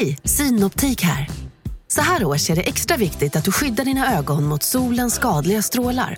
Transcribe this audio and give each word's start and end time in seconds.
Hej, 0.00 0.18
Synoptik 0.24 1.02
här. 1.02 1.28
Så 1.88 2.00
här 2.00 2.24
års 2.24 2.50
är 2.50 2.56
det 2.56 2.62
extra 2.62 2.96
viktigt 2.96 3.36
att 3.36 3.44
du 3.44 3.52
skyddar 3.52 3.84
dina 3.84 4.18
ögon 4.18 4.44
mot 4.44 4.62
solens 4.62 5.14
skadliga 5.14 5.62
strålar. 5.62 6.16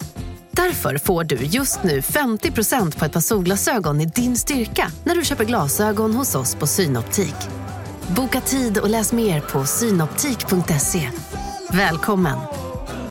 Därför 0.50 0.98
får 0.98 1.24
du 1.24 1.36
just 1.36 1.82
nu 1.82 2.00
50% 2.00 2.98
på 2.98 3.04
ett 3.04 3.12
par 3.12 3.20
solglasögon 3.20 4.00
i 4.00 4.06
din 4.06 4.36
styrka 4.36 4.90
när 5.04 5.14
du 5.14 5.24
köper 5.24 5.44
glasögon 5.44 6.14
hos 6.14 6.34
oss 6.34 6.54
på 6.54 6.66
Synoptik. 6.66 7.34
Boka 8.08 8.40
tid 8.40 8.78
och 8.78 8.88
läs 8.88 9.12
mer 9.12 9.40
på 9.40 9.64
synoptik.se. 9.64 11.10
Välkommen! 11.70 12.38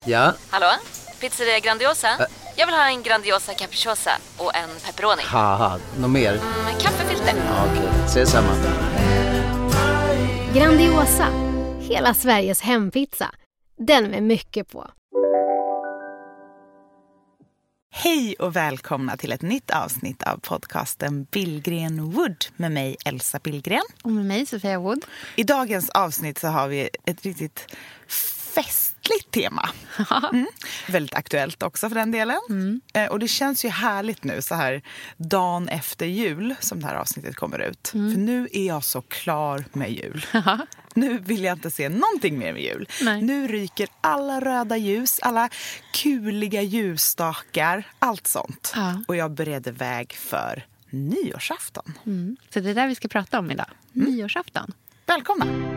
Ja, 0.05 0.33
Hallå? 0.49 0.71
Pizzeria 1.19 1.59
Grandiosa? 1.59 2.07
Jag 2.55 2.65
vill 2.65 2.75
ha 2.75 2.89
en 2.89 3.03
Grandiosa 3.03 3.53
capriciosa 3.53 4.11
och 4.37 4.55
en 4.55 4.69
pepperoni. 4.85 5.21
något 5.99 6.09
mer? 6.09 6.33
Med 6.65 6.81
kaffefilter. 6.81 7.33
Ja, 7.35 7.65
Okej, 7.71 7.89
ses 8.05 8.29
samma. 8.31 8.53
Grandiosa, 10.57 11.29
hela 11.79 12.13
Sveriges 12.13 12.61
hempizza. 12.61 13.35
Den 13.79 14.03
med 14.03 14.23
mycket 14.23 14.71
på. 14.71 14.91
Hej 17.91 18.35
och 18.39 18.55
välkomna 18.55 19.17
till 19.17 19.31
ett 19.31 19.41
nytt 19.41 19.71
avsnitt 19.71 20.23
av 20.23 20.37
podcasten 20.37 21.23
Billgren 21.23 22.11
Wood 22.11 22.45
med 22.55 22.71
mig 22.71 22.97
Elsa 23.05 23.39
Billgren. 23.43 23.81
Och 24.03 24.11
med 24.11 24.25
mig 24.25 24.45
Sofia 24.45 24.79
Wood. 24.79 25.05
I 25.35 25.43
dagens 25.43 25.89
avsnitt 25.89 26.37
så 26.37 26.47
har 26.47 26.67
vi 26.67 26.89
ett 27.05 27.25
riktigt 27.25 27.75
festligt 28.63 29.31
tema. 29.31 29.69
Mm. 30.33 30.47
Väldigt 30.87 31.15
aktuellt 31.15 31.63
också 31.63 31.89
för 31.89 31.95
den 31.95 32.11
delen. 32.11 32.81
Eh, 32.93 33.05
Och 33.05 33.19
det 33.19 33.27
känns 33.27 33.65
ju 33.65 33.69
härligt 33.69 34.23
nu 34.23 34.41
så 34.41 34.55
här 34.55 34.81
dagen 35.17 35.67
efter 35.69 36.05
jul 36.05 36.55
som 36.59 36.79
det 36.79 36.85
här 36.87 36.95
avsnittet 36.95 37.35
kommer 37.35 37.59
ut. 37.59 37.87
För 37.87 37.97
nu 38.17 38.47
är 38.51 38.67
jag 38.67 38.83
så 38.83 39.01
klar 39.01 39.65
med 39.73 39.91
jul. 39.91 40.25
Nu 40.93 41.17
vill 41.17 41.43
jag 41.43 41.55
inte 41.57 41.71
se 41.71 41.89
någonting 41.89 42.39
mer 42.39 42.53
med 42.53 42.61
jul. 42.61 42.89
Nej. 43.01 43.21
Nu 43.21 43.47
ryker 43.47 43.87
alla 44.01 44.39
röda 44.41 44.77
ljus, 44.77 45.19
alla 45.19 45.49
kuliga 45.93 46.61
ljusstakar, 46.61 47.83
allt 47.99 48.27
sånt. 48.27 48.71
Ja. 48.75 49.03
Och 49.07 49.15
jag 49.15 49.31
bereder 49.31 49.71
väg 49.71 50.13
för 50.13 50.65
nyårsafton. 50.89 51.93
Mm. 52.05 52.37
Så 52.53 52.59
det 52.59 52.69
är 52.69 52.75
där 52.75 52.87
vi 52.87 52.95
ska 52.95 53.07
prata 53.07 53.39
om 53.39 53.51
idag. 53.51 53.67
Nyårsafton. 53.91 54.71
Välkomna! 55.05 55.76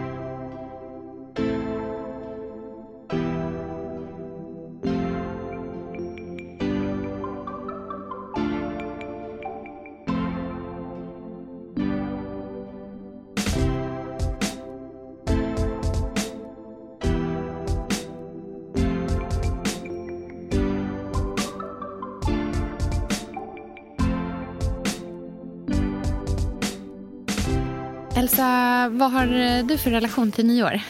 Elsa, 28.21 28.89
vad 28.89 29.13
har 29.13 29.27
eh, 29.27 29.67
du 29.67 29.79
för 29.79 29.91
relation 29.91 30.33
till 30.33 30.47
nyår? 30.47 30.81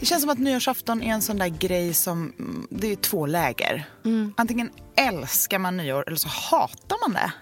Det 0.00 0.06
känns 0.06 0.22
som 0.22 0.30
att 0.30 0.38
nyårsafton 0.38 1.02
är 1.02 1.12
en 1.12 1.22
sån 1.22 1.38
där 1.38 1.48
grej 1.48 1.94
som, 1.94 2.32
mm, 2.38 2.66
det 2.70 2.92
är 2.92 2.96
två 2.96 3.26
läger. 3.26 3.84
Antingen 4.36 4.70
älskar 4.96 5.58
man 5.58 5.76
nyår 5.76 6.04
eller 6.06 6.16
så 6.16 6.28
hatar 6.28 7.08
man 7.08 7.12
det. 7.12 7.32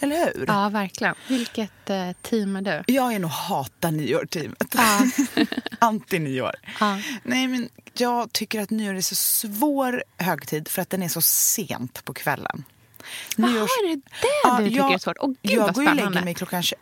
Eller 0.00 0.16
hur? 0.16 0.44
Ja, 0.48 0.68
verkligen. 0.68 1.14
Vilket 1.28 1.90
eh, 1.90 2.12
team 2.22 2.56
är 2.56 2.62
du? 2.62 2.92
Jag 2.92 3.14
är 3.14 3.18
nog 3.18 3.30
hata 3.30 3.90
nyår-teamet. 3.90 4.74
Ja. 4.74 5.06
Anti-nyår. 5.78 6.54
Ja. 6.80 6.98
Nej, 7.22 7.48
men 7.48 7.68
jag 7.96 8.32
tycker 8.32 8.60
att 8.60 8.70
nyår 8.70 8.94
är 8.94 9.00
så 9.00 9.14
svår 9.14 10.04
högtid 10.18 10.68
för 10.68 10.82
att 10.82 10.90
den 10.90 11.02
är 11.02 11.08
så 11.08 11.22
sent 11.22 12.04
på 12.04 12.14
kvällen. 12.14 12.64
Jaha, 13.36 13.48
är 13.48 13.88
det 13.88 13.94
det 13.94 14.62
du 14.62 14.68
tycker 14.68 14.82
jag, 14.82 14.92
är 14.92 14.98
svårt? 14.98 15.16
Åh, 15.20 15.32
gud, 15.42 15.52
jag 15.58 15.74
går 15.74 15.84
ju 15.84 15.90
och 15.90 15.96
lägger 15.96 16.24
mig 16.24 16.34
klockan 16.34 16.62
21. 16.62 16.80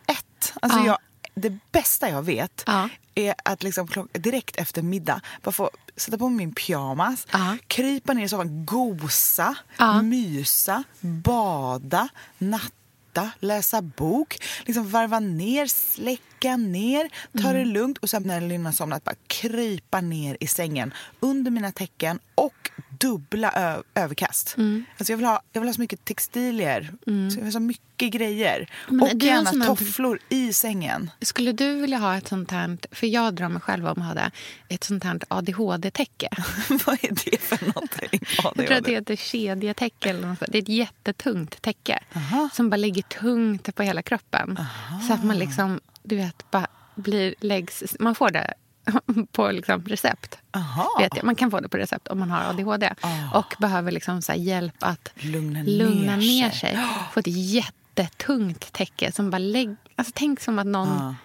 Alltså 0.61 0.79
Ja. 0.79 0.85
jag, 0.85 0.97
det 1.35 1.57
bästa 1.71 2.09
jag 2.09 2.21
vet 2.23 2.63
Ja. 2.65 2.89
är 3.15 3.35
att 3.45 3.63
liksom 3.63 3.87
direkt 4.11 4.55
efter 4.55 4.81
middag 4.81 5.21
bara 5.41 5.51
få 5.51 5.69
sätta 5.95 6.17
på 6.17 6.29
min 6.29 6.53
pyjamas, 6.55 7.27
Ja. 7.31 7.57
krypa 7.67 8.13
ner 8.13 8.25
i 8.25 8.29
soffan, 8.29 8.65
gosa, 8.65 9.55
Ja. 9.77 10.01
mysa, 10.01 10.83
bada, 11.01 12.07
natta, 12.37 13.31
läsa 13.39 13.81
bok, 13.81 14.37
liksom 14.65 14.89
varva 14.89 15.19
ner, 15.19 15.65
släcka 15.67 16.57
ner, 16.57 17.09
ta 17.41 17.49
Mm. 17.49 17.53
det 17.53 17.65
lugnt 17.65 17.97
och 17.97 18.09
sen 18.09 18.23
när 18.23 18.41
Lynn 18.41 18.65
har 18.65 18.73
somnat 18.73 19.03
bara 19.03 19.15
krypa 19.27 20.01
ner 20.01 20.37
i 20.39 20.47
sängen 20.47 20.93
under 21.19 21.51
mina 21.51 21.71
täcken 21.71 22.19
och 22.35 22.69
dubbla 23.03 23.81
överkast. 23.95 24.57
Mm. 24.57 24.85
Alltså 24.97 25.11
jag, 25.13 25.17
vill 25.17 25.25
ha, 25.25 25.41
jag 25.53 25.61
vill 25.61 25.69
ha 25.69 25.73
så 25.73 25.81
mycket 25.81 26.05
textilier, 26.05 26.93
så 27.05 27.11
jag 27.11 27.35
vill 27.35 27.43
ha 27.43 27.51
så 27.51 27.59
mycket 27.59 28.11
grejer. 28.11 28.69
Men 28.87 29.01
och 29.01 29.23
gärna 29.23 29.51
sån 29.51 29.61
tofflor 29.61 30.19
i 30.29 30.53
sängen. 30.53 31.11
Skulle 31.21 31.51
du 31.51 31.81
vilja 31.81 31.97
ha 31.97 32.17
ett 32.17 32.27
sånt 32.27 32.51
här, 32.51 32.77
för 32.91 33.07
jag 33.07 33.33
drar 33.33 33.49
mig 33.49 33.61
själv 33.61 33.87
om 33.87 34.01
att 34.01 34.07
ha 34.07 34.13
det, 34.13 34.31
ett 34.69 34.83
sånt 34.83 35.03
här 35.03 35.19
ADHD-täcke? 35.27 36.29
Vad 36.85 36.97
är 37.01 37.31
det 37.31 37.37
för 37.41 37.65
någonting? 37.65 38.19
Jag 38.43 38.67
tror 38.67 38.77
att 38.77 38.83
det 38.83 38.91
heter 38.91 39.15
kedjetäcke 39.15 40.09
eller 40.09 40.27
något. 40.27 40.43
Det 40.47 40.57
är 40.57 40.61
ett 40.61 40.69
jättetungt 40.69 41.61
täcke 41.61 41.99
Aha. 42.15 42.49
som 42.53 42.69
bara 42.69 42.77
ligger 42.77 43.01
tungt 43.01 43.75
på 43.75 43.83
hela 43.83 44.01
kroppen. 44.01 44.59
Så 45.07 45.13
att 45.13 45.23
man 45.23 45.39
liksom, 45.39 45.79
du 46.03 46.15
vet, 46.15 46.51
bara 46.51 46.67
blir, 46.95 47.35
läggs, 47.39 47.83
man 47.99 48.15
får 48.15 48.31
det 48.31 48.53
på 49.31 49.51
liksom 49.51 49.83
recept. 49.85 50.37
Aha. 50.51 50.97
Vet 50.99 51.15
jag. 51.15 51.25
Man 51.25 51.35
kan 51.35 51.51
få 51.51 51.59
det 51.59 51.69
på 51.69 51.77
recept 51.77 52.07
om 52.07 52.19
man 52.19 52.31
har 52.31 52.49
ADHD. 52.49 52.93
Ah. 53.01 53.39
Och 53.39 53.55
behöver 53.59 53.91
liksom 53.91 54.21
så 54.21 54.33
hjälp 54.33 54.75
att 54.79 55.09
Lugna 55.15 55.63
lugna 55.63 56.15
ner 56.15 56.49
sig. 56.49 56.59
sig. 56.59 56.79
Få 57.13 57.19
ett 57.19 57.27
jättetungt 57.27 58.73
täcke 58.73 59.11
som 59.11 59.29
bara 59.29 59.37
lägger... 59.37 59.75
Alltså 59.95 60.13
tänk 60.15 60.39
som 60.39 60.59
att 60.59 60.67
någon... 60.67 60.87
Ja. 60.87 61.15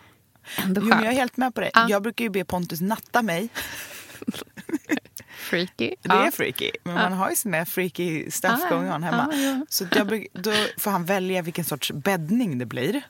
Ändå 0.65 0.81
Jo, 0.85 0.91
skönt. 0.91 1.05
jag 1.05 1.13
är 1.13 1.17
helt 1.19 1.37
med 1.37 1.55
på 1.55 1.61
det. 1.61 1.71
Ja. 1.75 1.87
Jag 1.89 2.03
brukar 2.03 2.25
ju 2.25 2.31
be 2.31 2.45
Pontus 2.45 2.81
natta 2.81 3.23
mig. 3.23 3.49
Freaky. 5.39 5.95
Det 6.03 6.09
är 6.13 6.25
Ja. 6.25 6.31
freaky. 6.31 6.71
Men 6.85 6.95
man 6.95 7.13
har 7.13 7.31
ju 7.31 7.37
sina 7.37 7.65
freaky 7.67 8.31
stuff 8.31 8.61
Ja, 8.71 8.77
going 8.77 8.93
on 8.93 9.03
hemma. 9.03 9.29
ja, 9.33 9.39
ja. 9.39 9.67
Så 9.69 9.85
bruk, 10.05 10.27
då 10.33 10.53
får 10.79 10.91
han 10.91 11.05
välja 11.05 11.43
vilken 11.43 11.65
sorts 11.65 11.93
bäddning 11.93 12.59
det 12.59 12.67
blir. 12.67 13.03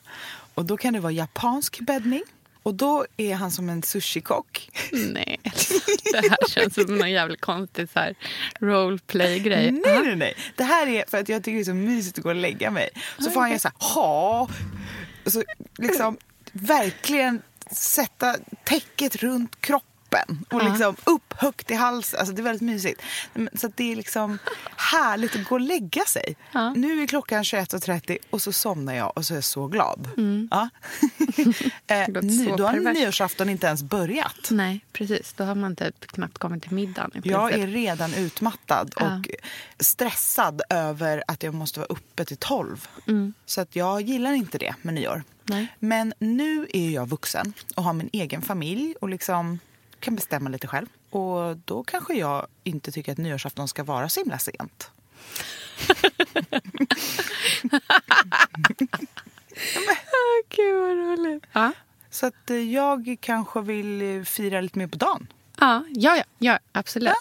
Och 0.53 0.65
då 0.65 0.77
kan 0.77 0.93
det 0.93 0.99
vara 0.99 1.11
japansk 1.11 1.79
bäddning. 1.79 2.21
Och 2.63 2.75
då 2.75 3.05
är 3.17 3.35
han 3.35 3.51
som 3.51 3.69
en 3.69 3.83
sushikock. 3.83 4.69
Nej, 4.91 5.39
det 6.11 6.29
här 6.29 6.49
känns 6.49 6.73
som 6.73 6.97
någon 6.97 7.11
jävligt 7.11 7.41
konstig 7.41 7.89
så 7.89 7.99
här 7.99 8.15
roleplay-grej. 8.59 9.71
Nej, 9.71 9.99
nej, 10.03 10.15
nej. 10.15 10.33
Det 10.55 10.63
här 10.63 10.87
är 10.87 11.05
för 11.07 11.17
att 11.17 11.29
jag 11.29 11.43
tycker 11.43 11.55
det 11.55 11.61
är 11.61 11.65
så 11.65 11.73
mysigt 11.73 12.17
att 12.17 12.23
gå 12.23 12.29
och 12.29 12.35
lägga 12.35 12.71
mig. 12.71 12.89
Så 13.19 13.31
får 13.31 13.41
han 13.41 13.49
göra 13.49 13.59
så 13.59 13.67
här, 13.67 13.93
ha. 13.93 14.49
Och 15.25 15.31
så 15.31 15.43
liksom 15.77 16.17
verkligen 16.51 17.41
sätta 17.71 18.35
täcket 18.63 19.15
runt 19.15 19.61
kroppen. 19.61 19.89
Och 20.49 20.61
Ja. 20.61 20.69
liksom 20.69 20.95
upp 21.03 21.33
högt 21.37 21.71
i 21.71 21.73
halsen. 21.73 22.19
Alltså 22.19 22.35
det 22.35 22.41
är 22.41 22.43
väldigt 22.43 22.61
mysigt. 22.61 23.01
Så 23.53 23.71
det 23.75 23.91
är 23.91 23.95
liksom 23.95 24.37
härligt 24.75 25.35
att 25.35 25.43
gå 25.49 25.55
och 25.55 25.61
lägga 25.61 26.03
sig. 26.05 26.35
Ja. 26.51 26.73
Nu 26.73 27.03
är 27.03 27.07
klockan 27.07 27.43
21.30 27.43 28.17
och 28.29 28.41
så 28.41 28.51
somnar 28.51 28.93
jag 28.93 29.17
och 29.17 29.25
så 29.25 29.33
är 29.33 29.37
jag 29.37 29.43
så 29.43 29.67
glad. 29.67 30.09
Ja. 30.51 30.69
eh, 31.87 32.07
ny, 32.21 32.45
så 32.47 32.55
då 32.55 32.65
har 32.65 32.73
perverst. 32.73 32.99
nyårsafton 32.99 33.49
inte 33.49 33.67
ens 33.67 33.83
börjat. 33.83 34.47
Nej, 34.51 34.85
precis. 34.93 35.33
Då 35.33 35.43
har 35.43 35.55
man 35.55 35.75
typ 35.75 36.07
knappt 36.07 36.37
kommit 36.37 36.63
till 36.63 36.71
middagen. 36.71 37.11
Jag 37.23 37.53
är 37.53 37.67
redan 37.67 38.13
utmattad 38.13 38.93
Ja. 38.99 39.15
och 39.17 39.27
stressad 39.79 40.61
över 40.69 41.23
att 41.27 41.43
jag 41.43 41.53
måste 41.53 41.79
vara 41.79 41.87
uppe 41.87 42.25
till 42.25 42.37
tolv. 42.37 42.87
Så 43.45 43.61
att 43.61 43.75
jag 43.75 44.01
gillar 44.01 44.33
inte 44.33 44.57
det 44.57 44.73
med 44.81 44.93
nyår. 44.93 45.13
Mm. 45.13 45.23
Nej. 45.45 45.67
Men 45.79 46.13
nu 46.19 46.67
är 46.73 46.89
jag 46.89 47.09
vuxen 47.09 47.53
och 47.75 47.83
har 47.83 47.93
min 47.93 48.09
egen 48.13 48.41
familj 48.41 48.95
och 49.01 49.09
liksom 49.09 49.59
kan 49.99 50.15
bestämma 50.15 50.49
lite 50.49 50.67
själv. 50.67 50.87
Och 51.09 51.57
då 51.65 51.83
kanske 51.83 52.13
jag 52.13 52.47
inte 52.63 52.91
tycker 52.91 53.11
att 53.11 53.17
nyårsafton 53.17 53.67
ska 53.67 53.83
vara 53.83 54.09
så 54.09 54.19
himla 54.19 54.37
sent. 54.39 54.91
Gud 60.49 60.75
vad 60.81 60.97
roligt. 60.97 61.43
Ja. 61.53 61.71
Så 62.09 62.25
att 62.25 62.49
eh, 62.49 62.57
jag 62.57 63.17
kanske 63.21 63.61
vill 63.61 64.01
eh, 64.17 64.23
fira 64.23 64.61
lite 64.61 64.79
mer 64.79 64.87
på 64.87 64.97
dagen. 64.97 65.27
Ja, 65.59 65.83
ja, 65.89 66.15
ja, 66.17 66.23
ja 66.37 66.59
absolut. 66.71 67.13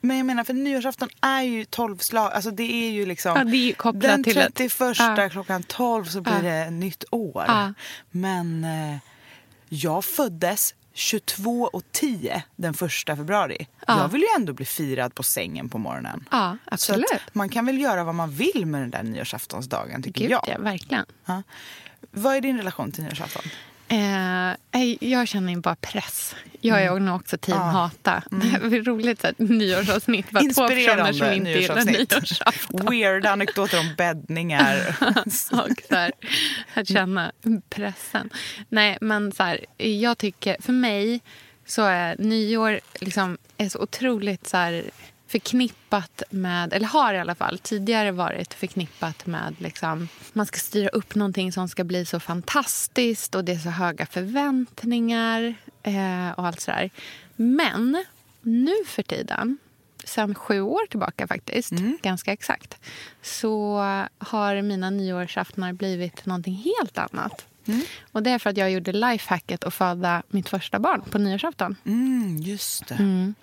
Men 0.00 0.16
jag 0.16 0.26
menar, 0.26 0.44
för 0.44 0.54
nyårsafton 0.54 1.08
är 1.20 1.42
ju 1.42 1.64
tolvslag. 1.64 2.32
Alltså 2.32 2.50
det 2.50 2.72
är 2.86 2.90
ju 2.90 3.06
liksom... 3.06 3.32
Ja, 3.36 3.44
det 3.44 3.98
är 4.04 4.08
den 4.08 4.24
till 4.24 4.38
ett- 4.38 4.54
31 4.54 4.96
Ja. 4.98 5.28
klockan 5.32 5.62
12 5.62 6.04
så 6.04 6.20
blir 6.20 6.34
Ja. 6.44 6.64
det 6.64 6.70
nytt 6.70 7.04
år. 7.10 7.44
Ja. 7.48 7.72
Men 8.10 8.64
eh, 8.64 8.96
jag 9.68 10.04
föddes 10.04 10.74
22 10.98 11.70
och 11.72 11.82
10 11.92 12.42
den 12.56 12.74
första 12.74 13.16
februari. 13.16 13.66
Ja. 13.86 14.00
Jag 14.00 14.08
vill 14.08 14.20
ju 14.20 14.26
ändå 14.36 14.52
bli 14.52 14.64
firad 14.64 15.14
på 15.14 15.22
sängen 15.22 15.68
på 15.68 15.78
morgonen. 15.78 16.24
Ja, 16.30 16.56
absolut. 16.64 17.06
man 17.32 17.48
kan 17.48 17.66
väl 17.66 17.80
göra 17.80 18.04
vad 18.04 18.14
man 18.14 18.30
vill 18.30 18.66
med 18.66 18.80
den 18.80 18.90
där 18.90 19.02
nyårsaftonsdagen 19.02 20.02
tycker 20.02 20.20
Gud, 20.20 20.30
jag. 20.30 20.44
ja, 20.46 20.58
verkligen. 20.58 21.06
Ja. 21.26 21.42
Vad 22.10 22.36
är 22.36 22.40
din 22.40 22.56
relation 22.56 22.92
till 22.92 23.04
nyårsafton? 23.04 23.42
Eh, 23.88 24.54
jag 25.00 25.28
känner 25.28 25.56
bara 25.56 25.76
press. 25.76 26.34
Jag 26.60 26.82
är 26.82 27.00
nog 27.00 27.16
också 27.16 27.38
team 27.38 27.58
hata. 27.58 28.22
Det 28.30 28.76
är 28.76 28.82
roligt 28.82 29.24
att 29.24 29.38
nyårsavsnitt 29.38 30.32
var 30.32 30.54
två 30.54 30.68
personer 30.68 31.12
som 31.12 31.32
inte 31.32 31.50
gillar 31.50 31.84
nyårsafton. 31.84 32.86
Weirda 32.90 33.30
anekdoter 33.30 33.80
om 33.80 33.94
bäddningar. 33.96 34.96
och 35.52 35.82
så 35.88 35.94
här, 35.94 36.12
att 36.74 36.88
känna 36.88 37.32
pressen. 37.68 38.30
Nej, 38.68 38.98
men 39.00 39.32
så 39.32 39.42
här, 39.42 39.64
jag 39.76 40.18
tycker, 40.18 40.56
för 40.60 40.72
mig 40.72 41.20
så 41.66 41.82
är 41.82 42.16
nyår 42.18 42.80
liksom, 43.00 43.38
är 43.58 43.68
så 43.68 43.78
otroligt 43.78 44.48
så 44.48 44.56
här, 44.56 44.84
förknippat 45.28 46.22
med, 46.30 46.72
eller 46.72 46.86
har 46.86 47.14
i 47.14 47.18
alla 47.18 47.34
fall 47.34 47.58
tidigare 47.58 48.12
varit 48.12 48.54
förknippat 48.54 49.26
med 49.26 49.54
liksom, 49.58 50.08
man 50.32 50.46
ska 50.46 50.58
styra 50.58 50.88
upp 50.88 51.14
någonting 51.14 51.52
som 51.52 51.68
ska 51.68 51.84
bli 51.84 52.04
så 52.04 52.20
fantastiskt 52.20 53.34
och 53.34 53.44
det 53.44 53.52
är 53.52 53.58
så 53.58 53.70
höga 53.70 54.06
förväntningar 54.06 55.54
eh, 55.82 56.30
och 56.36 56.46
allt 56.46 56.60
sådär. 56.60 56.90
Men 57.36 58.04
nu 58.40 58.74
för 58.86 59.02
tiden, 59.02 59.58
sen 60.04 60.34
sju 60.34 60.60
år 60.60 60.86
tillbaka 60.86 61.26
faktiskt, 61.26 61.72
mm. 61.72 61.98
ganska 62.02 62.32
exakt, 62.32 62.78
så 63.22 63.78
har 64.18 64.62
mina 64.62 64.90
nyårsaftnar 64.90 65.72
blivit 65.72 66.26
någonting 66.26 66.54
helt 66.54 66.98
annat. 66.98 67.46
Mm. 67.68 67.80
Och 68.12 68.22
Det 68.22 68.30
är 68.30 68.38
för 68.38 68.50
att 68.50 68.56
jag 68.56 68.70
gjorde 68.70 68.92
lifehacket 68.92 69.64
att 69.64 69.74
föda 69.74 70.22
mitt 70.28 70.48
första 70.48 70.78
barn 70.78 71.02
på 71.10 71.18
nyårsafton. 71.18 71.76
Mm, 71.84 72.36
just 72.36 72.88
det. 72.88 72.94
Mm. 72.94 73.34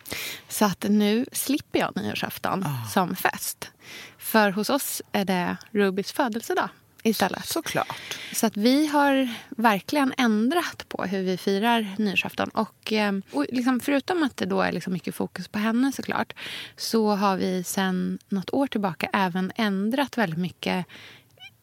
Så 0.47 0.65
att 0.65 0.85
nu 0.89 1.25
slipper 1.31 1.79
jag 1.79 1.95
nyårsafton 1.95 2.63
oh. 2.63 2.89
som 2.89 3.15
fest. 3.15 3.71
För 4.17 4.49
hos 4.49 4.69
oss 4.69 5.01
är 5.11 5.25
det 5.25 5.57
Rubys 5.71 6.11
födelsedag 6.11 6.69
istället. 7.05 7.45
Såklart. 7.45 8.17
Så 8.33 8.45
att 8.45 8.57
vi 8.57 8.87
har 8.87 9.29
verkligen 9.49 10.13
ändrat 10.17 10.85
på 10.89 11.03
hur 11.03 11.23
vi 11.23 11.37
firar 11.37 11.95
nyårsafton. 11.97 12.49
Och, 12.49 12.93
eh, 12.93 13.13
och 13.31 13.45
liksom 13.49 13.79
förutom 13.79 14.23
att 14.23 14.37
det 14.37 14.45
då 14.45 14.61
är 14.61 14.71
liksom 14.71 14.93
mycket 14.93 15.15
fokus 15.15 15.47
på 15.47 15.59
henne 15.59 15.91
såklart 15.91 16.33
så 16.77 17.09
har 17.09 17.37
vi 17.37 17.63
sen 17.63 18.19
nåt 18.29 18.53
år 18.53 18.67
tillbaka 18.67 19.09
även 19.13 19.51
ändrat 19.55 20.17
väldigt 20.17 20.39
mycket 20.39 20.85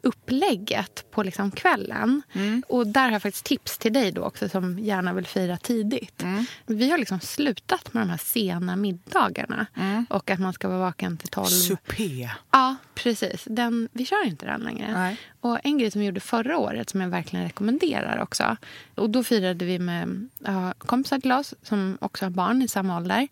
upplägget 0.02 1.10
på 1.10 1.22
liksom 1.22 1.50
kvällen. 1.50 2.22
Mm. 2.32 2.62
Och 2.68 2.86
där 2.86 3.04
har 3.04 3.12
jag 3.12 3.22
faktiskt 3.22 3.44
tips 3.44 3.78
till 3.78 3.92
dig 3.92 4.12
då 4.12 4.22
också 4.22 4.48
som 4.48 4.78
gärna 4.78 5.12
vill 5.12 5.26
fira 5.26 5.56
tidigt. 5.56 6.22
Mm. 6.22 6.44
Vi 6.66 6.90
har 6.90 6.98
liksom 6.98 7.20
slutat 7.20 7.94
med 7.94 8.02
de 8.02 8.10
här 8.10 8.18
sena 8.18 8.76
middagarna. 8.76 9.66
Mm. 9.76 10.06
Och 10.10 10.30
att 10.30 10.40
man 10.40 10.52
ska 10.52 10.68
vara 10.68 10.78
vaken 10.78 11.16
till 11.16 11.28
tolv. 11.28 11.46
Supé. 11.46 12.30
Ja, 12.50 12.76
precis. 12.94 13.44
Den, 13.46 13.88
vi 13.92 14.06
kör 14.06 14.26
inte 14.26 14.46
den 14.46 14.60
längre. 14.60 14.92
Nej. 14.92 15.16
Och 15.40 15.58
en 15.64 15.78
grej 15.78 15.90
som 15.90 16.00
vi 16.00 16.06
gjorde 16.06 16.20
förra 16.20 16.58
året 16.58 16.90
som 16.90 17.00
jag 17.00 17.08
verkligen 17.08 17.44
rekommenderar 17.44 18.22
också. 18.22 18.56
Och 18.94 19.10
då 19.10 19.24
firade 19.24 19.64
vi 19.64 19.78
med 19.78 20.28
ja, 20.38 20.74
kompisar 20.78 21.18
till 21.18 21.32
oss 21.32 21.54
som 21.62 21.98
också 22.00 22.24
har 22.24 22.30
barn 22.30 22.62
i 22.62 22.68
samma 22.68 22.96
ålder 22.96 23.28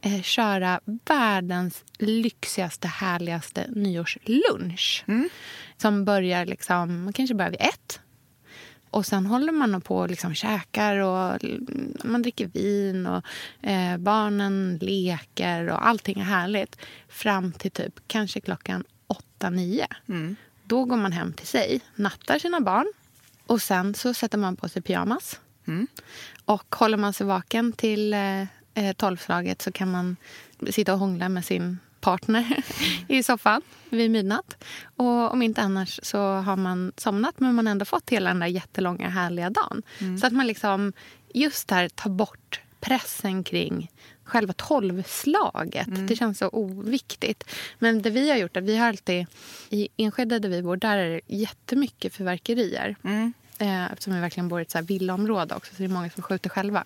eh, 0.00 0.22
köra 0.22 0.80
världens 1.04 1.84
lyxigaste, 1.98 2.88
härligaste 2.88 3.66
nyårslunch. 3.68 5.04
Mm. 5.08 5.28
Som 5.76 6.04
börjar 6.04 6.46
liksom, 6.46 7.12
kanske 7.14 7.34
börjar 7.34 7.50
vid 7.50 7.60
ett. 7.60 8.00
Och 8.90 9.06
sen 9.06 9.26
håller 9.26 9.52
man 9.52 9.80
på 9.80 9.96
och 9.96 10.10
liksom 10.10 10.34
käkar 10.34 10.96
och 10.96 11.38
man 12.04 12.22
dricker 12.22 12.46
vin 12.46 13.06
och 13.06 13.24
eh, 13.62 13.96
barnen 13.96 14.78
leker 14.82 15.68
och 15.68 15.86
allting 15.86 16.20
är 16.20 16.24
härligt. 16.24 16.76
Fram 17.08 17.52
till 17.52 17.70
typ 17.70 18.00
kanske 18.06 18.40
klockan 18.40 18.84
åtta, 19.06 19.50
nio. 19.50 19.86
Mm. 20.08 20.36
Då 20.64 20.84
går 20.84 20.96
man 20.96 21.12
hem 21.12 21.32
till 21.32 21.46
sig, 21.46 21.80
nattar 21.94 22.38
sina 22.38 22.60
barn 22.60 22.92
och 23.46 23.62
sen 23.62 23.94
så 23.94 24.14
sätter 24.14 24.38
man 24.38 24.56
på 24.56 24.68
sig 24.68 24.82
pyjamas. 24.82 25.40
Mm. 25.66 25.86
Och 26.44 26.74
håller 26.74 26.96
man 26.96 27.12
sig 27.12 27.26
vaken 27.26 27.72
till 27.72 28.14
eh, 28.14 28.44
eh, 28.74 28.92
tolvslaget 28.92 29.62
så 29.62 29.72
kan 29.72 29.90
man 29.90 30.16
sitta 30.70 30.92
och 30.92 30.98
hångla 30.98 31.28
med 31.28 31.44
sin 31.44 31.78
partner 32.00 32.62
i 33.08 33.22
soffan 33.22 33.62
vid 33.90 34.10
midnatt. 34.10 34.64
Och 34.96 35.32
om 35.32 35.42
inte 35.42 35.62
annars 35.62 36.00
så 36.02 36.18
har 36.18 36.56
man 36.56 36.92
somnat 36.96 37.40
men 37.40 37.54
man 37.54 37.66
har 37.66 37.70
ändå 37.70 37.84
fått 37.84 38.10
hela 38.10 38.30
den 38.30 38.40
där 38.40 38.46
jättelånga 38.46 39.08
härliga 39.08 39.50
dagen. 39.50 39.82
Mm. 39.98 40.18
Så 40.18 40.26
att 40.26 40.32
man 40.32 40.46
liksom 40.46 40.92
just 41.34 41.68
där 41.68 41.88
tar 41.88 42.10
bort 42.10 42.60
pressen 42.80 43.44
kring 43.44 43.90
själva 44.24 44.52
tolvslaget. 44.52 45.86
Mm. 45.86 46.06
Det 46.06 46.16
känns 46.16 46.38
så 46.38 46.48
oviktigt. 46.48 47.44
Men 47.78 48.02
det 48.02 48.10
vi 48.10 48.30
har 48.30 48.36
gjort 48.36 48.56
är 48.56 48.60
vi 48.60 48.76
har 48.76 48.88
alltid... 48.88 49.26
I 49.70 49.88
Enskede 49.96 50.38
där 50.38 50.48
vi 50.48 50.62
bor 50.62 50.76
där 50.76 50.98
är 50.98 51.10
det 51.10 51.20
jättemycket 51.26 52.14
fyrverkerier. 52.14 52.96
Mm. 53.04 53.32
Eh, 53.60 53.92
eftersom 53.92 54.14
vi 54.14 54.20
verkligen 54.20 54.48
bor 54.48 54.60
i 54.60 54.62
ett 54.62 54.70
så 54.70 54.78
här 54.78 54.84
villaområde 54.84 55.54
också, 55.54 55.74
så 55.74 55.78
det 55.78 55.84
är 55.84 55.88
många 55.88 56.10
som 56.10 56.22
skjuter 56.22 56.50
själva. 56.50 56.84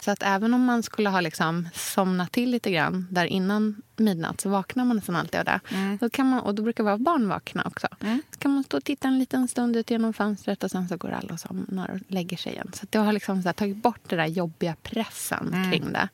Så 0.00 0.10
att 0.10 0.22
även 0.22 0.54
om 0.54 0.64
man 0.64 0.82
skulle 0.82 1.08
ha 1.08 1.20
liksom 1.20 1.68
somnat 1.74 2.32
till 2.32 2.50
lite 2.50 2.70
grann 2.70 3.06
där 3.10 3.26
innan 3.26 3.82
midnatt 3.96 4.40
så 4.40 4.48
vaknar 4.48 4.84
man 4.84 4.96
nästan 4.96 5.16
alltid 5.16 5.40
av 5.40 5.44
det. 5.44 5.60
Mm. 5.70 5.98
Då 6.00 6.10
kan 6.10 6.26
man, 6.26 6.40
och 6.40 6.54
då 6.54 6.62
brukar 6.62 6.84
vara 6.84 6.98
barn 6.98 7.28
vakna 7.28 7.62
också. 7.66 7.88
Mm. 8.00 8.22
Så 8.30 8.38
kan 8.38 8.54
man 8.54 8.64
stå 8.64 8.76
och 8.76 8.84
titta 8.84 9.08
en 9.08 9.18
liten 9.18 9.48
stund 9.48 9.76
ut 9.76 9.90
genom 9.90 10.12
fönstret 10.12 10.64
och 10.64 10.70
sen 10.70 10.88
så 10.88 10.96
går 10.96 11.10
alla 11.10 11.32
och 11.32 11.40
somnar 11.40 11.90
och 11.90 12.12
lägger 12.12 12.36
sig 12.36 12.52
igen. 12.52 12.70
Så 12.74 12.86
det 12.90 12.98
har 12.98 13.12
liksom 13.12 13.42
så 13.42 13.52
tagit 13.52 13.82
bort 13.82 14.00
den 14.08 14.18
där 14.18 14.26
jobbiga 14.26 14.76
pressen 14.82 15.54
mm. 15.54 15.70
kring 15.70 15.92
det. 15.92 16.08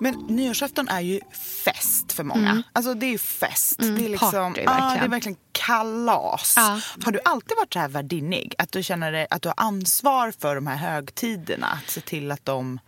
Men 0.00 0.14
nyårsafton 0.14 0.88
är 0.88 1.00
ju 1.00 1.20
fest 1.64 2.12
för 2.12 2.24
många. 2.24 2.50
Mm. 2.50 2.62
Alltså 2.72 2.94
det 2.94 3.06
är 3.06 3.10
ju 3.10 3.18
fest. 3.18 3.80
Mm, 3.80 3.94
det, 3.94 4.04
är 4.04 4.08
liksom, 4.08 4.54
party, 4.54 4.64
ah, 4.66 4.94
det 4.94 5.04
är 5.04 5.08
verkligen 5.08 5.38
kalas. 5.52 6.54
Ja. 6.56 6.80
Har 7.04 7.12
du 7.12 7.20
alltid 7.24 7.56
varit 7.56 7.72
så 7.72 7.78
här 7.78 7.88
värdinnig? 7.88 8.54
Att 8.58 8.72
du 8.72 8.82
känner 8.82 9.12
dig, 9.12 9.26
att 9.30 9.42
du 9.42 9.48
har 9.48 9.54
ansvar 9.56 10.32
för 10.38 10.54
de 10.54 10.66
här 10.66 10.76
högtiderna? 10.76 11.66
Att 11.66 11.90
se 11.90 12.00
till 12.00 12.32
att 12.32 12.44
de 12.44 12.78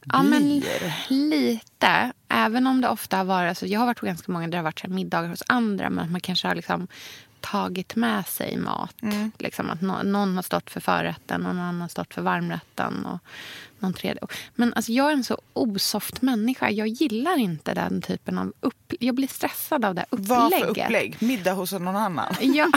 blir? 0.00 0.12
Ja, 0.12 0.22
men 0.22 0.62
lite. 1.08 2.12
Även 2.28 2.66
om 2.66 2.80
det 2.80 2.88
ofta 2.88 3.16
har 3.16 3.24
varit... 3.24 3.48
Alltså 3.48 3.66
jag 3.66 3.80
har 3.80 3.86
varit 3.86 4.00
på 4.00 4.06
ganska 4.06 4.32
många 4.32 4.46
där 4.46 4.50
det 4.50 4.56
har 4.56 4.64
varit 4.64 4.78
så 4.78 4.88
middagar 4.88 5.28
hos 5.28 5.42
andra. 5.46 5.90
Men 5.90 6.12
man 6.12 6.20
kanske 6.20 6.48
har 6.48 6.54
liksom 6.54 6.88
tagit 7.40 7.96
med 7.96 8.26
sig 8.26 8.56
mat. 8.56 9.02
Mm. 9.02 9.32
Liksom 9.38 9.70
att 9.70 9.80
no 9.80 10.02
någon 10.02 10.36
har 10.36 10.42
stått 10.42 10.70
för 10.70 10.80
förrätten 10.80 11.46
och 11.46 11.56
någon 11.56 11.80
har 11.80 11.88
stått 11.88 12.14
för 12.14 12.22
varmrätten. 12.22 13.06
Och 13.06 13.18
någon 13.80 13.92
tredje. 13.92 14.22
Men 14.54 14.74
alltså, 14.74 14.92
jag 14.92 15.08
är 15.08 15.12
en 15.12 15.24
så 15.24 15.40
osoft 15.52 16.22
människa. 16.22 16.70
Jag 16.70 16.88
gillar 16.88 17.38
inte 17.38 17.74
den 17.74 18.02
typen 18.02 18.38
av 18.38 18.52
upp... 18.60 18.92
Jag 19.00 19.14
blir 19.14 19.28
stressad 19.28 19.84
av 19.84 19.94
det 19.94 20.04
upplägget. 20.10 20.28
Vad 20.28 20.52
för 20.52 20.84
upplägg? 20.84 21.16
Middag 21.18 21.52
hos 21.52 21.72
någon 21.72 21.96
annan? 21.96 22.34
Ja. 22.40 22.68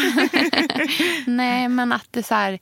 Nej, 1.27 1.67
men 1.69 1.93
att 1.93 2.07
det 2.11 2.23
så 2.23 2.35
här, 2.35 2.59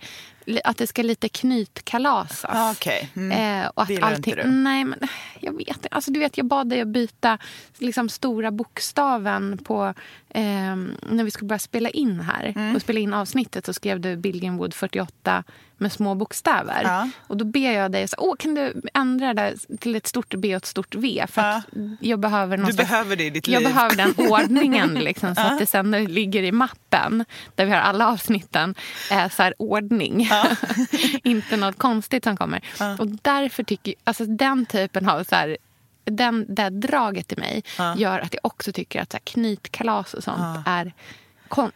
att 0.64 0.78
det 0.78 0.88
ska 0.88 1.02
lite 1.02 1.30
knytkalasas. 1.30 2.46
Ah, 2.50 2.72
okay. 2.72 3.08
mm. 3.16 3.62
eh, 3.64 3.70
och 3.74 3.84
att 3.84 4.04
allting, 4.04 4.34
inte 4.34 4.44
du? 4.44 4.50
Nej, 4.50 4.86
men 4.86 5.00
jag 5.40 5.58
vet 5.58 5.68
inte. 5.68 5.88
Alltså, 5.92 6.12
du 6.12 6.20
vet, 6.20 6.38
jag 6.38 6.46
bad 6.46 6.70
dig 6.70 6.82
att 6.82 6.88
byta 6.88 7.38
liksom, 7.78 8.10
stora 8.10 8.52
bokstaven 8.52 9.58
på... 9.58 9.94
Eh, 10.30 10.76
när 11.10 11.24
vi 11.24 11.32
skulle 11.32 11.48
börja 11.48 11.60
spela 11.60 11.90
in 11.90 12.20
här 12.20 12.54
mm. 12.56 12.76
och 12.76 12.82
spela 12.82 13.00
in 13.00 13.14
avsnittet 13.14 13.66
så 13.66 13.74
skrev 13.74 14.00
du 14.00 14.16
Billgrenwood 14.16 14.74
48 14.74 15.44
med 15.80 15.92
små 15.92 16.16
bokstäver. 16.16 16.82
Ja. 16.84 17.10
Och 17.28 17.38
då 17.38 17.46
ber 17.46 17.72
jag 17.72 17.92
dig, 17.92 18.08
så, 18.08 18.16
Åh, 18.20 18.36
kan 18.40 18.56
du 18.56 18.82
ändra 18.94 19.34
det 19.34 19.56
till 19.80 19.96
ett 19.96 20.08
stort 20.08 20.34
B 20.38 20.56
och 20.56 20.58
ett 20.58 20.66
stort 20.66 20.96
V? 20.96 21.26
För 21.30 21.42
ja. 21.42 21.62
jag 22.00 22.20
behöver 22.20 22.58
du 22.58 22.64
slags, 22.64 22.78
behöver 22.78 23.16
det 23.16 23.24
i 23.24 23.30
ditt 23.30 23.48
jag 23.48 23.60
liv. 23.60 23.70
Jag 23.70 23.76
behöver 23.76 23.96
den 23.96 24.14
ordningen 24.32 24.94
liksom, 24.94 25.36
så 25.36 25.42
ja. 25.42 25.52
att 25.52 25.60
det 25.60 25.66
sen 25.66 25.92
ligger 25.92 26.44
i 26.44 26.52
mappen 26.52 27.26
där 27.56 27.66
vi 27.66 27.72
har 27.72 27.80
alla 27.80 28.08
avsnitten 28.08 28.76
är 29.12 29.30
så 29.30 29.44
här, 29.44 29.54
ordning. 29.58 30.30
Inte 31.24 31.58
något 31.58 31.78
konstigt 31.78 32.24
som 32.24 32.38
kommer. 32.38 32.64
Och 33.00 33.08
därför 33.08 33.64
tycker 33.64 33.94
alltså 34.04 34.26
den 34.26 34.66
typen 34.66 35.10
av 35.10 35.24
så 35.24 35.36
här, 35.36 35.58
den, 36.06 36.46
det 36.50 36.70
draget 36.70 37.32
i 37.32 37.36
mig 37.36 37.64
gör 37.98 38.20
att 38.20 38.34
jag 38.34 38.46
också 38.46 38.72
tycker 38.72 39.02
att 39.02 39.12
så 39.12 39.18
här, 39.18 39.24
knytkalas 39.26 40.14
och 40.14 40.24
sånt 40.24 40.64
är 40.66 40.94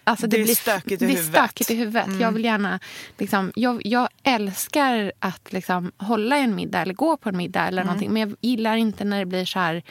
alltså 0.04 0.28
det, 0.28 0.38
det 0.38 0.44
blir 0.44 0.56
stökigt 0.56 1.02
i 1.02 1.06
det 1.06 1.12
huvudet. 1.12 1.34
Stökigt 1.34 1.72
i 1.72 1.76
huvudet. 1.76 2.08
Mm. 2.08 2.22
Jag 2.22 2.32
vill 2.32 2.44
gärna... 2.46 2.80
Liksom, 3.18 3.52
jag, 3.56 3.82
jag 3.86 4.10
älskar 4.24 5.12
att 5.20 5.54
liksom, 5.54 5.92
hålla 5.98 6.38
en 6.38 6.56
middag 6.56 6.82
eller 6.82 6.94
gå 6.94 7.18
på 7.18 7.30
en 7.30 7.38
middag 7.38 7.68
eller 7.68 7.82
mm. 7.82 7.88
någonting. 7.88 8.14
Men 8.14 8.22
jag 8.22 8.36
gillar 8.42 8.76
inte 8.76 9.04
när 9.04 9.20
det 9.20 9.26
blir 9.26 9.46
så 9.46 9.60
här... 9.60 9.84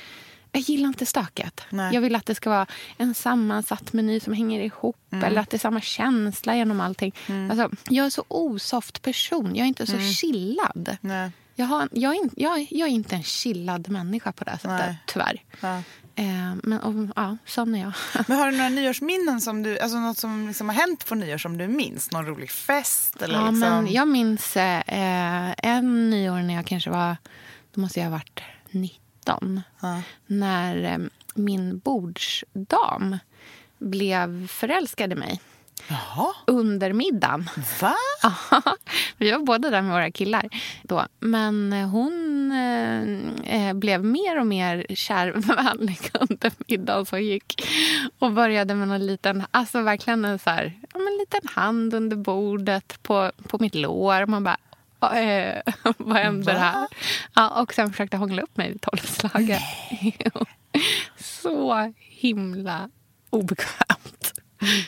Jag 0.53 0.63
gillar 0.63 0.89
inte 0.89 1.07
stöket. 1.07 1.61
Nej. 1.71 1.95
Jag 1.95 2.01
vill 2.01 2.15
att 2.15 2.27
det 2.27 2.35
ska 2.35 2.51
vara 2.51 2.67
en 2.97 3.15
sammansatt 3.15 3.93
meny 3.93 4.21
som 4.21 4.33
hänger 4.33 4.61
ihop. 4.61 4.97
Mm. 5.13 5.25
Eller 5.25 5.41
att 5.41 5.51
det 5.51 5.57
är 5.57 5.59
samma 5.59 5.81
känsla 5.81 6.57
genom 6.57 6.81
allting. 6.81 7.15
Mm. 7.27 7.51
Alltså, 7.51 7.71
jag 7.89 8.07
är 8.07 8.11
så 8.11 8.25
osoft 8.29 9.03
person. 9.03 9.57
Jag 9.57 9.65
är 9.65 9.69
inte 9.69 9.87
så 9.87 9.97
mm. 9.97 10.13
chillad. 10.13 10.97
Nej. 11.01 11.31
Jag, 11.55 11.67
har, 11.67 11.89
jag, 11.93 12.15
är, 12.17 12.31
jag, 12.37 12.67
jag, 12.71 12.89
är 12.89 12.93
inte 12.93 13.17
en 13.17 13.23
chillad 13.23 13.89
människa 13.89 14.33
på 14.33 14.45
det 14.45 14.51
sättet, 14.51 14.69
Nej. 14.69 14.97
tyvärr. 15.07 15.43
Ja. 15.61 15.77
Eh, 16.15 16.55
men 16.63 16.81
och, 16.81 17.13
ja, 17.17 17.37
sån 17.47 17.75
är 17.75 17.81
jag. 17.81 17.93
men 18.29 18.39
har 18.39 18.51
du 18.51 18.57
några 18.57 18.69
nyårsminnen 18.69 19.41
som 19.41 19.63
du, 19.63 19.79
alltså 19.79 19.99
något 19.99 20.19
som 20.19 20.49
liksom 20.49 20.69
har 20.69 20.77
hänt 20.77 21.07
på 21.07 21.15
nyår 21.15 21.39
som 21.39 21.59
du 21.59 21.69
minns? 21.69 22.11
Någon 22.11 22.27
rolig 22.27 22.51
fest? 22.51 23.23
Eller 23.23 23.35
ja, 23.35 23.51
liksom? 23.51 23.61
men 23.61 23.93
jag 23.93 24.09
minns 24.09 24.57
eh, 24.57 25.55
en 25.59 26.11
nyår 26.11 26.43
när 26.43 26.55
jag 26.55 26.67
kanske 26.67 26.91
var, 26.91 27.17
då 27.75 27.81
måste 27.81 28.01
jag 28.01 28.07
ha 28.07 28.11
varit 28.11 28.41
19. 29.23 29.63
Ja. 29.81 30.03
När 30.27 31.01
min 31.35 31.79
bordsdam 31.79 33.19
blev 33.79 34.49
förälskad 34.49 35.13
i 35.13 35.15
mig. 35.15 35.41
Jaha. 35.89 36.35
Under 36.47 36.93
middagen. 36.93 37.51
Va? 37.81 37.95
vi 39.19 39.33
var 39.33 39.39
båda 39.39 39.71
där 39.71 39.83
med 39.83 39.93
våra 39.93 40.11
killar 40.11 40.49
då. 40.83 41.07
Men 41.21 41.73
hon 41.73 42.53
eh, 42.53 43.67
eh, 43.69 43.75
blev 43.75 44.05
mer 44.05 44.41
och 44.41 44.47
mer 44.47 44.87
kärvänlig 44.95 45.99
under 46.21 46.53
middagen 46.69 47.07
som 47.07 47.23
gick. 47.23 47.69
Och 48.19 48.33
började 48.33 48.75
med 48.75 48.91
en 48.91 49.07
liten, 49.07 49.45
alltså 49.51 49.83
verkligen 49.83 50.25
en 50.25 50.39
så 50.39 50.51
här, 50.51 50.73
ja, 50.93 50.99
men 50.99 51.17
liten 51.19 51.49
hand 51.49 51.95
under 51.95 52.17
bordet 52.17 53.03
på, 53.03 53.31
på 53.49 53.59
mitt 53.61 53.75
lår. 53.75 54.27
Man 54.27 54.45
bara, 54.45 54.59
eh, 55.03 55.63
vad 55.99 56.17
händer 56.17 56.55
här? 56.55 56.87
Ja, 57.35 57.63
och 57.63 57.75
sen 57.75 57.91
försökte 57.91 58.17
hångla 58.17 58.43
upp 58.43 58.57
mig 58.57 58.69
vid 58.69 58.81
tolvslaget. 58.81 59.63
så 61.17 61.93
himla 61.99 62.91
obekvämt. 63.31 64.33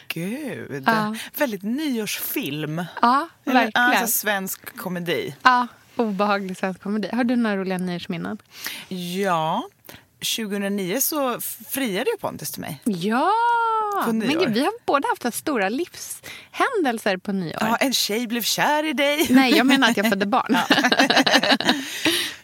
Gud. 0.09 0.83
Ja. 0.87 1.14
Väldigt 1.38 1.62
nyårsfilm. 1.62 2.85
Ja, 3.02 3.28
Eller, 3.44 3.54
verkligen. 3.54 3.87
Alltså 3.87 4.18
svensk 4.18 4.76
komedi. 4.76 5.37
Ja, 5.42 5.66
obehaglig 5.97 6.56
svensk 6.56 6.83
komedi. 6.83 7.09
Har 7.12 7.25
du 7.25 7.37
några 7.37 7.56
roliga 7.56 7.78
nyårsminnen? 7.78 8.38
Ja. 8.88 9.68
2009 10.24 11.00
så 11.00 11.40
friade 11.68 12.10
ju 12.10 12.16
Pontus 12.20 12.50
till 12.50 12.60
mig. 12.60 12.80
Ja! 12.84 13.32
Men 14.06 14.20
gud, 14.20 14.52
vi 14.54 14.60
har 14.60 14.72
båda 14.86 15.08
haft 15.08 15.36
stora 15.38 15.68
livshändelser 15.68 17.16
på 17.16 17.32
nyår. 17.32 17.56
Ja, 17.60 17.76
en 17.76 17.92
tjej 17.92 18.26
blev 18.26 18.42
kär 18.42 18.86
i 18.86 18.92
dig. 18.92 19.26
Nej, 19.30 19.56
jag 19.56 19.66
menar 19.66 19.90
att 19.90 19.96
jag 19.96 20.08
födde 20.08 20.26
barn. 20.26 20.56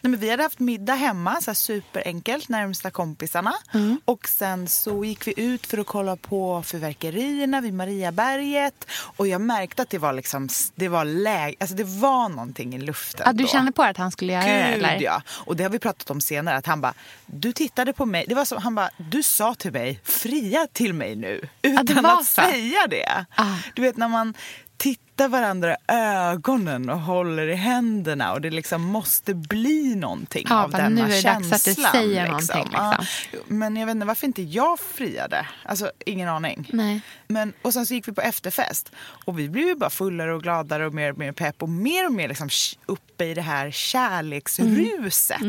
Nej, 0.01 0.11
men 0.11 0.19
vi 0.19 0.29
hade 0.29 0.43
haft 0.43 0.59
middag 0.59 0.93
hemma, 0.93 1.41
så 1.41 1.51
här 1.51 1.55
superenkelt, 1.55 2.49
närmsta 2.49 2.91
kompisarna. 2.91 3.53
Mm. 3.73 4.01
Och 4.05 4.27
sen 4.27 4.67
så 4.67 5.05
gick 5.05 5.27
vi 5.27 5.33
ut 5.37 5.65
för 5.67 5.77
att 5.77 5.87
kolla 5.87 6.15
på 6.15 6.63
fyrverkerierna 6.63 7.61
vid 7.61 7.73
Mariaberget. 7.73 8.85
Och 9.17 9.27
jag 9.27 9.41
märkte 9.41 9.81
att 9.81 9.89
det 9.89 9.97
var 9.97 10.13
liksom, 10.13 10.49
det 10.75 10.87
var 10.87 11.05
läge, 11.05 11.55
alltså 11.59 11.75
det 11.75 11.83
var 11.83 12.29
någonting 12.29 12.75
i 12.75 12.79
luften 12.79 13.23
Ja, 13.25 13.33
du 13.33 13.43
då. 13.43 13.49
kände 13.49 13.71
på 13.71 13.83
att 13.83 13.97
han 13.97 14.11
skulle 14.11 14.33
göra 14.33 14.43
det? 14.45 14.63
Gud 14.65 14.73
Eller? 14.85 15.01
ja. 15.01 15.21
Och 15.29 15.55
det 15.55 15.63
har 15.63 15.69
vi 15.69 15.79
pratat 15.79 16.09
om 16.09 16.21
senare. 16.21 16.55
Att 16.57 16.65
han 16.65 16.81
bara, 16.81 16.93
du 17.25 17.51
tittade 17.53 17.93
på 17.93 18.05
mig. 18.05 18.25
Det 18.27 18.35
var 18.35 18.45
som, 18.45 18.57
han 18.61 18.75
bara, 18.75 18.89
du 18.97 19.23
sa 19.23 19.53
till 19.55 19.71
mig, 19.71 19.99
fria 20.03 20.67
till 20.73 20.93
mig 20.93 21.15
nu. 21.15 21.47
Utan 21.61 21.85
det 21.85 21.93
var 21.93 22.13
att 22.13 22.25
så. 22.25 22.41
säga 22.41 22.87
det. 22.89 23.25
Ah. 23.35 23.55
Du 23.75 23.81
vet 23.81 23.97
när 23.97 24.07
man 24.07 24.33
tittar 24.77 25.10
varandra 25.27 25.73
i 25.73 25.77
ögonen 25.93 26.89
och 26.89 26.99
håller 26.99 27.47
i 27.47 27.55
händerna 27.55 28.33
och 28.33 28.41
det 28.41 28.49
liksom 28.49 28.81
måste 28.81 29.33
bli 29.33 29.95
någonting 29.95 30.45
Ja, 30.49 30.63
av 30.63 30.71
denna 30.71 30.89
nu 30.89 31.01
är 31.01 31.07
det 31.07 31.21
dags 31.21 31.51
att 31.53 31.63
du 31.63 31.73
känslan. 31.75 31.91
säger 31.91 32.25
Ja. 32.27 32.37
liksom. 32.37 33.05
Men 33.47 33.75
jag 33.77 33.85
vet 33.85 33.95
inte 33.95 34.05
varför 34.07 34.27
inte 34.27 34.41
jag 34.41 34.79
friade. 34.79 35.47
Alltså 35.65 35.91
ingen 36.05 36.29
aning. 36.29 36.69
Nej. 36.73 37.01
Men, 37.27 37.53
och 37.61 37.73
sen 37.73 37.85
så 37.85 37.93
gick 37.93 38.07
vi 38.07 38.11
på 38.11 38.21
efterfest 38.21 38.91
och 39.25 39.39
vi 39.39 39.49
blev 39.49 39.67
ju 39.67 39.75
bara 39.75 39.89
fullare 39.89 40.33
och 40.33 40.43
gladare 40.43 40.85
och 40.87 40.93
mer 40.93 41.11
och 41.11 41.17
mer 41.17 41.31
pepp 41.31 41.63
och 41.63 41.69
mer 41.69 42.05
och 42.05 42.13
mer 42.13 42.27
liksom 42.27 42.49
uppe 42.85 43.25
i 43.25 43.33
det 43.33 43.41
här 43.41 43.71
kärleksruset. 43.71 45.41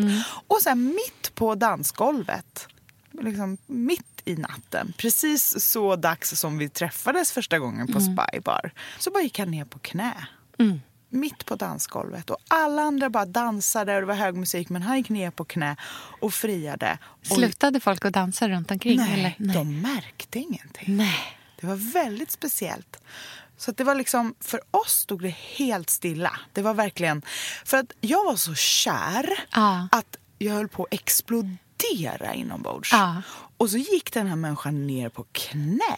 Och 0.46 0.58
sen 0.62 0.84
mitt 0.84 1.34
på 1.34 1.54
dansgolvet, 1.54 2.68
liksom 3.22 3.58
mitt 3.66 4.11
i 4.24 4.34
natten, 4.34 4.92
precis 4.96 5.64
så 5.64 5.96
dags 5.96 6.30
som 6.40 6.58
vi 6.58 6.68
träffades 6.68 7.32
första 7.32 7.58
gången 7.58 7.86
på 7.92 8.00
Spy 8.00 8.40
Bar, 8.40 8.72
så 8.98 9.10
bara 9.10 9.22
gick 9.22 9.38
han 9.38 9.50
ner 9.50 9.64
på 9.64 9.78
knä. 9.78 10.26
Mitt 11.08 11.46
på 11.46 11.56
dansgolvet. 11.56 12.30
Och 12.30 12.36
alla 12.48 12.82
andra 12.82 13.10
bara 13.10 13.26
dansade 13.26 13.94
och 13.94 14.00
det 14.00 14.06
var 14.06 14.14
hög 14.14 14.34
musik 14.36 14.68
men 14.68 14.82
han 14.82 14.96
gick 14.96 15.08
ner 15.08 15.30
på 15.30 15.44
knä 15.44 15.76
och 16.20 16.34
friade. 16.34 16.98
Och 17.20 17.26
Slutade 17.26 17.80
folk 17.80 18.04
att 18.04 18.12
dansa 18.12 18.48
runt 18.48 18.70
omkring? 18.70 18.96
Nej, 18.96 19.12
eller? 19.20 19.34
Nej. 19.38 19.54
de 19.56 19.80
märkte 19.80 20.38
ingenting. 20.38 20.96
Nej. 20.96 21.38
Det 21.60 21.66
var 21.66 21.92
väldigt 21.92 22.30
speciellt. 22.30 23.00
Så 23.56 23.72
det 23.72 23.84
var 23.84 23.94
liksom, 23.94 24.34
för 24.40 24.60
oss 24.70 24.92
stod 24.92 25.22
det 25.22 25.34
helt 25.56 25.90
stilla. 25.90 26.40
Det 26.52 26.62
var 26.62 26.74
verkligen, 26.74 27.22
för 27.64 27.76
att 27.76 27.92
jag 28.00 28.24
var 28.24 28.36
så 28.36 28.54
kär 28.54 29.26
Ja. 29.52 29.88
att 29.92 30.16
jag 30.38 30.52
höll 30.52 30.68
på 30.68 30.82
att 30.84 30.94
explodera 30.94 31.56
inombords. 32.34 32.92
Ja. 32.92 33.22
Och 33.56 33.70
så 33.70 33.76
gick 33.78 34.12
den 34.12 34.26
här 34.26 34.36
människan 34.36 34.86
ner 34.86 35.08
på 35.08 35.26
knä. 35.32 35.96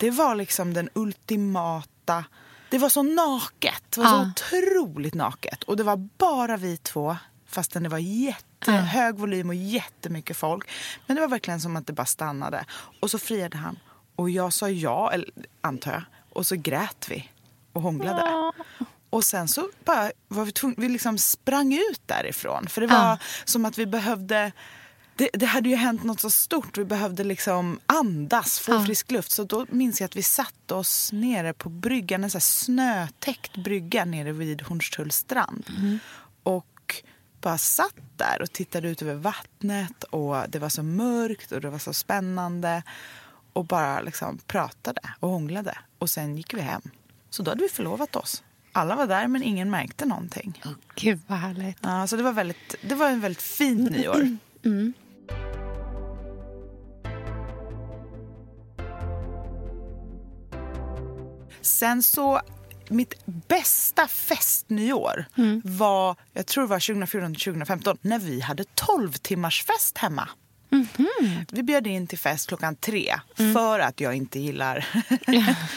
Det 0.00 0.10
var 0.10 0.34
liksom 0.34 0.74
den 0.74 0.88
ultimata, 0.94 2.24
det 2.70 2.78
var 2.78 2.88
så 2.88 3.02
naket. 3.02 3.82
Det 3.90 4.00
var 4.00 4.06
så 4.08 4.14
Ja. 4.14 4.30
otroligt 4.30 5.14
naket. 5.14 5.62
Och 5.62 5.76
det 5.76 5.82
var 5.82 5.96
bara 6.18 6.56
vi 6.56 6.76
två, 6.76 7.16
fastän 7.46 7.82
det 7.82 7.88
var 7.88 7.98
jättehög 7.98 9.14
volym 9.18 9.48
och 9.48 9.54
jättemycket 9.54 10.36
folk. 10.36 10.68
Men 11.06 11.14
det 11.16 11.20
var 11.20 11.28
verkligen 11.28 11.60
som 11.60 11.76
att 11.76 11.86
det 11.86 11.92
bara 11.92 12.06
stannade. 12.06 12.64
Och 13.00 13.10
så 13.10 13.18
friade 13.18 13.56
han. 13.58 13.78
Och 14.16 14.30
jag 14.30 14.52
sa 14.52 14.68
ja, 14.68 15.10
eller, 15.12 15.30
antar 15.60 15.92
jag. 15.92 16.02
Och 16.32 16.46
så 16.46 16.56
grät 16.56 17.06
vi 17.10 17.28
och 17.72 17.82
hånglade. 17.82 18.52
Och 19.10 19.24
sen 19.24 19.48
så 19.48 19.68
bara 19.84 20.10
var 20.28 20.44
vi 20.44 20.52
tvungna, 20.52 20.74
vi 20.78 20.88
liksom 20.88 21.18
sprang 21.18 21.72
ut 21.74 22.02
därifrån. 22.06 22.66
För 22.68 22.80
det 22.80 22.86
var 22.86 22.96
Ja. 22.96 23.18
som 23.44 23.64
att 23.64 23.78
vi 23.78 23.86
behövde 23.86 24.52
det, 25.20 25.30
det 25.32 25.46
hade 25.46 25.68
ju 25.68 25.76
hänt 25.76 26.04
något 26.04 26.20
så 26.20 26.30
stort. 26.30 26.78
Vi 26.78 26.84
behövde 26.84 27.24
liksom 27.24 27.80
andas, 27.86 28.58
få 28.58 28.72
Ja. 28.72 28.84
frisk 28.84 29.10
luft. 29.10 29.30
Så 29.30 29.44
då 29.44 29.66
minns 29.70 30.00
jag 30.00 30.04
att 30.06 30.16
vi 30.16 30.22
satte 30.22 30.74
oss 30.74 31.12
nere 31.12 31.52
på 31.52 31.68
bryggan, 31.68 32.24
en 32.24 32.30
här 32.32 32.40
snötäckt 32.40 33.56
brygga 33.56 34.04
nere 34.04 34.32
vid 34.32 34.62
Hornstulls 34.62 35.16
strand. 35.16 35.64
Och 36.42 37.02
bara 37.40 37.58
satt 37.58 37.94
där 38.16 38.42
och 38.42 38.52
tittade 38.52 38.88
ut 38.88 39.02
över 39.02 39.14
vattnet 39.14 40.04
och 40.04 40.36
det 40.48 40.58
var 40.58 40.68
så 40.68 40.82
mörkt 40.82 41.52
och 41.52 41.60
det 41.60 41.70
var 41.70 41.78
så 41.78 41.92
spännande. 41.92 42.82
Och 43.52 43.64
bara 43.64 44.00
liksom 44.00 44.38
pratade 44.38 45.00
och 45.20 45.28
hånglade. 45.28 45.78
Och 45.98 46.10
sen 46.10 46.36
gick 46.36 46.54
vi 46.54 46.60
hem. 46.60 46.82
Så 47.30 47.42
då 47.42 47.50
hade 47.50 47.62
vi 47.62 47.68
förlovat 47.68 48.16
oss. 48.16 48.42
Alla 48.72 48.96
var 48.96 49.06
där 49.06 49.26
men 49.28 49.42
ingen 49.42 49.70
märkte 49.70 50.06
någonting. 50.06 50.62
Gud, 50.94 51.20
vad 51.26 51.38
härligt. 51.38 51.76
Ja, 51.80 52.06
så 52.06 52.16
det 52.16 52.22
var, 52.22 52.32
väldigt, 52.32 52.74
det 52.82 52.94
var 52.94 53.08
en 53.08 53.20
väldigt 53.20 53.42
fint 53.42 53.90
nyår. 53.90 54.36
Sen 61.80 62.02
så, 62.02 62.40
mitt 62.88 63.26
bästa 63.48 64.08
festnyår 64.08 65.24
var, 65.64 66.16
jag 66.32 66.46
tror 66.46 66.64
det 66.64 66.70
var 66.70 66.78
2014-2015, 66.78 67.98
när 68.02 68.18
vi 68.18 68.40
hade 68.40 68.64
12 68.64 69.12
timmars 69.12 69.64
fest 69.64 69.98
hemma. 69.98 70.28
Vi 71.52 71.62
bjöd 71.62 71.86
in 71.86 72.06
till 72.06 72.18
fest 72.18 72.48
klockan 72.48 72.76
tre 72.76 73.14
för 73.54 73.78
att 73.80 74.00
jag 74.00 74.14
inte 74.14 74.38
gillar 74.40 74.86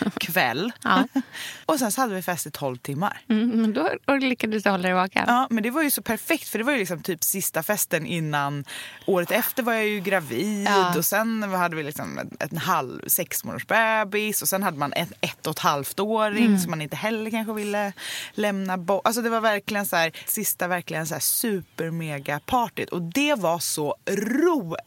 kväll. 0.20 0.72
Ja. 0.84 1.08
Och 1.66 1.80
sen 1.80 1.92
så 1.92 2.02
hade 2.02 2.16
vi 2.16 2.22
fest 2.22 2.46
i 2.48 2.52
12 2.52 2.78
timmar. 2.78 3.22
Mm, 3.30 3.50
men 3.50 3.74
då 3.74 3.90
lyckades 4.16 4.64
du 4.64 4.70
hålla 4.70 4.84
dig 4.84 4.94
vaken. 4.94 5.24
Ja, 5.28 5.48
men 5.50 5.64
det 5.64 5.70
var 5.70 5.84
ju 5.84 5.92
så 5.92 6.02
perfekt 6.02 6.48
för 6.48 6.58
det 6.60 6.64
var 6.66 6.74
ju 6.74 6.80
liksom 6.80 7.02
typ 7.04 7.24
sista 7.24 7.64
festen 7.64 8.06
innan. 8.06 8.66
Året 9.06 9.32
efter 9.32 9.64
var 9.64 9.74
jag 9.74 9.88
ju 9.88 10.00
gravid 10.00 10.68
Ja. 10.68 10.98
och 10.98 11.06
sen 11.06 11.44
hade 11.44 11.76
vi 11.76 11.84
liksom 11.84 12.20
en, 12.20 12.32
en 12.52 12.58
halv, 12.58 13.02
sex 13.08 13.44
månaders 13.44 13.68
bebis 13.68 14.42
och 14.42 14.50
sen 14.50 14.64
hade 14.64 14.78
man 14.78 14.94
ett, 14.94 15.12
ett 15.22 15.48
och 15.48 15.52
ett 15.52 15.60
halvt 15.60 16.00
åring 16.00 16.60
som 16.60 16.70
man 16.70 16.82
inte 16.82 16.96
heller 16.96 17.32
kanske 17.32 17.54
ville 17.54 17.94
lämna 18.34 18.78
bort. 18.78 19.02
Alltså 19.08 19.22
det 19.22 19.30
var 19.30 19.42
verkligen 19.42 19.86
så 19.86 19.96
här, 19.96 20.12
sista 20.26 20.68
verkligen 20.68 21.08
så 21.08 21.14
här 21.16 21.22
super 21.22 21.92
mega 21.92 22.40
partyt 22.40 22.90
och 22.90 23.02
det 23.02 23.36
var 23.36 23.60
så 23.60 23.96
roligt. 24.08 24.80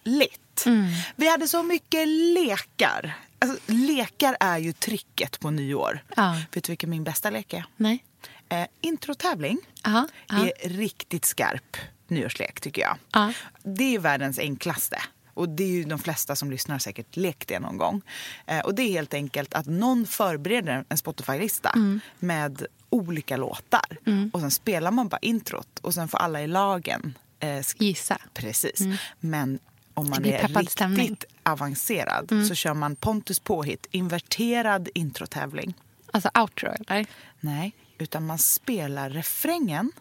Vi 1.16 1.28
hade 1.28 1.48
så 1.48 1.62
mycket 1.62 2.08
lekar. 2.08 3.12
Alltså, 3.38 3.72
lekar 3.72 4.36
är 4.40 4.58
ju 4.58 4.72
tricket 4.72 5.40
på 5.40 5.50
nyår. 5.50 6.04
Ja. 6.16 6.36
Vet 6.52 6.64
du 6.64 6.70
vilken 6.72 6.90
min 6.90 7.04
bästa 7.04 7.30
lek 7.30 7.52
är? 7.52 7.64
Nej. 7.76 8.04
Eh, 8.48 8.66
introtävling 8.80 9.58
Aha, 9.84 10.08
aha. 10.32 10.46
är 10.46 10.68
riktigt 10.68 11.24
skarp 11.24 11.76
nyårslek 12.08 12.60
tycker 12.60 12.82
jag. 12.82 12.98
Ja. 13.12 13.32
Det 13.62 13.94
är 13.94 13.98
världens 13.98 14.38
enklaste. 14.38 15.02
Och 15.34 15.48
det 15.48 15.64
är 15.64 15.68
ju 15.68 15.84
de 15.84 15.98
flesta 15.98 16.36
som 16.36 16.50
lyssnar 16.50 16.78
säkert 16.78 17.16
lekt 17.16 17.48
det 17.48 17.58
någon 17.58 17.76
gång. 17.78 18.02
Eh, 18.46 18.58
och 18.60 18.74
det 18.74 18.82
är 18.82 18.90
helt 18.90 19.14
enkelt 19.14 19.54
att 19.54 19.66
någon 19.66 20.06
förbereder 20.06 20.84
en 20.88 20.96
Spotify-lista 20.96 21.70
Mm. 21.74 22.00
med 22.18 22.66
olika 22.90 23.36
låtar. 23.36 23.98
Och 24.32 24.40
sen 24.40 24.50
spelar 24.50 24.90
man 24.90 25.08
bara 25.08 25.18
introt 25.18 25.78
och 25.80 25.94
sen 25.94 26.08
får 26.08 26.18
alla 26.18 26.42
i 26.42 26.46
lagen 26.46 27.18
eh, 27.40 27.60
Gissa. 27.78 28.18
Precis. 28.34 28.80
Men 29.20 29.58
om 29.96 30.10
man 30.10 30.24
är 30.24 30.48
riktigt 30.48 30.70
stämning. 30.70 31.16
avancerad 31.42 32.46
så 32.48 32.54
kör 32.54 32.74
man 32.74 32.96
Pontus 32.96 33.38
påhitt, 33.38 33.86
inverterad 33.90 34.88
introtävling. 34.94 35.74
Alltså 36.10 36.30
outro, 36.34 36.68
eller? 36.68 37.06
Nej, 37.40 37.72
utan 37.98 38.26
man 38.26 38.38
spelar 38.38 39.10
refrängen. 39.10 39.92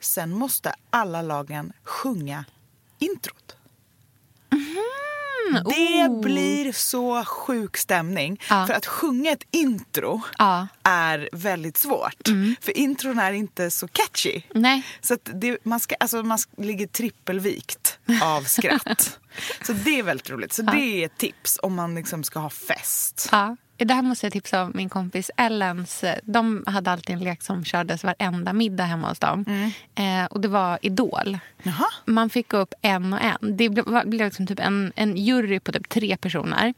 Sen 0.00 0.30
måste 0.30 0.74
alla 0.90 1.22
lagen 1.22 1.72
sjunga 1.84 2.44
introt. 2.98 3.56
Det 5.52 6.08
Oh. 6.08 6.20
blir 6.20 6.72
så 6.72 7.24
sjuk 7.24 7.76
stämning. 7.76 8.40
Ja. 8.50 8.66
För 8.66 8.74
att 8.74 8.86
sjunga 8.86 9.30
ett 9.32 9.42
intro 9.50 10.20
Ja. 10.38 10.68
är 10.82 11.28
väldigt 11.32 11.76
svårt. 11.76 12.28
För 12.60 12.76
intron 12.78 13.18
är 13.18 13.32
inte 13.32 13.70
så 13.70 13.88
catchy. 13.88 14.42
Nej. 14.54 14.82
Så 15.00 15.16
det, 15.24 15.58
man, 15.64 15.80
ska, 15.80 15.94
alltså 16.00 16.22
man 16.22 16.38
ligger 16.56 16.86
trippelvikt 16.86 17.98
av 18.22 18.42
skratt. 18.42 19.18
så 19.66 19.72
det 19.72 19.98
är 19.98 20.02
väldigt 20.02 20.30
roligt. 20.30 20.52
Så 20.52 20.62
det 20.62 20.78
är 21.02 21.06
ett 21.06 21.18
tips 21.18 21.58
om 21.62 21.74
man 21.74 21.94
liksom 21.94 22.24
ska 22.24 22.38
ha 22.38 22.50
fest. 22.50 23.28
Ja. 23.32 23.56
Det 23.78 23.94
här 23.94 24.02
måste 24.02 24.26
jag 24.26 24.32
tipsa 24.32 24.64
om 24.64 24.72
min 24.74 24.88
kompis 24.88 25.30
Ellens. 25.36 26.04
De 26.22 26.64
hade 26.66 26.90
alltid 26.90 27.16
en 27.16 27.24
lek 27.24 27.42
som 27.42 27.64
kördes 27.64 28.04
varenda 28.04 28.52
middag 28.52 28.84
hemma 28.84 29.08
hos 29.08 29.18
dem. 29.18 29.44
Eh, 29.94 30.24
och 30.30 30.40
det 30.40 30.48
var 30.48 30.78
Idol. 30.82 31.38
Jaha. 31.62 31.86
Man 32.04 32.30
fick 32.30 32.52
upp 32.52 32.74
en 32.82 33.12
och 33.12 33.20
en. 33.20 33.56
Det 33.56 33.68
blev, 33.68 33.84
blev 33.84 34.26
liksom 34.26 34.46
typ 34.46 34.60
en, 34.60 34.92
en 34.96 35.16
jury 35.16 35.60
på 35.60 35.72
typ 35.72 35.88
tre 35.88 36.16
personer. 36.16 36.74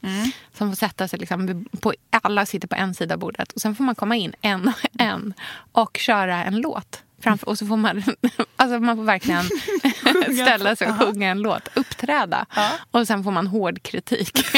Som 0.57 0.69
får 0.69 0.75
sätta 0.75 1.07
sig 1.07 1.19
liksom 1.19 1.65
på, 1.79 1.93
alla 2.21 2.45
sitter 2.45 2.67
på 2.67 2.75
en 2.75 2.93
sida 2.93 3.15
av 3.15 3.19
bordet. 3.19 3.51
Och 3.51 3.61
sen 3.61 3.75
får 3.75 3.83
man 3.83 3.95
komma 3.95 4.15
in 4.15 4.33
en 4.41 4.67
och 4.67 5.01
en 5.01 5.33
och 5.71 5.97
köra 5.97 6.43
en 6.43 6.57
låt. 6.57 7.03
Framför, 7.21 7.49
och 7.49 7.57
så 7.57 7.65
får 7.65 7.77
man, 7.77 8.03
alltså 8.55 8.79
man 8.79 8.95
får 8.97 9.03
verkligen 9.03 9.43
ställa 10.45 10.75
sig 10.75 10.87
och 10.87 10.97
sjunga 10.99 11.29
en 11.29 11.41
låt, 11.41 11.69
uppträda. 11.73 12.45
Och 12.91 13.07
sen 13.07 13.23
får 13.23 13.31
man 13.31 13.47
hård 13.47 13.83
kritik. 13.83 14.45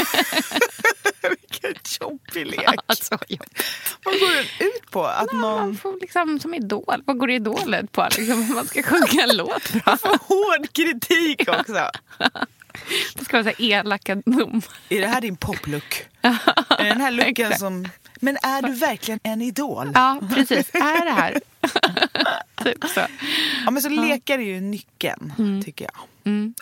Vilken 1.21 1.73
jobbig 2.01 2.47
lek. 2.47 2.69
alltså, 2.85 3.17
Vad 4.03 4.19
går 4.19 4.35
den 4.35 4.67
ut 4.67 4.91
på? 4.91 5.05
Att 5.05 5.33
man 5.33 5.41
någon 5.41 5.77
får 5.77 5.99
liksom 6.01 6.39
som 6.39 6.53
idol. 6.53 7.03
Vad 7.05 7.17
går 7.17 7.31
idolet 7.31 7.91
på? 7.91 8.07
Liksom, 8.17 8.53
man 8.53 8.65
ska 8.65 8.83
sjunga 8.83 9.23
en 9.23 9.37
låt 9.37 9.71
bra. 9.71 9.97
får 9.97 10.17
hård 10.27 10.73
kritik 10.73 11.49
också. 11.49 11.89
Det 13.15 13.25
ska 13.25 13.41
vara 13.41 13.53
så 13.53 13.63
elaka 13.63 14.15
dom. 14.15 14.61
Är 14.89 15.01
det 15.01 15.07
här 15.07 15.21
din 15.21 15.37
poplook? 15.37 16.05
är 16.21 16.83
det 16.83 16.89
den 16.89 17.01
här 17.01 17.11
looken 17.11 17.57
som... 17.57 17.87
Men 18.23 18.37
är 18.43 18.61
du 18.61 18.73
verkligen 18.73 19.19
en 19.23 19.41
idol? 19.41 19.91
Ja, 19.93 20.19
precis. 20.35 20.75
Är 20.75 21.05
det 21.05 21.11
här? 21.11 21.39
typ 22.63 22.85
så. 22.85 22.99
Ja, 23.65 23.71
men 23.71 23.81
så 23.81 23.89
lekar 23.89 24.39
är 24.39 24.43
ju 24.43 24.61
nyckeln, 24.61 25.33
Mm. 25.37 25.63
tycker 25.63 25.85
jag. 25.85 26.03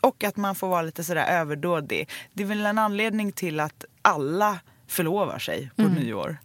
Och 0.01 0.23
att 0.23 0.37
man 0.37 0.55
får 0.55 0.67
vara 0.67 0.81
lite 0.81 1.03
sådär 1.03 1.25
överdådig. 1.25 2.09
Det 2.33 2.43
är 2.43 2.47
väl 2.47 2.65
en 2.65 2.77
anledning 2.77 3.31
till 3.31 3.59
att 3.59 3.85
alla 4.01 4.59
förlovar 4.87 5.39
sig 5.39 5.69
på 5.75 5.81
Mm. 5.81 5.93
nyår. 5.93 6.37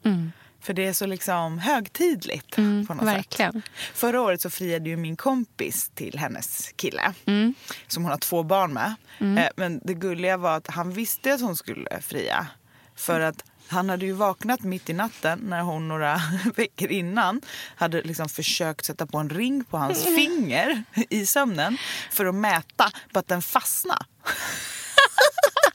För 0.61 0.73
det 0.75 0.87
är 0.87 0.93
så 0.93 1.07
liksom 1.07 1.59
högtidligt 1.59 2.55
på 2.57 2.61
något 2.63 2.91
Mm, 2.91 3.05
verkligen. 3.05 3.53
sätt. 3.53 3.63
Förra 3.95 4.21
året 4.21 4.41
så 4.41 4.51
friade 4.51 4.89
ju 4.91 4.97
min 4.97 5.17
kompis 5.17 5.91
till 5.95 6.19
hennes 6.19 6.73
kille. 6.77 7.13
Mm. 7.27 7.55
Som 7.87 8.03
hon 8.03 8.11
har 8.13 8.19
två 8.19 8.43
barn 8.43 8.73
med. 8.73 8.95
Eh, 9.39 9.49
Men 9.57 9.81
det 9.85 9.95
gulliga 9.95 10.37
var 10.37 10.57
att 10.57 10.67
han 10.67 10.91
visste 10.93 11.35
att 11.35 11.41
hon 11.41 11.57
skulle 11.57 12.01
fria. 12.01 12.47
För 12.97 13.21
att 13.21 13.45
han 13.69 13.89
hade 13.89 14.07
ju 14.07 14.13
vaknat 14.13 14.61
mitt 14.61 14.91
i 14.91 14.93
natten 14.93 15.39
när 15.39 15.61
hon 15.61 15.89
några 15.89 16.21
veckor 16.57 16.91
innan 16.91 17.41
hade 17.77 18.03
liksom 18.03 18.29
försökt 18.29 18.85
sätta 18.85 19.07
på 19.07 19.19
en 19.19 19.31
ring 19.31 19.65
på 19.65 19.79
hans 19.79 20.05
finger 20.05 20.85
i 21.11 21.27
sömnen 21.27 21.79
för 22.11 22.27
att 22.27 22.35
mäta 22.35 22.91
på 23.13 23.19
att 23.19 23.29
den 23.29 23.43
fastnade. 23.43 24.05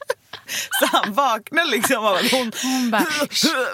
Så 0.79 0.85
han 0.97 1.13
vaknar 1.13 1.71
liksom 1.71 1.97
av 1.97 2.13
att 2.15 2.31
hon, 2.31 2.51
Hon 2.63 2.91
bara, 2.91 3.01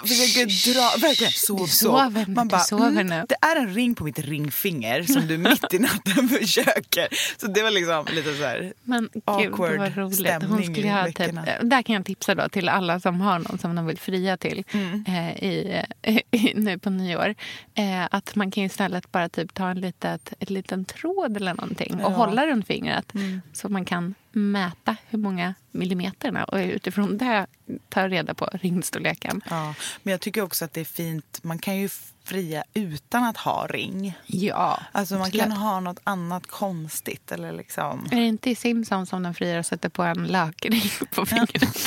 försöker 0.06 0.74
dra, 0.74 1.06
verkligen 1.08 1.32
sov, 1.32 1.66
sov. 1.66 2.12
nu, 2.12 2.24
du 2.44 2.58
sover 2.58 3.04
nu. 3.04 3.24
Det 3.28 3.36
är 3.40 3.56
en 3.56 3.74
ring 3.74 3.94
på 3.94 4.04
mitt 4.04 4.18
ringfinger 4.18 5.02
som 5.02 5.26
du 5.26 5.38
mitt 5.38 5.74
i 5.74 5.78
natten 5.78 6.28
försöker. 6.40 7.08
Så 7.40 7.46
det 7.46 7.62
var 7.62 7.70
liksom 7.70 8.06
lite 8.14 8.34
så 8.34 8.42
här 8.44 8.72
Men 8.82 9.08
gud, 9.12 9.22
awkward 9.26 9.72
det 9.72 9.78
var 9.78 9.86
roligt. 9.86 9.96
Hon 9.96 10.12
stämning 10.12 10.74
skulle 10.74 10.90
ha 10.90 11.04
typ, 11.06 11.34
där 11.62 11.82
kan 11.82 11.94
jag 11.94 12.04
tipsa 12.04 12.34
då 12.34 12.48
till 12.48 12.68
alla 12.68 13.00
som 13.00 13.20
har 13.20 13.38
någon 13.38 13.58
som 13.58 13.74
de 13.76 13.86
vill 13.86 13.98
fria 13.98 14.36
till 14.36 14.64
Mm. 14.72 15.04
eh, 15.08 15.44
i, 15.44 15.82
i, 16.30 16.52
nu 16.54 16.78
på 16.78 16.90
nyår. 16.90 17.34
Eh, 17.74 18.04
att 18.10 18.34
man 18.34 18.50
kan 18.50 18.64
istället 18.64 19.12
bara 19.12 19.28
typ 19.28 19.54
ta 19.54 19.68
en 19.68 19.80
litet, 19.80 20.32
ett 20.40 20.50
liten 20.50 20.84
tråd 20.84 21.36
eller 21.36 21.54
någonting 21.54 21.94
och 21.94 22.00
Ja. 22.00 22.06
Mm. 22.06 22.18
hålla 22.18 22.46
runt 22.46 22.66
fingret 22.66 23.12
så 23.52 23.68
man 23.68 23.84
kan 23.84 24.14
mäta 24.32 24.96
hur 25.08 25.18
många 25.18 25.54
millimeterna 25.70 26.44
och 26.44 26.58
utifrån 26.58 27.18
det 27.18 27.46
ta 27.88 28.08
reda 28.08 28.34
på 28.34 28.48
ringstorleken. 28.52 29.42
Ja, 29.50 29.74
men 30.02 30.10
jag 30.12 30.20
tycker 30.20 30.42
också 30.42 30.64
att 30.64 30.72
det 30.72 30.80
är 30.80 30.84
fint. 30.84 31.40
Man 31.44 31.58
kan 31.58 31.76
ju 31.76 31.88
fria 32.24 32.64
utan 32.74 33.24
att 33.24 33.36
ha 33.36 33.66
ring. 33.66 34.14
Ja, 34.26 34.80
Alltså 34.92 35.14
man 35.14 35.22
absolut. 35.22 35.42
kan 35.42 35.52
ha 35.52 35.80
något 35.80 36.00
annat 36.04 36.46
konstigt 36.46 37.32
eller 37.32 37.52
liksom. 37.52 38.06
Är 38.10 38.16
det 38.16 38.26
inte 38.26 38.50
i 38.50 38.54
Simpsons 38.54 39.08
som 39.08 39.22
de 39.22 39.34
friar 39.34 39.58
och 39.58 39.66
sätter 39.66 39.88
på 39.88 40.02
en 40.02 40.26
lökring 40.26 40.82
på 41.14 41.26
fingret? 41.26 41.78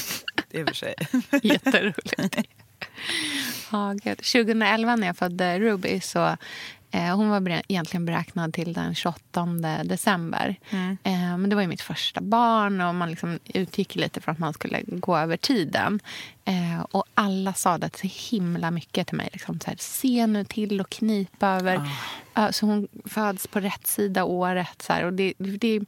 Det 0.50 0.60
är 0.60 0.66
för 0.66 0.74
sig. 0.74 0.94
Jätteroligt. 1.44 2.36
Ja, 3.72 3.94
gud. 4.04 4.18
2011 4.18 4.96
när 4.96 5.08
jag 5.08 5.18
födde 5.18 5.60
Ruby 5.60 6.00
så 6.02 6.38
hon 6.92 7.30
var 7.30 7.62
egentligen 7.68 8.06
beräknad 8.06 8.54
till 8.54 8.74
den 8.74 8.96
28 8.96 9.46
december. 9.84 10.56
Eh, 11.04 11.38
men 11.38 11.50
det 11.50 11.56
var 11.56 11.62
ju 11.62 11.68
mitt 11.68 11.82
första 11.82 12.22
barn 12.22 12.82
och 12.82 12.96
man 12.96 13.10
liksom 13.10 13.40
utgick 13.46 13.96
lite 13.96 14.22
från 14.22 14.34
att 14.34 14.40
man 14.40 14.54
skulle 14.54 14.82
gå 14.82 15.18
över 15.18 15.38
tiden. 15.38 16.00
Eh, 16.46 16.82
och 16.92 17.04
alla 17.14 17.54
sa 17.54 17.78
det 17.78 17.98
så 17.98 18.08
himla 18.32 18.72
mycket 18.72 19.08
till 19.08 19.18
mig. 19.18 19.30
Liksom, 19.34 19.60
så 19.60 19.70
här, 19.70 19.78
Se 19.80 20.28
nu 20.28 20.44
till 20.44 20.82
och 20.82 20.90
knipa 20.90 21.48
över. 21.48 21.90
Ja, 22.34 22.52
så 22.52 22.66
hon 22.66 22.88
föds 23.06 23.48
på 23.48 23.60
rätt 23.60 23.88
sida 23.88 24.24
året. 24.24 24.82
Så 24.82 24.94
här, 24.94 25.06
och 25.06 25.14
det, 25.14 25.34
det 25.38 25.80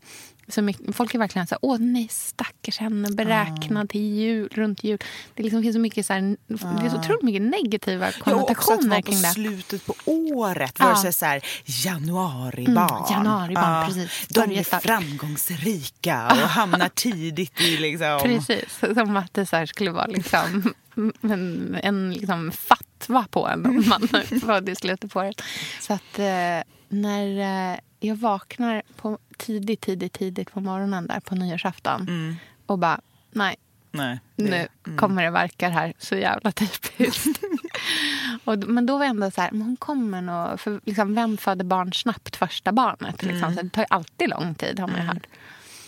så 0.47 0.61
mycket, 0.61 0.95
folk 0.95 1.13
är 1.15 1.19
verkligen 1.19 1.47
så 1.47 1.55
här, 1.55 1.59
åh 1.61 1.77
nej 1.79 2.07
stackars 2.11 2.77
henne, 2.79 3.11
beräknad 3.11 3.89
till 3.89 4.01
jul, 4.01 4.49
runt 4.53 4.83
jul. 4.83 4.97
Det 5.33 5.43
liksom 5.43 5.61
finns 5.61 5.73
så 5.75 5.79
mycket 5.79 6.05
så 6.05 6.13
här, 6.13 6.21
det 6.47 6.85
är 6.85 6.89
så 6.89 6.97
otroligt 6.99 7.21
mycket 7.23 7.41
negativa 7.41 8.11
Ja, 8.25 8.35
och 8.35 8.51
också 8.51 8.73
att 8.73 8.79
konnotationer 8.79 8.89
vara 8.89 9.01
på 9.01 9.11
kring 9.11 9.21
det. 9.21 9.27
slutet 9.27 9.85
på 9.85 9.95
året 10.05 10.75
Ja. 10.79 10.87
versus 10.89 11.17
så 11.17 11.25
här, 11.25 11.41
januaribarn. 11.65 13.05
Mm, 13.05 13.11
januaribarn, 13.23 13.87
precis. 13.87 14.27
De 14.29 14.51
är 14.51 14.63
starkt. 14.63 14.85
framgångsrika 14.85 16.27
och 16.31 16.37
hamnar 16.49 16.89
tidigt 16.89 17.61
i 17.61 17.77
liksom... 17.77 18.19
Precis, 18.23 18.79
som 18.79 19.17
att 19.17 19.33
det 19.33 19.45
så 19.45 19.67
skulle 19.67 19.91
vara 19.91 20.05
liksom 20.05 20.73
en, 21.21 21.77
en 21.83 22.13
liksom 22.13 22.51
fatwa 22.51 23.25
på 23.31 23.47
en 23.47 23.65
om 23.65 23.83
man 23.87 24.07
född 24.41 24.69
i 24.69 24.75
slutet 24.75 25.11
på 25.13 25.19
året. 25.19 25.41
Så 25.79 25.93
att 25.93 26.19
eh, 26.19 26.72
när 26.95 27.71
eh, 27.73 27.79
jag 27.99 28.15
vaknar 28.15 28.81
på 28.95 29.17
tidigt, 29.37 29.81
tidigt, 29.81 30.13
tidigt 30.13 30.51
på 30.51 30.59
morgonen 30.61 31.07
där 31.07 31.19
på 31.19 31.35
nyårsafton 31.35 32.37
och 32.65 32.79
bara, 32.79 33.01
nej, 33.31 33.55
Nej, 33.91 34.19
det- 34.35 34.43
nu 34.43 34.67
kommer 34.97 35.23
det 35.23 35.29
verkar 35.29 35.69
här. 35.69 35.93
Så 35.97 36.15
jävla 36.15 36.51
typiskt. 36.51 37.39
och, 38.43 38.57
men 38.57 38.85
då 38.85 38.97
var 38.97 39.05
jag 39.05 39.09
ändå 39.09 39.31
så 39.31 39.41
här, 39.41 39.49
hon 39.51 39.77
kommer 39.77 40.21
nog... 40.21 40.59
För 40.59 40.81
liksom, 40.85 41.15
vem 41.15 41.37
föder 41.37 41.65
barn 41.65 41.93
snabbt 41.93 42.35
första 42.35 42.71
barnet? 42.71 43.23
Liksom? 43.23 43.55
Så 43.55 43.61
det 43.61 43.69
tar 43.69 43.81
ju 43.81 43.85
alltid 43.89 44.29
lång 44.29 44.55
tid 44.55 44.79
har 44.79 44.87
man 44.87 44.95
ju 45.01 45.07
hört. 45.07 45.27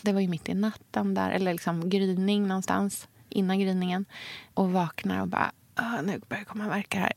Det 0.01 0.13
var 0.13 0.21
ju 0.21 0.27
mitt 0.27 0.49
i 0.49 0.53
natten 0.53 1.13
där, 1.13 1.29
eller 1.31 1.51
liksom 1.53 1.89
gryning 1.89 2.47
någonstans 2.47 3.07
innan 3.29 3.59
gryningen. 3.59 4.05
Och 4.53 4.71
vaknar 4.71 5.21
och 5.21 5.27
bara, 5.27 5.51
"Åh, 5.79 6.01
nu 6.03 6.21
börjar 6.29 6.39
det 6.39 6.45
komma 6.45 6.67
verkar 6.67 6.99
här. 6.99 7.13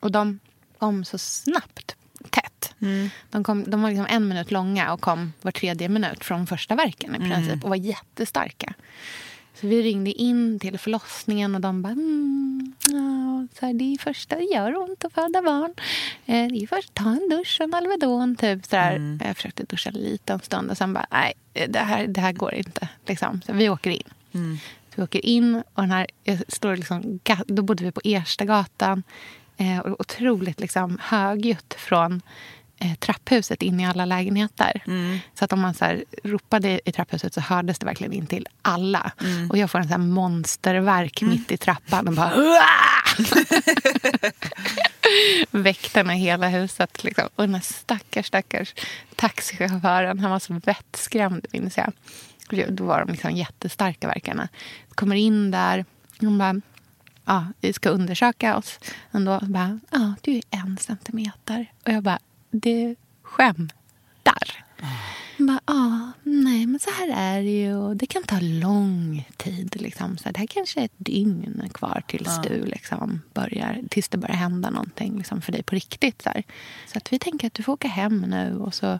Och 0.00 0.12
de 0.12 0.38
kom 0.78 1.04
så 1.04 1.18
snabbt 1.18 1.71
tätt. 2.82 3.12
De, 3.30 3.44
kom, 3.44 3.64
de 3.70 3.82
var 3.82 3.88
liksom 3.88 4.06
en 4.08 4.28
minut 4.28 4.50
långa 4.50 4.92
och 4.92 5.00
kom 5.00 5.32
var 5.42 5.52
tredje 5.52 5.88
minut 5.88 6.24
från 6.24 6.46
första 6.46 6.74
verken 6.74 7.14
i 7.14 7.18
princip 7.18 7.64
och 7.64 7.70
var 7.70 7.76
jättestarka. 7.76 8.74
Så 9.54 9.66
vi 9.66 9.82
ringde 9.82 10.12
in 10.12 10.58
till 10.58 10.78
förlossningen 10.78 11.54
och 11.54 11.60
de 11.60 11.82
bara... 11.82 11.92
Mm, 11.92 12.74
ja, 12.88 13.46
så 13.58 13.66
här, 13.66 13.74
det 13.74 13.84
är 13.84 13.98
första, 13.98 14.36
det 14.36 14.44
gör 14.44 14.76
ont 14.76 15.04
att 15.04 15.12
föda 15.12 15.42
barn. 15.42 15.74
Eh, 16.26 16.46
det 16.48 16.62
är 16.62 16.66
först, 16.66 16.94
ta 16.94 17.10
en 17.10 17.28
dusch 17.28 17.56
och 17.60 17.64
en 17.64 17.74
Alvedon. 17.74 18.36
Typ, 18.36 18.66
så 18.66 18.76
där. 18.76 19.18
Jag 19.24 19.36
försökte 19.36 19.64
duscha 19.64 19.90
lite 19.90 20.32
en 20.32 20.40
stund 20.40 20.70
och 20.70 20.76
sen 20.76 20.92
bara, 20.92 21.06
nej, 21.10 21.32
det 21.68 21.78
här, 21.78 22.06
det 22.06 22.20
här 22.20 22.32
går 22.32 22.54
inte. 22.54 22.88
Liksom. 23.06 23.40
Så 23.46 23.52
vi 23.52 23.68
åker 23.68 23.90
in. 23.90 24.10
Så 24.88 24.94
vi 24.96 25.02
åker 25.02 25.26
in 25.26 25.54
och 25.54 25.82
den 25.82 25.90
här, 25.90 26.06
jag 26.24 26.38
står 26.48 26.76
liksom, 26.76 27.20
då 27.46 27.62
bodde 27.62 27.84
vi 27.84 27.92
på 27.92 28.00
Erstagatan. 28.04 29.02
Eh, 29.56 29.78
och 29.78 30.00
otroligt 30.00 30.60
liksom, 30.60 30.98
högljutt 31.02 31.74
från 31.74 32.22
trapphuset 32.98 33.62
in 33.62 33.80
i 33.80 33.86
alla 33.86 34.04
lägenheter. 34.04 34.82
Så 35.34 35.44
att 35.44 35.52
om 35.52 35.60
man 35.60 35.74
så 35.74 35.84
här, 35.84 36.04
ropade 36.24 36.80
i 36.84 36.92
trapphuset 36.92 37.34
så 37.34 37.40
hördes 37.40 37.78
det 37.78 37.86
verkligen 37.86 38.12
in 38.12 38.26
till 38.26 38.46
alla. 38.62 39.12
Och 39.50 39.58
jag 39.58 39.70
får 39.70 39.78
en 39.78 39.84
så 39.84 39.90
här 39.90 39.98
monsterverk 39.98 41.22
mitt 41.22 41.52
i 41.52 41.56
trappan 41.56 42.08
och 42.08 42.14
bara... 42.14 42.32
Väktarna 45.50 46.14
i 46.14 46.18
hela 46.18 46.48
huset. 46.48 47.04
Liksom. 47.04 47.28
Och 47.36 47.42
den 47.42 47.54
här 47.54 47.62
stackars, 47.62 48.26
stackars 48.26 48.74
taxichauffören, 49.16 50.18
han 50.18 50.30
var 50.30 50.38
så 50.38 50.60
vettskrämd 50.64 51.46
minns 51.52 51.78
jag. 51.78 51.92
Då 52.68 52.84
var 52.84 53.00
de 53.00 53.12
liksom 53.12 53.30
jättestarka 53.30 54.08
verkarna. 54.08 54.48
Kommer 54.94 55.16
in 55.16 55.50
där. 55.50 55.84
Hon 56.20 56.38
bara, 56.38 56.60
ja, 57.24 57.46
vi 57.60 57.72
ska 57.72 57.88
undersöka 57.88 58.56
oss. 58.56 58.78
Ändå 59.12 59.38
bara, 59.42 59.80
ja, 59.90 60.14
du 60.20 60.32
är 60.32 60.42
en 60.50 60.78
centimeter. 60.80 61.66
Och 61.86 61.92
jag 61.92 62.02
bara, 62.02 62.18
du 62.52 62.96
skämtar. 63.22 64.64
Hon 65.38 65.46
bara, 65.46 65.60
ja, 65.66 66.12
Nej, 66.22 66.66
men 66.66 66.80
så 66.80 66.90
här 66.90 67.08
är 67.08 67.42
det 67.42 67.50
ju. 67.50 67.74
Och 67.74 67.96
det 67.96 68.06
kan 68.06 68.22
ta 68.22 68.38
lång 68.40 69.28
tid. 69.36 69.80
Liksom. 69.80 70.18
Så 70.18 70.30
det 70.30 70.38
här 70.38 70.46
kanske 70.46 70.80
är 70.80 70.84
ett 70.84 70.92
dygn 70.96 71.70
kvar 71.74 72.02
tills, 72.06 72.28
ja. 72.28 72.42
du 72.48 72.64
liksom 72.64 73.22
börjar, 73.34 73.80
tills 73.90 74.08
det 74.08 74.18
börjar 74.18 74.36
hända 74.36 74.70
någonting 74.70 75.16
liksom, 75.18 75.42
för 75.42 75.52
dig 75.52 75.62
på 75.62 75.74
riktigt. 75.74 76.22
Så, 76.22 76.30
här. 76.30 76.42
så 76.86 76.98
att 76.98 77.12
vi 77.12 77.18
tänker 77.18 77.46
att 77.46 77.54
du 77.54 77.62
får 77.62 77.72
åka 77.72 77.88
hem 77.88 78.20
nu 78.20 78.58
och 78.58 78.74
så, 78.74 78.98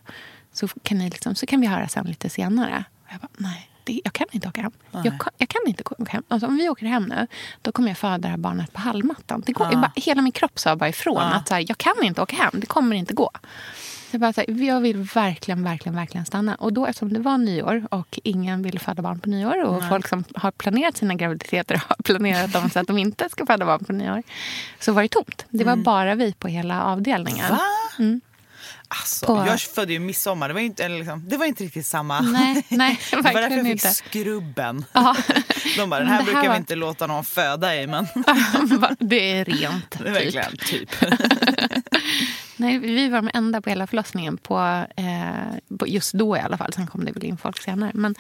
så, 0.53 0.69
kan, 0.69 0.99
ni 0.99 1.11
liksom, 1.11 1.35
så 1.35 1.47
kan 1.47 1.61
vi 1.61 1.67
höra 1.67 1.89
sen 1.89 2.07
lite 2.07 2.31
senare. 2.31 2.85
Och 3.05 3.13
jag 3.13 3.21
bara, 3.21 3.29
nej 3.37 3.72
det, 3.85 4.01
jag 4.05 4.13
kan 4.13 4.27
inte 4.31 4.49
åka 4.49 4.61
hem. 4.61 4.73
Jag 4.91 5.03
kan, 5.03 5.33
jag 5.39 5.49
kan, 5.49 5.61
inte 5.67 5.83
åka 5.83 6.13
hem. 6.13 6.23
Alltså, 6.29 6.47
om 6.47 6.57
vi 6.57 6.69
åker 6.69 6.87
hem 6.87 7.05
nu, 7.05 7.27
då 7.63 7.73
kommer 7.73 7.89
jag 7.89 7.99
föda 7.99 8.19
det 8.19 8.29
här 8.29 8.37
barnet 8.37 8.73
på 8.73 8.81
hallmattan. 8.81 9.43
Det 9.47 9.53
går, 9.53 9.69
ja. 9.73 9.79
bara, 9.79 9.93
hela 9.97 10.23
min 10.23 10.33
kropp 10.33 10.59
sa 10.59 10.77
bara 10.77 10.89
ifrån. 10.89 11.17
Ja. 11.17 11.35
Att 11.35 11.49
så 11.49 11.55
här, 11.55 11.65
jag 11.69 11.79
kan 11.79 12.03
inte 12.03 12.23
åka 12.23 12.37
hem. 12.37 12.51
Det 12.53 12.67
kommer 12.67 12.97
inte 12.97 13.15
gå. 13.15 13.31
Så 14.13 14.15
jag, 14.15 14.21
bara, 14.21 14.33
så 14.33 14.41
här, 14.41 14.63
jag 14.63 14.81
vill 14.81 14.97
verkligen, 14.97 15.65
verkligen, 15.65 15.97
verkligen 15.97 16.27
stanna. 16.27 16.55
Och 16.55 16.73
då 16.73 16.87
eftersom 16.87 17.13
det 17.13 17.21
var 17.21 17.39
nyår 17.39 17.87
och 17.91 18.21
ingen 18.25 18.63
vill 18.63 18.79
föda 18.79 19.03
barn 19.03 19.21
på 19.21 19.29
nyår 19.29 19.65
och 19.65 19.81
Nej. 19.81 19.89
folk 19.89 20.09
som 20.09 20.25
har 20.35 20.51
planerat 20.51 20.97
sina 20.97 21.15
graviditeter 21.15 21.83
har 21.89 21.97
planerat 22.05 22.53
dem 22.53 22.71
så 22.71 22.79
att 22.79 22.87
de 22.87 22.99
inte 22.99 23.29
ska 23.29 23.47
föda 23.47 23.67
barn 23.67 23.85
på 23.85 23.93
nyår. 23.93 24.23
Så 24.81 24.93
var 24.93 25.03
det 25.03 25.09
tomt. 25.09 25.47
Det 25.49 25.65
var 25.65 25.73
mm. 25.73 25.83
bara 25.83 26.15
vi 26.15 26.33
på 26.33 26.49
hela 26.49 26.83
avdelningen. 26.83 27.51
Va? 27.51 27.61
Mm. 27.99 28.21
Alltså, 29.01 29.27
på... 29.27 29.45
Jag 29.47 29.61
födde 29.61 29.93
ju 29.93 29.99
midsommar. 29.99 30.49
Det 30.49 30.55
var 30.55 30.61
inte, 30.61 30.89
liksom, 30.89 31.29
det 31.29 31.37
var 31.37 31.47
inte 31.47 31.65
riktigt 31.65 31.87
samma. 31.87 32.21
Nej, 32.21 32.65
nej, 32.69 33.01
det 33.11 33.17
var 33.17 33.23
därför 33.23 33.57
jag 33.57 33.65
fick 33.65 33.73
inte. 33.73 33.89
skrubben. 33.89 34.85
De 35.77 35.91
bara, 35.91 36.01
den 36.01 36.09
här, 36.09 36.17
här 36.17 36.25
brukar 36.25 36.43
var... 36.43 36.51
vi 36.51 36.57
inte 36.57 36.75
låta 36.75 37.07
någon 37.07 37.25
föda 37.25 37.77
i. 37.77 37.87
Men... 37.87 38.07
det 38.99 39.33
är 39.33 39.45
rent. 39.45 39.99
Det 39.99 40.09
är 40.09 40.13
verkligen 40.13 40.57
typ. 40.57 40.91
Nej, 42.63 42.79
vi 42.79 43.09
var 43.09 43.23
de 43.23 43.31
enda 43.35 43.61
på 43.61 43.71
hela 43.71 43.87
förlossningen. 43.87 44.37
På, 44.37 44.87
eh, 44.97 45.87
just 45.87 46.13
då 46.13 46.37
i 46.37 46.41
alla 46.41 46.57
fall. 46.57 46.73
Sen 46.73 46.87
kom 46.87 47.05
det 47.05 47.13
väl 47.13 47.25
in 47.25 47.37
folk 47.37 47.63
senare. 47.63 47.91
Men 47.95 48.15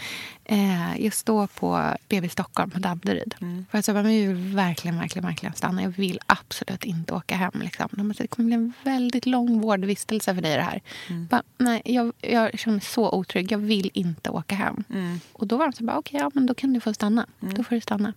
eh, 0.44 1.00
just 1.00 1.26
då 1.26 1.46
på 1.46 1.94
BB 2.08 2.28
Stockholm 2.28 2.70
på 2.70 2.78
Danderyd. 2.78 3.34
Mm. 3.40 3.66
För 3.70 3.78
jag 3.78 3.84
sa, 3.84 3.92
men 3.92 4.06
vi 4.06 4.26
vill 4.26 4.54
verkligen, 4.54 4.98
verkligen, 4.98 5.26
verkligen 5.26 5.54
stanna. 5.54 5.82
Jag 5.82 5.90
vill 5.90 6.18
absolut 6.26 6.84
inte 6.84 7.14
åka 7.14 7.36
hem. 7.36 7.52
Liksom. 7.54 7.88
De 7.90 8.14
sa, 8.14 8.22
det 8.22 8.28
kommer 8.28 8.46
bli 8.46 8.54
en 8.54 8.72
väldigt 8.84 9.26
lång 9.26 9.60
vårdvistelse 9.60 10.34
för 10.34 10.42
dig 10.42 10.56
det 10.56 10.62
här. 10.62 10.80
Mm. 11.08 11.26
Bara, 11.26 11.42
nej, 11.58 11.82
jag, 11.84 12.12
jag 12.20 12.58
känner 12.58 12.74
mig 12.74 12.84
så 12.84 13.10
otrygg. 13.10 13.52
Jag 13.52 13.58
vill 13.58 13.90
inte 13.94 14.30
åka 14.30 14.54
hem. 14.54 14.84
Mm. 14.90 15.20
Och 15.32 15.46
då 15.46 15.56
var 15.56 15.64
de 15.64 15.72
så 15.72 15.84
bara, 15.84 15.98
okej, 15.98 16.16
okay, 16.16 16.24
ja, 16.24 16.30
men 16.34 16.46
då 16.46 16.54
kan 16.54 16.72
du 16.72 16.80
få 16.80 16.94
stanna. 16.94 17.26
Mm. 17.42 17.54
Då 17.54 17.64
får 17.64 17.74
du 17.74 17.80
stanna. 17.80 18.12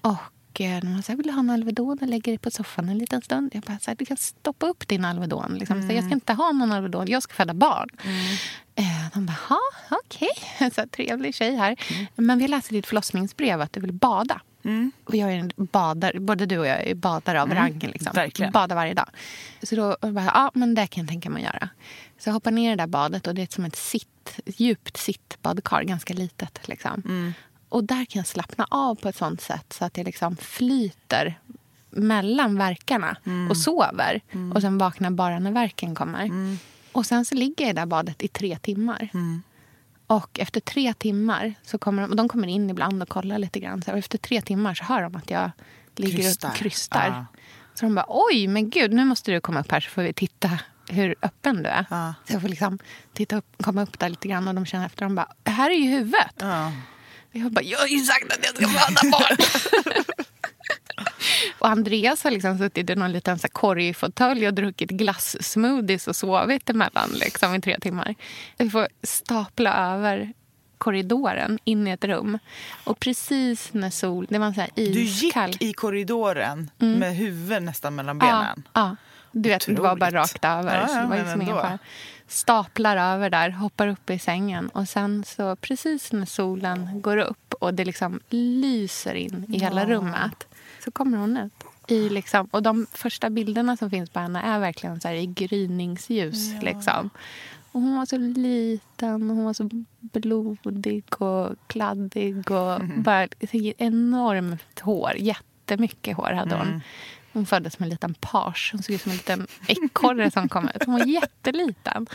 Och 0.00 0.16
när 0.60 0.90
man 0.90 1.02
säger 1.02 1.16
vill 1.16 1.26
du 1.26 1.32
ha 1.32 1.40
en 1.40 1.50
Alvedon 1.50 1.98
och 2.00 2.08
lägger 2.08 2.32
dig 2.32 2.38
på 2.38 2.50
soffan 2.50 2.88
en 2.88 2.98
liten 2.98 3.22
stund. 3.22 3.50
Jag 3.54 3.62
bara, 3.62 3.78
så 3.78 3.90
här, 3.90 3.96
du 3.96 4.04
kan 4.04 4.16
stoppa 4.16 4.66
upp 4.66 4.88
din 4.88 5.04
Alvedon. 5.04 5.54
Liksom. 5.58 5.76
Mm. 5.76 5.88
Så 5.88 5.94
jag 5.94 6.04
ska 6.04 6.14
inte 6.14 6.32
ha 6.32 6.52
någon 6.52 6.72
Alvedon, 6.72 7.08
jag 7.08 7.22
ska 7.22 7.34
föda 7.34 7.54
barn. 7.54 7.88
Mm. 8.04 8.36
Eh, 8.74 9.10
de 9.14 9.26
bara, 9.26 9.58
okej. 9.90 10.28
Okay. 10.66 10.86
trevlig 10.86 11.34
tjej 11.34 11.56
här. 11.56 11.76
Mm. 11.90 12.06
Men 12.14 12.38
vi 12.38 12.48
läser 12.48 12.72
ditt 12.72 12.86
förlossningsbrev 12.86 13.60
att 13.60 13.72
du 13.72 13.80
vill 13.80 13.92
bada. 13.92 14.40
Mm. 14.64 14.92
Och 15.04 15.14
jag 15.14 15.32
är 15.32 15.36
en 15.36 15.52
badare, 15.56 16.20
både 16.20 16.46
du 16.46 16.58
och 16.58 16.66
jag 16.66 16.86
är 16.86 16.94
badare 16.94 17.42
av 17.42 17.50
mm. 17.50 17.62
rang. 17.62 17.78
Liksom. 17.78 18.12
Verkligen. 18.14 18.52
Badar 18.52 18.76
varje 18.76 18.94
dag. 18.94 19.08
Så 19.62 19.76
då 19.76 19.96
bara, 20.00 20.24
ja 20.24 20.50
men 20.54 20.74
det 20.74 20.86
kan 20.86 21.02
jag 21.02 21.08
tänka 21.08 21.30
mig 21.30 21.46
att 21.46 21.54
göra. 21.54 21.68
Så 22.18 22.28
jag 22.28 22.34
hoppar 22.34 22.50
ner 22.50 22.72
i 22.72 22.76
det 22.76 22.82
där 22.82 22.86
badet 22.86 23.26
och 23.26 23.34
det 23.34 23.42
är 23.42 23.48
som 23.50 23.64
ett 23.64 23.76
sitt, 23.76 24.40
djupt 24.46 24.96
sittbadkar, 24.96 25.82
ganska 25.82 26.14
litet. 26.14 26.68
Liksom. 26.68 27.02
Mm. 27.04 27.32
Och 27.72 27.84
där 27.84 28.04
kan 28.04 28.20
jag 28.20 28.26
slappna 28.26 28.66
av 28.70 28.94
på 28.94 29.08
ett 29.08 29.16
sånt 29.16 29.40
sätt 29.40 29.72
så 29.72 29.84
att 29.84 29.96
jag 29.96 30.04
liksom 30.04 30.36
flyter 30.36 31.40
mellan 31.90 32.58
verkarna 32.58 33.16
mm. 33.24 33.50
och 33.50 33.56
sover. 33.56 34.20
Mm. 34.30 34.52
Och 34.52 34.60
sen 34.60 34.78
vaknar 34.78 35.10
bara 35.10 35.38
när 35.38 35.50
verken 35.50 35.94
kommer. 35.94 36.24
Mm. 36.24 36.58
Och 36.92 37.06
sen 37.06 37.24
så 37.24 37.34
ligger 37.34 37.64
jag 37.64 37.70
i 37.70 37.72
det 37.72 37.80
där 37.80 37.86
badet 37.86 38.22
i 38.22 38.28
tre 38.28 38.58
timmar. 38.58 39.08
Mm. 39.14 39.42
Och 40.06 40.38
efter 40.40 40.60
tre 40.60 40.94
timmar 40.94 41.54
så 41.62 41.78
kommer 41.78 42.02
de, 42.02 42.10
och 42.10 42.16
de 42.16 42.28
kommer 42.28 42.48
in 42.48 42.70
ibland 42.70 43.02
och 43.02 43.08
kollar 43.08 43.38
lite 43.38 43.60
grann. 43.60 43.82
Så 43.82 43.90
efter 43.90 44.18
tre 44.18 44.42
timmar 44.42 44.74
så 44.74 44.84
hör 44.84 45.02
de 45.02 45.16
att 45.16 45.30
jag 45.30 45.50
ligger 45.96 46.18
krystar. 46.18 46.48
och 46.48 46.54
krystar. 46.54 47.08
Ah. 47.08 47.24
Så 47.74 47.84
de 47.84 47.94
bara, 47.94 48.06
oj 48.08 48.46
men 48.46 48.70
gud 48.70 48.92
nu 48.92 49.04
måste 49.04 49.32
du 49.32 49.40
komma 49.40 49.60
upp 49.60 49.70
här 49.70 49.80
så 49.80 49.90
får 49.90 50.02
vi 50.02 50.12
titta 50.12 50.58
hur 50.88 51.14
öppen 51.22 51.62
du 51.62 51.68
är. 51.68 51.86
Ah. 51.90 52.14
Så 52.26 52.32
jag 52.32 52.42
får 52.42 52.48
liksom 52.48 52.78
titta 53.12 53.36
upp, 53.36 53.62
komma 53.62 53.82
upp 53.82 53.98
där 53.98 54.08
lite 54.08 54.28
grann 54.28 54.48
och 54.48 54.54
de 54.54 54.66
känner 54.66 54.86
efter. 54.86 55.04
De 55.04 55.14
bara, 55.14 55.28
här 55.44 55.70
är 55.70 55.74
ju 55.74 55.90
huvudet. 55.90 56.42
Ah. 56.42 56.70
Jag 57.32 57.52
bara, 57.52 57.64
jag 57.64 57.78
har 57.78 57.86
ju 57.86 57.98
sagt 57.98 58.32
att 58.32 58.46
jag 58.46 58.56
ska 58.56 58.68
föda 58.68 59.10
barn. 59.10 59.36
och 61.58 61.68
Andreas 61.68 62.24
har 62.24 62.30
liksom 62.30 62.58
suttit 62.58 62.90
i 62.90 62.94
någon 62.94 63.12
liten 63.12 63.38
korgfåtölj 63.38 64.46
och 64.46 64.54
druckit 64.54 64.90
glassmoothies 64.90 66.08
och 66.08 66.16
sovit 66.16 66.70
emellan 66.70 67.10
liksom, 67.12 67.54
i 67.54 67.60
tre 67.60 67.78
timmar. 67.80 68.14
Vi 68.58 68.70
får 68.70 68.88
stapla 69.02 69.94
över 69.94 70.32
korridoren 70.78 71.58
in 71.64 71.88
i 71.88 71.90
ett 71.90 72.04
rum. 72.04 72.38
Och 72.84 72.98
precis 72.98 73.68
när 73.72 73.90
sol... 73.90 74.26
Det 74.30 74.38
var 74.38 74.52
så 74.52 74.60
här 74.60 74.70
iskall. 74.74 75.50
Du 75.50 75.52
gick 75.52 75.62
i 75.62 75.72
korridoren 75.72 76.70
mm. 76.78 76.98
med 76.98 77.16
huvudet 77.16 77.62
nästan 77.62 77.94
mellan 77.94 78.18
benen? 78.18 78.62
Ja. 78.72 78.80
ja. 78.80 78.96
Du 79.32 79.48
vet, 79.48 79.66
det 79.66 79.80
var 79.82 79.96
bara 79.96 80.10
rakt 80.10 80.44
över. 80.44 80.80
Ja, 80.80 80.88
så 80.88 80.94
det 80.94 81.06
var 81.06 81.16
liksom 81.16 81.42
ingen 81.42 81.78
Staplar 82.26 82.96
över 82.96 83.30
där, 83.30 83.50
hoppar 83.50 83.88
upp 83.88 84.10
i 84.10 84.18
sängen. 84.18 84.68
Och 84.68 84.88
sen 84.88 85.24
så 85.24 85.56
precis 85.56 86.12
när 86.12 86.26
solen 86.26 87.00
går 87.02 87.16
upp 87.16 87.54
och 87.60 87.74
det 87.74 87.84
liksom 87.84 88.20
lyser 88.28 89.14
in 89.14 89.46
i 89.48 89.58
hela 89.58 89.86
rummet 89.86 90.46
så 90.84 90.90
kommer 90.90 91.18
hon 91.18 91.36
ut. 91.36 91.52
I 91.86 92.08
liksom, 92.08 92.46
och 92.50 92.62
de 92.62 92.86
första 92.92 93.30
bilderna 93.30 93.76
som 93.76 93.90
finns 93.90 94.10
på 94.10 94.20
henne 94.20 94.40
är 94.40 94.58
verkligen 94.58 95.00
så 95.00 95.08
i 95.08 95.26
gryningsljus. 95.26 96.52
Ja. 96.52 96.60
Liksom. 96.60 97.10
Och 97.72 97.80
hon 97.80 97.96
var 97.96 98.06
så 98.06 98.16
liten, 98.18 99.30
och 99.30 99.36
hon 99.36 99.44
var 99.44 99.52
så 99.52 99.68
blodig 100.00 101.04
och 101.22 101.56
kladdig. 101.66 102.50
Och 102.50 102.74
mm. 102.74 103.02
bara 103.02 103.28
enormt 103.78 104.80
hår. 104.80 105.12
Jättemycket 105.16 106.16
hår 106.16 106.32
hade 106.32 106.54
hon. 106.54 106.68
Mm. 106.68 106.80
Hon 107.32 107.46
föddes 107.46 107.74
som 107.74 107.82
en 107.82 107.88
liten 107.88 108.14
page. 108.14 108.70
Hon 108.72 108.82
såg 108.82 108.94
ut 108.94 109.02
som 109.02 109.10
en 109.10 109.16
liten 109.16 109.46
ekorre 109.66 110.30
som 110.30 110.48
kom 110.48 110.68
ut. 110.68 110.84
Hon 110.86 110.94
var 110.94 111.06
jätteliten. 111.06 112.06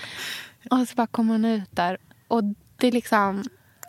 Och 0.69 0.87
så 0.87 0.95
bara 0.95 1.07
kom 1.07 1.29
hon 1.29 1.45
ut 1.45 1.69
där. 1.71 1.97
Och 2.27 2.43
det 2.77 2.91
liksom... 2.91 3.43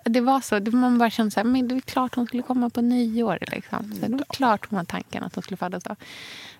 Det 0.04 0.20
var 0.20 0.40
så. 0.40 0.60
Man 0.76 0.98
bara 0.98 1.10
kände 1.10 1.30
så 1.30 1.40
här, 1.40 1.44
men 1.44 1.68
det 1.68 1.74
är 1.74 1.80
klart 1.80 2.14
hon 2.14 2.26
skulle 2.26 2.42
komma 2.42 2.70
på 2.70 2.80
nyår. 2.80 3.38
Liksom. 3.40 3.92
Så 3.94 4.06
det 4.06 4.16
var 4.16 4.24
klart 4.28 4.66
hon 4.70 4.76
hade 4.76 4.90
tanken 4.90 5.24
att 5.24 5.34
hon 5.34 5.42
skulle 5.42 5.56
födas 5.56 5.84
då. 5.84 5.96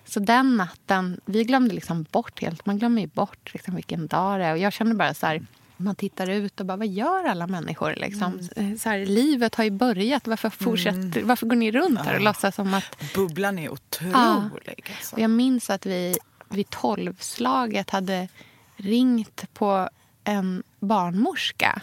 Så 0.05 0.19
den 0.19 0.57
natten, 0.57 1.21
vi 1.25 1.43
glömde 1.43 1.75
liksom 1.75 2.05
bort 2.11 2.41
helt. 2.41 2.65
Man 2.65 2.77
glömmer 2.79 3.01
ju 3.01 3.07
bort 3.07 3.53
liksom 3.53 3.75
vilken 3.75 4.07
dag 4.07 4.39
det 4.39 4.45
är. 4.45 4.51
Och 4.51 4.57
jag 4.57 4.73
kände 4.73 4.95
bara 4.95 5.13
så 5.13 5.25
här, 5.25 5.45
man 5.79 5.95
tittar 5.95 6.29
ut 6.29 6.59
och 6.59 6.65
bara, 6.65 6.77
vad 6.77 6.87
gör 6.87 7.25
alla 7.25 7.47
människor? 7.47 7.95
Liksom? 7.97 8.39
Mm. 8.55 8.77
Så 8.77 8.89
här, 8.89 9.05
livet 9.05 9.55
har 9.55 9.63
ju 9.63 9.69
börjat. 9.69 10.27
Varför, 10.27 10.49
fortsätter, 10.49 10.99
mm. 10.99 11.27
varför 11.27 11.47
går 11.47 11.55
ni 11.55 11.71
runt 11.71 11.99
här 11.99 12.13
och 12.13 12.21
ja. 12.21 12.25
låtsas 12.25 12.55
som 12.55 12.73
att... 12.73 13.13
Bubblan 13.15 13.59
är 13.59 13.69
otrolig. 13.69 14.13
Ja. 14.13 14.93
Alltså. 14.97 15.19
Jag 15.19 15.29
minns 15.29 15.69
att 15.69 15.85
vi 15.85 16.17
vid 16.49 16.69
tolvslaget 16.69 17.89
hade 17.89 18.27
ringt 18.75 19.53
på 19.53 19.89
en 20.23 20.63
barnmorska 20.79 21.81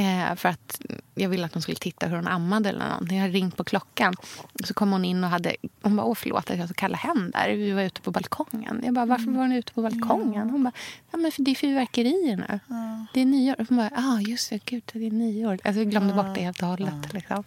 Eh, 0.00 0.34
för 0.34 0.48
att 0.48 0.80
jag 1.14 1.28
ville 1.28 1.46
att 1.46 1.52
hon 1.54 1.62
skulle 1.62 1.76
titta 1.76 2.06
hur 2.06 2.16
hon 2.16 2.26
ammade 2.28 2.68
eller 2.68 2.88
någonting. 2.88 3.16
Jag 3.16 3.22
hade 3.22 3.34
ringt 3.34 3.56
på 3.56 3.64
klockan. 3.64 4.14
Så 4.64 4.74
kom 4.74 4.92
hon 4.92 5.04
in 5.04 5.24
och 5.24 5.30
hade... 5.30 5.56
Hon 5.82 5.96
bara, 5.96 6.06
åh 6.06 6.14
förlåt 6.14 6.50
att 6.50 6.58
jag 6.58 6.68
så 6.68 6.74
kalla 6.74 6.96
hem 6.96 7.30
där. 7.30 7.48
Vi 7.48 7.72
var 7.72 7.82
ute 7.82 8.00
på 8.00 8.10
balkongen. 8.10 8.80
Jag 8.84 8.94
bara, 8.94 9.06
varför 9.06 9.30
var 9.30 9.48
ni 9.48 9.56
ute 9.56 9.72
på 9.72 9.82
balkongen? 9.82 10.50
Hon 10.50 10.64
bara, 10.64 10.72
ja 11.10 11.18
men 11.18 11.32
för 11.32 11.42
det 11.42 11.50
är 11.50 11.54
fyrverkerier 11.54 12.36
nu. 12.36 12.60
Ja. 12.66 13.06
Det 13.14 13.20
är 13.20 13.24
nyår. 13.24 13.66
Hon 13.68 13.76
bara, 13.76 13.90
ja 13.94 14.14
ah, 14.14 14.20
just 14.20 14.50
det, 14.50 14.64
gud 14.64 14.82
det 14.92 15.06
är 15.06 15.10
nyår. 15.10 15.58
Alltså 15.64 15.78
vi 15.78 15.84
glömde 15.84 16.14
bort 16.14 16.34
det 16.34 16.40
helt 16.40 16.62
och 16.62 16.68
hållet. 16.68 17.12
Liksom. 17.12 17.44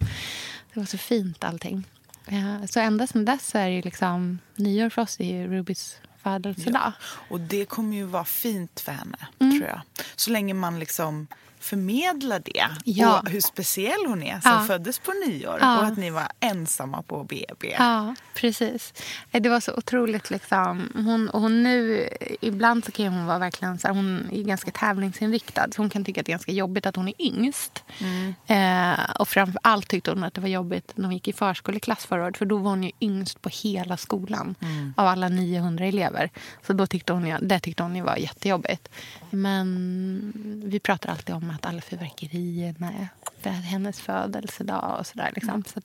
Det 0.72 0.80
var 0.80 0.86
så 0.86 0.98
fint 0.98 1.44
allting. 1.44 1.84
Ja, 2.28 2.66
så 2.66 2.80
ända 2.80 3.06
sedan 3.06 3.24
dess 3.24 3.54
är 3.54 3.70
det 3.70 3.82
liksom, 3.82 4.38
nyår 4.56 4.88
för 4.88 5.02
oss 5.02 5.20
är 5.20 5.24
ju 5.24 5.48
Rubys 5.48 5.96
födelsedag. 6.22 6.82
Ja. 6.84 6.92
Och 7.28 7.40
det 7.40 7.64
kommer 7.64 7.96
ju 7.96 8.04
vara 8.04 8.24
fint 8.24 8.80
för 8.80 8.92
henne, 8.92 9.18
mm. 9.38 9.58
tror 9.58 9.70
jag. 9.70 9.80
Så 10.16 10.30
länge 10.30 10.54
man 10.54 10.78
liksom 10.78 11.26
förmedla 11.64 12.38
det. 12.38 12.66
Ja. 12.84 13.20
Och 13.20 13.28
hur 13.28 13.40
speciell 13.40 14.06
hon 14.06 14.22
är 14.22 14.40
som 14.40 14.52
ja. 14.52 14.64
föddes 14.66 14.98
på 14.98 15.12
nyår. 15.26 15.58
Ja. 15.60 15.78
Och 15.78 15.84
att 15.84 15.96
ni 15.96 16.10
var 16.10 16.28
ensamma 16.40 17.02
på 17.02 17.24
BB. 17.24 17.74
Ja, 17.78 18.14
precis. 18.34 18.92
Eh, 19.32 19.42
det 19.42 19.48
var 19.48 19.60
så 19.60 19.72
otroligt. 19.76 20.30
Liksom. 20.30 20.88
Hon, 20.94 21.28
och 21.28 21.40
hon 21.40 21.62
nu, 21.62 22.08
ibland 22.40 22.84
så 22.84 22.92
kan 22.92 23.06
hon 23.06 23.26
vara 23.26 23.38
verkligen 23.38 23.78
så 23.78 23.88
här, 23.88 23.94
hon 23.94 24.28
är 24.32 24.42
ganska 24.42 24.70
tävlingsinriktad. 24.70 25.66
Så 25.72 25.82
hon 25.82 25.90
kan 25.90 26.04
tycka 26.04 26.20
att 26.20 26.26
det 26.26 26.30
är 26.30 26.34
ganska 26.34 26.52
jobbigt 26.52 26.86
att 26.86 26.96
hon 26.96 27.08
är 27.08 27.14
yngst. 27.18 27.84
Mm. 27.98 28.34
Eh, 28.46 29.04
och 29.18 29.28
framför 29.28 29.60
allt 29.62 29.88
tyckte 29.88 30.10
hon 30.10 30.24
att 30.24 30.34
det 30.34 30.40
var 30.40 30.48
jobbigt 30.48 30.92
när 30.94 31.04
hon 31.04 31.14
gick 31.14 31.28
i 31.28 31.32
förskoleklass 31.32 32.06
förra 32.06 32.24
året. 32.24 32.36
För 32.36 32.46
då 32.46 32.56
var 32.56 32.70
hon 32.70 32.84
ju 32.84 32.90
yngst 33.00 33.42
på 33.42 33.48
hela 33.48 33.96
skolan. 33.96 34.54
Mm. 34.60 34.94
Av 34.96 35.06
alla 35.06 35.28
900 35.28 35.86
elever. 35.86 36.30
Så 36.66 36.72
då 36.72 36.86
tyckte 36.86 37.12
hon, 37.12 37.36
det 37.42 37.60
tyckte 37.60 37.82
hon 37.82 37.96
ju 37.96 38.02
var 38.02 38.16
jättejobbigt. 38.16 38.88
Men 39.30 40.62
vi 40.64 40.80
pratar 40.80 41.10
alltid 41.10 41.34
om 41.34 41.53
att 41.54 41.66
alla 41.66 41.80
fyrverkerierna 41.80 42.92
är 42.92 43.08
för 43.40 43.50
hennes 43.50 44.00
födelsedag 44.00 44.96
och 44.98 45.06
sådär. 45.06 45.30
Liksom. 45.34 45.50
Mm. 45.50 45.64
Så 45.74 45.80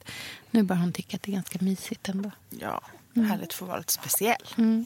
nu 0.51 0.63
börjar 0.63 0.81
hon 0.81 0.93
tycka 0.93 1.15
att 1.15 1.23
det 1.23 1.31
är 1.31 1.33
ganska 1.33 1.59
mysigt 1.61 2.09
ändå. 2.09 2.31
Ja, 2.49 2.81
mm. 3.15 3.29
härligt 3.29 3.47
att 3.47 3.53
få 3.53 3.65
vara 3.65 3.77
lite 3.77 3.93
speciell. 3.93 4.47
Mm. 4.57 4.85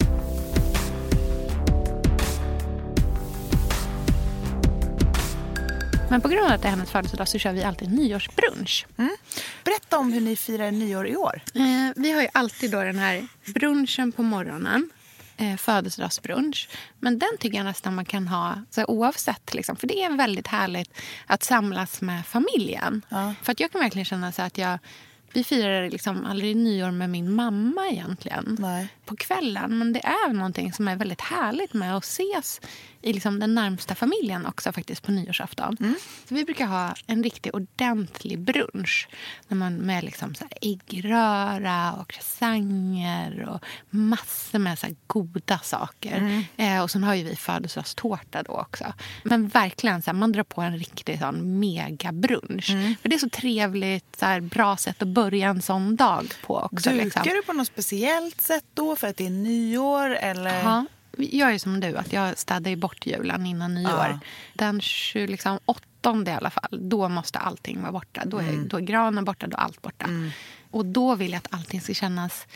Men 6.10 6.22
på 6.22 6.28
grund 6.28 6.46
av 6.46 6.52
att 6.52 6.62
det 6.62 6.68
är 6.68 6.70
hennes 6.70 6.92
födelsedag 6.92 7.28
så 7.28 7.38
kör 7.38 7.54
vi 7.54 7.64
alltid 7.64 7.94
nyårsbrunch. 7.94 8.86
Mm. 8.98 9.16
Berätta 9.64 9.98
om 9.98 10.14
hur 10.14 10.22
ni 10.22 10.36
firar 10.36 10.72
nyår 10.72 11.08
i 11.08 11.16
år. 11.16 11.42
Eh, 11.54 11.62
vi 11.96 12.12
har 12.12 12.22
ju 12.22 12.28
alltid 12.34 12.72
då 12.72 12.84
den 12.84 13.00
här 13.00 13.28
brunchen 13.54 14.12
på 14.12 14.24
morgonen. 14.24 14.90
Eh, 15.38 15.56
födelsedagsbrunch. 15.56 16.70
Men 17.00 17.20
den 17.20 17.38
tycker 17.40 17.58
jag 17.58 17.66
nästan 17.66 17.96
man 17.96 18.06
kan 18.06 18.28
ha 18.28 18.56
så 18.70 18.86
oavsett. 18.86 19.54
Liksom. 19.54 19.76
För 19.76 19.88
det 19.88 20.04
är 20.04 20.18
väldigt 20.18 20.48
härligt 20.48 20.94
att 21.28 21.44
samlas 21.44 22.02
med 22.02 22.26
familjen. 22.26 23.02
Ja. 23.10 23.34
För 23.42 23.52
att 23.52 23.60
jag 23.60 23.72
kan 23.72 23.82
verkligen 23.82 24.06
känna 24.06 24.32
så 24.32 24.42
att 24.42 24.58
jag 24.58 24.80
vi 25.34 25.44
firar 25.44 25.90
liksom 25.90 26.26
aldrig 26.26 26.58
nyår 26.58 26.92
med 26.92 27.10
min 27.10 27.32
mamma 27.32 27.88
egentligen 27.88 28.58
Nej. 28.60 28.88
På 29.06 29.16
kvällen. 29.16 29.78
Men 29.78 29.94
det 29.94 30.06
är 30.06 30.34
någonting 30.34 30.74
som 30.74 30.88
är 30.88 30.96
väldigt 30.96 31.22
härligt 31.22 31.74
med 31.74 31.96
att 31.96 32.04
ses 32.04 32.62
i 33.04 33.14
liksom 33.14 33.40
den 33.40 33.56
närmsta 33.56 33.96
familjen 33.96 34.46
också 34.46 34.72
faktiskt 34.72 35.04
på 35.04 35.12
nyårsafton. 35.12 35.78
Mm. 35.80 35.96
Så 36.30 36.36
vi 36.36 36.46
brukar 36.46 36.66
ha 36.66 36.96
en 37.08 37.24
riktigt 37.24 37.54
ordentlig 37.54 38.40
brunch 38.40 39.08
när 39.48 39.58
man 39.58 39.76
med 39.76 40.04
liksom 40.04 40.36
så 40.36 40.46
äggröra 40.62 41.94
och 41.94 42.10
croissanter 42.10 43.50
och 43.50 43.66
massor 43.90 44.60
med 44.60 44.80
så 44.80 44.88
goda 45.08 45.60
saker. 45.60 46.18
Mm. 46.18 46.44
Eh, 46.58 46.84
och 46.84 46.92
sen 46.92 47.04
har 47.04 47.14
ju 47.14 47.24
vi 47.24 47.36
födelsedagstårta 47.36 48.44
då 48.44 48.54
också. 48.54 48.94
Men 49.24 49.48
verkligen, 49.48 50.02
så 50.02 50.12
här, 50.12 50.14
man 50.14 50.32
drar 50.32 50.44
på 50.44 50.62
en 50.62 50.78
riktig 50.78 51.20
sån 51.20 51.60
megabrunch. 51.60 52.70
Mm. 52.70 52.96
För 53.02 53.10
det 53.10 53.16
är 53.16 53.20
så 53.20 53.30
trevligt, 53.30 54.16
så 54.20 54.26
här, 54.26 54.42
bra 54.42 54.78
sätt 54.78 55.02
att 55.02 55.08
börja 55.08 55.50
en 55.50 55.62
sån 55.62 55.96
dag 55.96 56.34
på 56.46 56.58
också. 56.58 56.90
Dukar 56.90 57.04
liksom. 57.04 57.24
du 57.24 57.42
på 57.42 57.54
något 57.54 57.68
speciellt 57.68 58.42
sätt 58.42 58.66
då 58.74 58.93
för 58.96 59.08
att 59.08 59.18
det 59.18 59.26
är 59.26 59.30
nyår? 59.30 60.10
Eller? 60.10 60.62
Aha 60.62 60.86
jag 61.18 61.54
är 61.54 61.60
som 61.60 61.80
du, 61.80 61.98
att 61.98 62.14
jag 62.14 62.38
städar 62.38 62.76
bort 62.76 63.06
julen 63.06 63.46
innan 63.46 63.74
nyår. 63.74 64.08
Ja. 64.10 64.20
Den 64.54 64.82
28 64.82 65.32
liksom, 65.32 65.60
i 66.28 66.30
alla 66.30 66.50
fall, 66.50 66.90
då 66.90 67.10
måste 67.10 67.40
allting 67.40 67.82
vara 67.82 67.92
borta. 67.92 68.24
Då 68.26 68.38
är, 68.38 68.50
mm. 68.50 68.68
då 68.68 68.78
är 68.78 68.82
granen 68.82 69.26
borta, 69.26 69.48
då 69.48 69.58
är 69.58 69.62
allt 69.62 69.82
borta. 69.82 70.06
Mm. 70.06 70.32
Och 70.72 70.86
då 70.86 71.16
vill 71.16 71.32
jag 71.32 71.38
att 71.38 71.54
allting 71.54 71.82
ska 71.82 71.94
kännas 71.94 72.48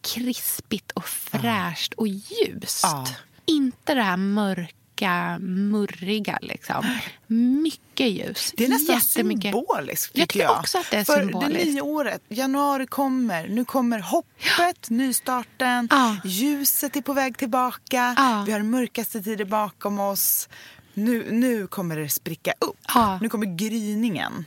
krispigt 0.00 0.92
och 0.92 1.04
fräscht 1.04 1.94
och 1.94 2.08
ljust. 2.08 2.80
Ja. 2.82 3.06
Inte 3.46 3.94
det 3.94 4.02
här 4.02 4.16
mörka 4.16 4.74
mörka, 4.94 5.38
murriga. 5.40 6.38
Liksom. 6.42 6.84
Mycket 7.26 8.10
ljus. 8.10 8.52
Det 8.56 8.64
är 8.64 8.68
nästan 8.68 9.00
symboliskt. 9.00 10.18
Jag 10.18 10.28
tycker 10.28 10.44
jag. 10.44 10.58
också 10.58 10.78
att 10.78 10.90
det 10.90 10.96
är 10.96 11.04
För 11.04 11.20
symboliskt. 11.20 11.64
det 11.64 11.70
nya 11.70 11.82
året, 11.82 12.22
januari 12.28 12.86
kommer. 12.86 13.48
Nu 13.48 13.64
kommer 13.64 13.98
hoppet, 13.98 14.36
ja. 14.58 14.72
nystarten. 14.88 15.88
Ja. 15.90 16.16
Ljuset 16.24 16.96
är 16.96 17.02
på 17.02 17.12
väg 17.12 17.38
tillbaka. 17.38 18.14
Ja. 18.16 18.44
Vi 18.46 18.52
har 18.52 18.62
mörkaste 18.62 19.22
tider 19.22 19.44
bakom 19.44 20.00
oss. 20.00 20.48
Nu, 20.94 21.32
nu 21.32 21.66
kommer 21.66 21.96
det 21.96 22.08
spricka 22.08 22.52
upp. 22.60 22.76
Ja. 22.94 23.18
Nu 23.22 23.28
kommer 23.28 23.56
gryningen. 23.56 24.44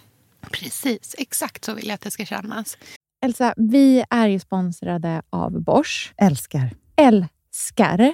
Precis, 0.52 1.16
exakt 1.18 1.66
så 1.66 1.74
vill 1.74 1.88
jag 1.88 1.94
att 1.94 2.02
det 2.02 2.12
ska 2.12 2.26
kännas. 2.26 2.78
Elsa, 3.26 3.54
vi 3.58 4.04
är 4.10 4.28
ju 4.28 4.40
sponsrade 4.40 5.22
av 5.30 5.62
Bosch. 5.62 6.14
Älskar. 6.18 6.70
Älskar 6.96 8.14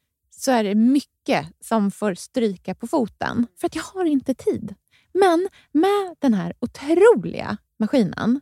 så 0.43 0.51
är 0.51 0.63
det 0.63 0.75
mycket 0.75 1.47
som 1.59 1.91
får 1.91 2.13
stryka 2.13 2.75
på 2.75 2.87
foten. 2.87 3.47
För 3.59 3.67
att 3.67 3.75
jag 3.75 3.83
har 3.83 4.05
inte 4.05 4.33
tid. 4.33 4.75
Men 5.13 5.49
med 5.71 6.15
den 6.19 6.33
här 6.33 6.53
otroliga 6.59 7.57
maskinen 7.79 8.41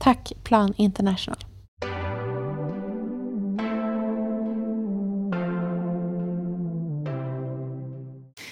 Tack 0.00 0.32
Plan 0.44 0.74
International. 0.76 1.44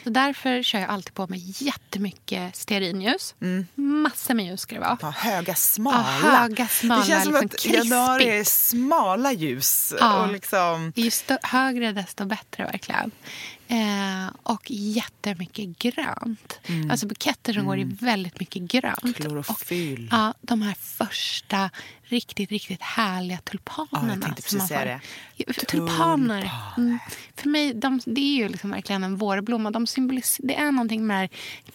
Så 0.04 0.10
därför 0.10 0.62
kör 0.62 0.78
jag 0.78 0.88
alltid 0.90 1.14
på 1.14 1.26
med 1.26 1.38
jättemycket 1.38 2.56
stearinljus. 2.56 3.34
Massor 3.74 4.34
med 4.34 4.46
ljus 4.46 4.60
ska 4.60 4.74
det 4.74 4.80
vara. 4.80 4.98
Ja, 5.02 5.10
höga, 5.10 5.54
smala. 5.54 6.06
Ja, 6.22 6.28
höga, 6.28 6.68
smala, 6.68 7.00
det 7.00 7.06
känns 7.06 7.24
som 7.24 7.32
liksom 7.32 7.74
att 7.80 7.90
januari 7.90 8.24
är 8.24 8.30
krispigt. 8.36 8.50
smala 8.50 9.32
ljus. 9.32 9.94
Ja. 10.00 10.22
Och 10.22 10.32
liksom, 10.32 10.92
Ju 10.96 11.10
högre 11.42 11.92
desto 11.92 12.24
bättre 12.24 12.64
verkligen. 12.64 13.10
Eh, 13.70 14.30
och 14.42 14.70
jättemycket 14.70 15.78
grönt. 15.78 16.60
Alltså 16.90 17.06
buketter 17.06 17.52
som 17.52 17.66
går 17.66 17.78
i 17.78 17.84
väldigt 17.84 18.40
mycket 18.40 18.62
grönt. 18.62 19.02
Mm. 19.02 19.14
Klorofyll. 19.14 20.08
Och, 20.12 20.18
ja, 20.18 20.34
de 20.40 20.62
här 20.62 20.74
första 20.74 21.70
riktigt, 22.02 22.50
riktigt 22.50 22.82
härliga 22.82 23.38
tulpanerna. 23.38 24.08
Ja, 24.08 24.08
jag 24.14 24.22
tänkte 24.22 24.42
precis 24.42 24.68
säga 24.68 25.00
det. 25.36 25.52
För 25.52 25.66
Tulpaner. 25.66 26.50
Mm, 26.76 26.98
för 27.34 27.48
mig, 27.48 27.74
de, 27.74 28.00
det 28.06 28.20
är 28.20 28.36
ju 28.36 28.48
liksom 28.48 28.70
verkligen 28.70 29.04
en 29.04 29.16
vårblomma. 29.16 29.70
De 29.70 29.86
det 30.38 30.56
är 30.56 30.72
någonting 30.72 31.06
med 31.06 31.16
det 31.16 31.20
här 31.20 31.30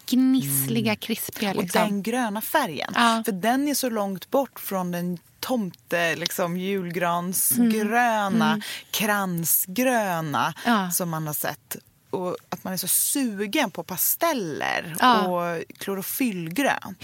gnissliga, 0.05 0.95
krispiga. 0.95 1.49
Mm. 1.49 1.57
Och 1.57 1.63
Liksom. 1.63 1.81
den 1.81 2.03
gröna 2.03 2.41
färgen. 2.41 2.91
Ja. 2.95 3.21
För 3.25 3.31
den 3.31 3.67
är 3.67 3.73
så 3.73 3.89
långt 3.89 4.31
bort 4.31 4.59
från 4.59 4.91
den 4.91 5.17
tomte, 5.43 6.15
liksom 6.15 6.57
julgransgröna, 6.57 8.61
kransgröna 8.91 10.53
Ja. 10.65 10.91
som 10.91 11.09
man 11.09 11.27
har 11.27 11.33
sett. 11.33 11.75
Och 12.09 12.37
att 12.49 12.63
man 12.63 12.73
är 12.73 12.77
så 12.77 12.87
sugen 12.87 13.71
på 13.71 13.83
pasteller 13.83 14.95
Ja. 14.99 15.27
och 15.27 15.63
klorofyllgrönt. 15.77 17.03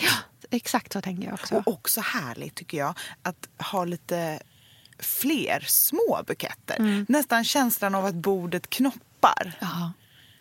Exakt 0.51 0.93
så 0.93 1.01
tänker 1.01 1.23
jag 1.23 1.33
också. 1.33 1.55
Och 1.55 1.67
också 1.67 2.01
härligt 2.01 2.55
tycker 2.55 2.77
jag 2.77 2.93
att 3.23 3.49
ha 3.71 3.85
lite 3.85 4.39
fler 4.99 5.63
små 5.67 6.23
buketter. 6.27 6.75
Mm. 6.79 7.05
Nästan 7.09 7.43
känslan 7.43 7.95
av 7.95 8.05
att 8.05 8.15
bordet 8.15 8.69
knoppar. 8.69 9.53
Ja, 9.59 9.91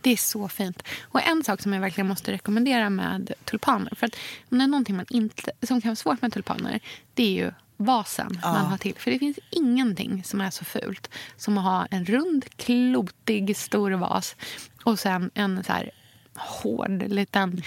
det 0.00 0.10
är 0.10 0.16
så 0.16 0.48
fint. 0.48 0.82
Och 1.02 1.22
en 1.22 1.44
sak 1.44 1.62
som 1.62 1.72
jag 1.72 1.80
verkligen 1.80 2.08
måste 2.08 2.32
rekommendera 2.32 2.90
med 2.90 3.32
tulpaner. 3.44 3.94
För 3.94 4.06
att 4.06 4.14
om 4.50 4.58
det 4.58 4.64
är 4.64 4.68
någonting 4.68 4.96
man 4.96 5.06
inte, 5.10 5.50
som 5.62 5.80
kan 5.80 5.88
vara 5.88 5.96
svårt 5.96 6.22
med 6.22 6.32
tulpaner, 6.32 6.80
det 7.14 7.22
är 7.22 7.30
ju 7.44 7.52
vasen 7.78 8.38
man 8.42 8.66
har 8.66 8.76
till. 8.78 8.94
För 8.98 9.10
det 9.10 9.18
finns 9.18 9.38
ingenting 9.50 10.24
som 10.24 10.40
är 10.40 10.50
så 10.50 10.64
fult 10.64 11.10
som 11.36 11.58
att 11.58 11.64
ha 11.64 11.86
en 11.90 12.04
rund, 12.04 12.44
klotig, 12.56 13.56
stor 13.56 13.90
vas 13.90 14.36
och 14.84 14.98
sen 14.98 15.30
en 15.34 15.64
så 15.64 15.72
här 15.72 15.90
hård 16.36 17.02
liten 17.08 17.62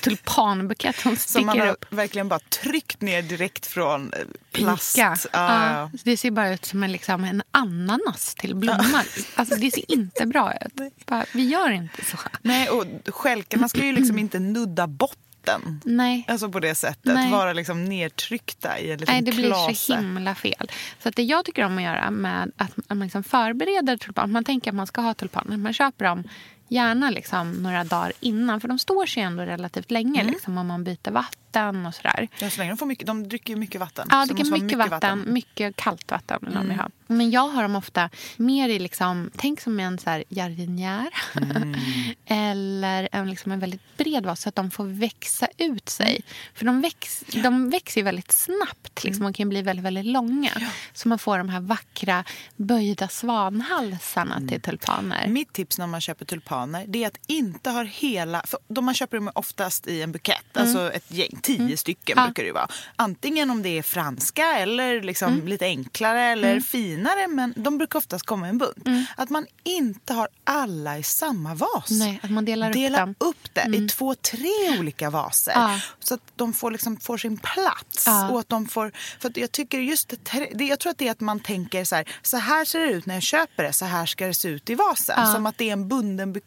tulpanbukett 0.00 0.96
som 0.96 1.16
Som 1.16 1.46
man 1.46 1.52
sticker 1.54 1.66
har 1.66 1.72
upp. 1.72 1.92
verkligen 1.92 2.28
bara 2.28 2.38
tryckt 2.38 3.00
ner 3.00 3.22
direkt 3.22 3.66
från 3.66 4.12
eh, 4.12 4.18
plast. 4.52 4.98
Ja, 4.98 5.16
Ja, 5.32 5.90
det 6.04 6.16
ser 6.16 6.30
bara 6.30 6.54
ut 6.54 6.64
som 6.64 6.82
en, 6.82 6.92
liksom, 6.92 7.24
en 7.24 7.42
ananas 7.50 8.34
till 8.34 8.54
blomma. 8.56 9.02
Alltså, 9.34 9.56
det 9.56 9.70
ser 9.70 9.92
inte 9.92 10.26
bra 10.26 10.52
ut. 10.54 11.06
Bara, 11.06 11.24
vi 11.32 11.48
gör 11.48 11.70
inte 11.70 12.04
så. 12.04 12.16
Nej, 12.42 12.68
och 12.68 12.84
stjälkarna 13.14 13.68
ska 13.68 13.84
ju 13.84 13.92
liksom 13.92 14.18
inte 14.18 14.38
nudda 14.38 14.86
botten. 15.44 15.80
Nej. 15.84 16.24
Alltså 16.28 16.48
på 16.48 16.60
det 16.60 16.74
sättet. 16.74 17.14
Nej. 17.14 17.30
Vara 17.30 17.52
liksom 17.52 17.84
nedtryckta 17.84 18.78
i 18.78 18.90
en 18.90 18.98
liten 18.98 19.14
Nej, 19.14 19.22
det 19.22 19.32
blir 19.32 19.46
klase. 19.46 19.74
så 19.74 19.96
himla 19.96 20.34
fel. 20.34 20.70
Så 21.02 21.08
att 21.08 21.16
det 21.16 21.22
jag 21.22 21.44
tycker 21.44 21.64
om 21.64 21.76
att 21.78 21.84
göra 21.84 22.10
med 22.10 22.52
att 22.56 22.72
man 22.88 23.00
liksom 23.00 23.22
förbereder 23.22 23.96
tulpaner. 23.96 24.32
Man 24.32 24.44
tänker 24.44 24.70
att 24.70 24.74
man 24.74 24.86
ska 24.86 25.00
ha 25.00 25.14
tulpaner. 25.14 25.56
Man 25.56 25.72
köper 25.72 26.04
dem 26.04 26.24
gärna 26.68 27.10
liksom 27.10 27.52
några 27.52 27.84
dagar 27.84 28.12
innan. 28.20 28.60
För 28.60 28.68
de 28.68 28.78
står 28.78 29.06
sig 29.06 29.22
ändå 29.22 29.42
relativt 29.42 29.90
länge 29.90 30.20
Mm. 30.20 30.32
liksom, 30.32 30.58
om 30.58 30.66
man 30.66 30.84
byter 30.84 31.10
vatten 31.10 31.86
och 31.86 31.94
sådär. 31.94 32.28
Ja, 32.38 32.50
så 32.50 32.58
länge 32.58 32.70
de, 32.70 32.76
får 32.76 32.86
mycket, 32.86 33.06
de 33.06 33.28
dricker 33.28 33.56
mycket 33.56 33.80
vatten. 33.80 34.08
Ja, 34.10 34.26
det 34.28 34.34
kan 34.34 34.50
vara 34.50 34.60
mycket, 34.62 34.78
vatten, 34.78 35.24
mycket 35.26 35.76
kallt 35.76 36.10
vatten. 36.10 36.38
vill 36.42 36.54
de 36.54 36.70
ju 36.70 36.76
ha. 36.76 36.88
Men 37.06 37.30
jag 37.30 37.48
har 37.48 37.62
dem 37.62 37.76
ofta 37.76 38.10
mer 38.36 38.68
i, 38.68 38.78
liksom, 38.78 39.30
tänk 39.36 39.60
som 39.60 39.80
en 39.80 39.98
så 39.98 40.10
här 40.10 40.24
jardinjär. 40.28 41.08
Eller 42.26 43.08
en, 43.12 43.30
liksom 43.30 43.52
en 43.52 43.60
väldigt 43.60 43.96
bred 43.96 44.26
vas 44.26 44.40
så 44.40 44.48
att 44.48 44.54
de 44.54 44.70
får 44.70 44.84
växa 44.84 45.48
ut 45.58 45.88
sig. 45.88 46.20
För 46.54 46.64
de, 46.64 46.80
väx, 46.80 47.24
de 47.42 47.70
växer 47.70 48.00
ju 48.00 48.04
väldigt 48.04 48.32
snabbt 48.32 49.04
liksom, 49.04 49.26
och 49.26 49.34
kan 49.34 49.48
bli 49.48 49.62
väldigt, 49.62 49.84
väldigt 49.84 50.06
långa. 50.06 50.50
Så 50.92 51.08
man 51.08 51.18
får 51.18 51.38
de 51.38 51.48
här 51.48 51.60
vackra 51.60 52.24
böjda 52.56 53.08
svanhalsarna 53.08 54.40
till 54.48 54.60
tulpaner. 54.60 55.26
Mitt 55.28 55.52
tips 55.52 55.78
när 55.78 55.86
man 55.86 56.00
köper 56.00 56.24
tulpaner 56.24 56.53
tulpaner 56.54 56.84
det 56.88 57.02
är 57.04 57.06
att 57.06 57.18
inte 57.26 57.70
ha 57.70 57.82
hela... 57.82 58.42
För 58.46 58.58
de 58.68 58.84
man 58.84 58.94
köper 58.94 59.16
dem 59.16 59.30
oftast 59.34 59.86
i 59.86 60.02
en 60.02 60.12
bukett, 60.12 60.56
alltså 60.56 60.92
ett 60.92 61.04
gäng, 61.10 61.38
tio 61.42 61.76
stycken 61.76 62.14
Ja. 62.18 62.24
brukar 62.24 62.44
det 62.44 62.52
vara. 62.52 62.68
Antingen 62.96 63.50
om 63.50 63.62
det 63.62 63.78
är 63.78 63.82
franska 63.82 64.58
eller 64.58 65.02
liksom 65.02 65.46
lite 65.48 65.64
enklare 65.64 66.20
eller 66.22 66.60
finare 66.60 67.28
men 67.28 67.54
de 67.56 67.78
brukar 67.78 67.98
oftast 67.98 68.26
komma 68.26 68.46
i 68.46 68.50
en 68.50 68.58
bunt. 68.58 68.86
Att 69.16 69.30
man 69.30 69.46
inte 69.64 70.12
har 70.14 70.28
alla 70.44 70.98
i 70.98 71.02
samma 71.02 71.54
vas. 71.54 71.90
Nej, 71.90 72.20
att 72.22 72.30
man 72.30 72.44
delar 72.44 72.68
upp 72.68 72.74
Dela 72.74 73.00
dem. 73.00 73.14
upp 73.18 73.54
det 73.54 73.76
i 73.76 73.88
två, 73.88 74.14
tre 74.14 74.78
olika 74.78 75.10
vaser. 75.10 75.52
Ja. 75.52 75.80
Så 76.00 76.14
att 76.14 76.20
de 76.36 76.52
får, 76.52 76.70
liksom, 76.70 76.96
får 76.96 77.18
sin 77.18 77.36
plats. 77.36 78.04
Ja. 78.06 78.28
Och 78.30 78.40
att 78.40 78.48
de 78.48 78.66
får, 78.66 78.92
för 79.20 79.32
jag 79.34 79.52
tycker 79.52 79.78
just 79.78 80.08
det, 80.52 80.64
jag 80.64 80.80
tror 80.80 80.90
att 80.90 80.98
det 80.98 81.06
är 81.08 81.10
att 81.12 81.20
man 81.20 81.40
tänker 81.40 81.84
så 81.84 81.96
här, 81.96 82.08
så 82.22 82.36
här 82.36 82.64
ser 82.64 82.80
det 82.80 82.86
ut 82.92 83.06
när 83.06 83.14
jag 83.14 83.22
köper 83.22 83.62
det, 83.62 83.72
så 83.72 83.84
här 83.84 84.06
ska 84.06 84.26
det 84.26 84.34
se 84.34 84.48
ut 84.48 84.70
i 84.70 84.74
vasen. 84.74 85.26
Som 85.34 85.46
att 85.46 85.58
det 85.58 85.68
är 85.68 85.72
en 85.72 85.88
bunden 85.88 86.32
bukett. 86.32 86.43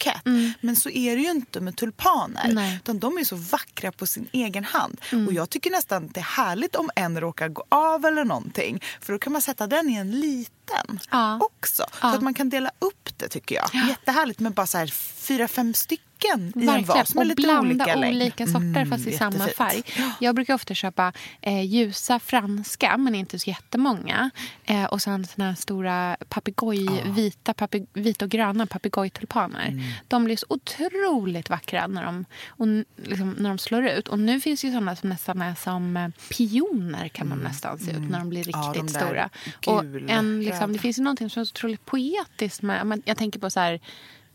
Men 0.61 0.75
så 0.75 0.89
är 0.89 1.15
det 1.15 1.21
ju 1.21 1.29
inte 1.29 1.59
med 1.61 1.75
tulpaner. 1.77 2.51
Nej. 2.53 2.75
Utan 2.75 2.99
de 2.99 3.17
är 3.17 3.23
så 3.23 3.35
vackra 3.35 3.91
på 3.91 4.05
sin 4.07 4.27
egen 4.31 4.63
hand. 4.63 5.01
Och 5.27 5.33
jag 5.33 5.49
tycker 5.49 5.71
nästan 5.71 6.05
att 6.05 6.13
det 6.13 6.19
är 6.19 6.23
härligt 6.23 6.75
om 6.75 6.89
en 6.95 7.19
råkar 7.21 7.49
gå 7.49 7.63
av 7.69 8.05
eller 8.05 8.23
någonting. 8.25 8.83
För 9.01 9.13
då 9.13 9.19
kan 9.19 9.33
man 9.33 9.41
sätta 9.41 9.67
den 9.67 9.89
i 9.89 9.95
en 9.95 10.11
liten 10.19 10.99
Ja. 11.11 11.39
också. 11.41 11.83
Så 12.01 12.07
att 12.07 12.21
man 12.21 12.33
kan 12.33 12.49
dela 12.49 12.71
upp 12.79 13.09
det 13.17 13.27
tycker 13.27 13.55
jag. 13.55 13.69
Jättehärligt 13.89 14.39
med 14.39 14.51
bara 14.53 14.67
så 14.67 14.77
här 14.77 14.87
fyra, 15.15 15.47
fem 15.47 15.73
stycken 15.73 16.06
i 16.25 16.29
en 16.33 16.51
Verkligen. 16.51 16.83
vas 16.85 17.15
med 17.15 17.21
Och 17.21 17.25
lite 17.27 17.41
blanda 17.41 17.85
olika 17.85 17.97
olika 17.97 18.45
sorter 18.47 18.67
Mm, 18.67 18.89
fast 18.89 19.07
i 19.07 19.11
samma 19.11 19.47
färg. 19.47 19.83
Jag 20.19 20.35
brukar 20.35 20.53
ofta 20.53 20.73
köpa 20.73 21.13
eh, 21.41 21.61
ljusa 21.65 22.19
franska, 22.19 22.97
men 22.97 23.15
inte 23.15 23.39
så 23.39 23.49
jättemånga. 23.49 24.29
Eh, 24.65 24.83
och 24.83 25.01
sen 25.01 25.25
såna 25.27 25.47
här 25.47 25.55
stora 25.55 26.17
papegoj, 26.29 26.87
vita, 27.05 27.53
papeg, 27.53 27.87
vita 27.93 28.25
och 28.25 28.31
gröna 28.31 28.65
papegojtulpaner. 28.65 29.67
Mm. 29.67 29.83
De 30.07 30.23
blir 30.25 30.35
så 30.37 30.45
otroligt 30.49 31.49
vackra 31.49 31.87
när 31.87 32.05
de, 32.05 32.25
och, 32.47 32.67
liksom, 33.03 33.31
när 33.37 33.49
de 33.49 33.57
slår 33.57 33.87
ut. 33.87 34.07
Och 34.07 34.19
nu 34.19 34.39
finns 34.41 34.63
ju 34.65 34.71
såna 34.71 34.95
som 34.95 35.09
nästan 35.09 35.41
är 35.41 35.55
som 35.55 35.97
eh, 35.97 36.07
pioner 36.37 37.07
kan 37.07 37.29
man 37.29 37.37
nästan 37.39 37.79
se 37.79 37.91
ut 37.91 38.09
när 38.09 38.19
de 38.19 38.29
blir 38.29 38.37
Mm. 38.47 38.61
Ja, 38.61 38.67
riktigt 38.73 38.93
de 38.93 38.99
stora. 38.99 39.29
gul- 39.61 40.03
och 40.05 40.09
en, 40.11 40.43
liksom, 40.43 40.73
det 40.73 40.79
finns 40.79 40.99
ju 40.99 41.03
någonting 41.03 41.29
som 41.29 41.41
är 41.41 41.45
så 41.45 41.51
otroligt 41.51 41.85
poetiskt 41.85 42.61
med... 42.61 43.01
Jag 43.05 43.17
tänker 43.17 43.39
på 43.39 43.49
så 43.49 43.59
här... 43.59 43.79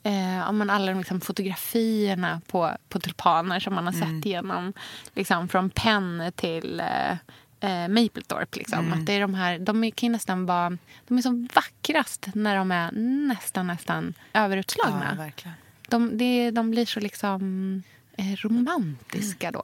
Eh, 0.03 0.37
ja, 0.37 0.53
men 0.53 0.71
alla 0.71 0.93
de 0.93 0.99
liksom 0.99 1.21
fotografierna 1.21 2.41
på, 2.47 2.71
på 2.89 3.01
tulpaner 3.01 3.61
som 3.61 3.75
man 3.75 3.87
har 3.87 3.93
Mm. 3.93 4.21
sett 4.21 4.27
genom 4.27 4.73
liksom, 5.15 5.49
från 5.49 5.71
Penn 5.71 6.33
till 6.37 6.81
eh, 6.81 7.13
eh, 7.61 7.89
Maplethorpe. 7.89 8.59
Liksom. 8.59 8.79
Mm. 8.79 8.93
Att 9.01 9.07
det 9.07 9.13
är 9.13 9.21
de, 9.21 9.35
här, 9.35 9.59
de 9.59 9.91
kan 9.91 10.13
nästan 10.13 10.47
vara 10.47 10.79
de 11.09 11.19
är 11.19 11.23
som 11.23 11.49
vackrast 11.55 12.27
när 12.35 12.57
de 12.57 12.73
är 12.73 12.91
nästan, 13.29 13.67
nästan 13.67 14.15
överutslagna. 14.33 15.31
Ja, 15.45 15.51
de, 15.89 16.19
det, 16.19 16.51
de 16.51 16.71
blir 16.71 16.87
så 16.87 17.01
liksom 17.01 17.83
eh, 18.17 18.37
romantiska 18.37 19.51
då. 19.51 19.63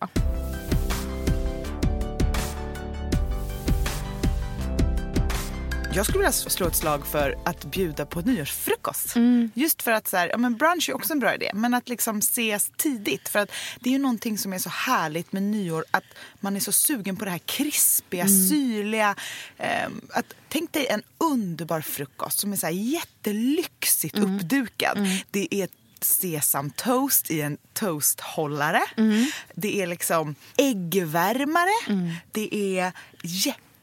Jag 5.98 6.06
skulle 6.06 6.18
vilja 6.18 6.32
slå 6.32 6.66
ett 6.66 6.76
slag 6.76 7.06
för 7.06 7.38
att 7.44 7.64
bjuda 7.64 8.06
på 8.06 8.20
nyårsfrukost. 8.20 9.16
Mm. 9.16 9.50
Just 9.54 9.82
för 9.82 9.92
att 9.92 10.08
så 10.08 10.16
här, 10.16 10.28
ja, 10.28 10.36
men 10.38 10.56
brunch 10.56 10.88
är 10.88 10.94
också 10.96 11.12
en 11.12 11.18
bra 11.20 11.34
idé, 11.34 11.50
men 11.54 11.74
att 11.74 11.88
liksom 11.88 12.18
ses 12.18 12.70
tidigt. 12.76 13.28
För 13.28 13.38
att 13.38 13.50
det 13.80 13.88
är 13.90 13.92
ju 13.92 13.98
någonting 13.98 14.38
som 14.38 14.52
är 14.52 14.58
så 14.58 14.68
härligt 14.68 15.32
med 15.32 15.42
nyår, 15.42 15.84
att 15.90 16.04
man 16.40 16.56
är 16.56 16.60
så 16.60 16.72
sugen 16.72 17.16
på 17.16 17.24
det 17.24 17.30
här 17.30 17.38
krispiga, 17.38 18.22
Mm. 18.24 18.48
syrliga. 18.48 19.14
ehm, 19.58 20.00
att, 20.10 20.34
tänk 20.48 20.72
dig 20.72 20.86
en 20.86 21.02
underbar 21.18 21.80
frukost 21.80 22.38
som 22.38 22.52
är 22.52 22.56
så 22.56 22.66
här 22.66 22.72
jättelyxigt 22.72 24.16
Mm. 24.16 24.36
uppdukad. 24.36 24.98
Det 25.30 25.48
är 25.54 25.68
sesamtoast 26.00 27.30
i 27.30 27.40
en 27.40 27.56
toasthållare. 27.72 28.82
Mm. 28.96 29.26
Det 29.54 29.82
är 29.82 29.86
liksom 29.86 30.34
äggvärmare. 30.56 32.10
Det 32.32 32.78
är 32.78 32.92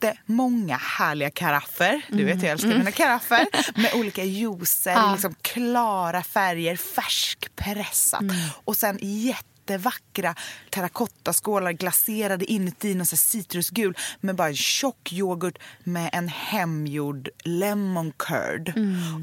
jättemånga 0.02 0.78
härliga 0.78 1.30
karaffer. 1.30 2.02
Du 2.10 2.24
vet, 2.24 2.42
jag 2.42 2.52
älskar 2.52 2.70
mina 2.70 2.92
karaffer. 2.92 3.48
Med 3.82 3.94
olika 3.94 4.24
juicer, 4.24 5.12
liksom 5.12 5.36
klara 5.42 6.24
färger, 6.24 6.76
färskpressat. 6.76 8.24
Och 8.66 8.78
sen 8.78 9.00
jättevackra 9.02 10.36
terrakottaskålar 10.76 11.72
glaserade 11.72 12.46
inuti 12.52 12.96
någon 12.96 13.06
så 13.06 13.18
citrusgul 13.18 13.98
med 14.22 14.36
bara 14.36 14.48
en 14.48 14.56
tjock 14.56 15.14
yoghurt 15.14 15.58
med 15.84 16.10
en 16.14 16.28
hemgjord 16.28 17.30
lemon 17.44 18.14
curd 18.18 18.74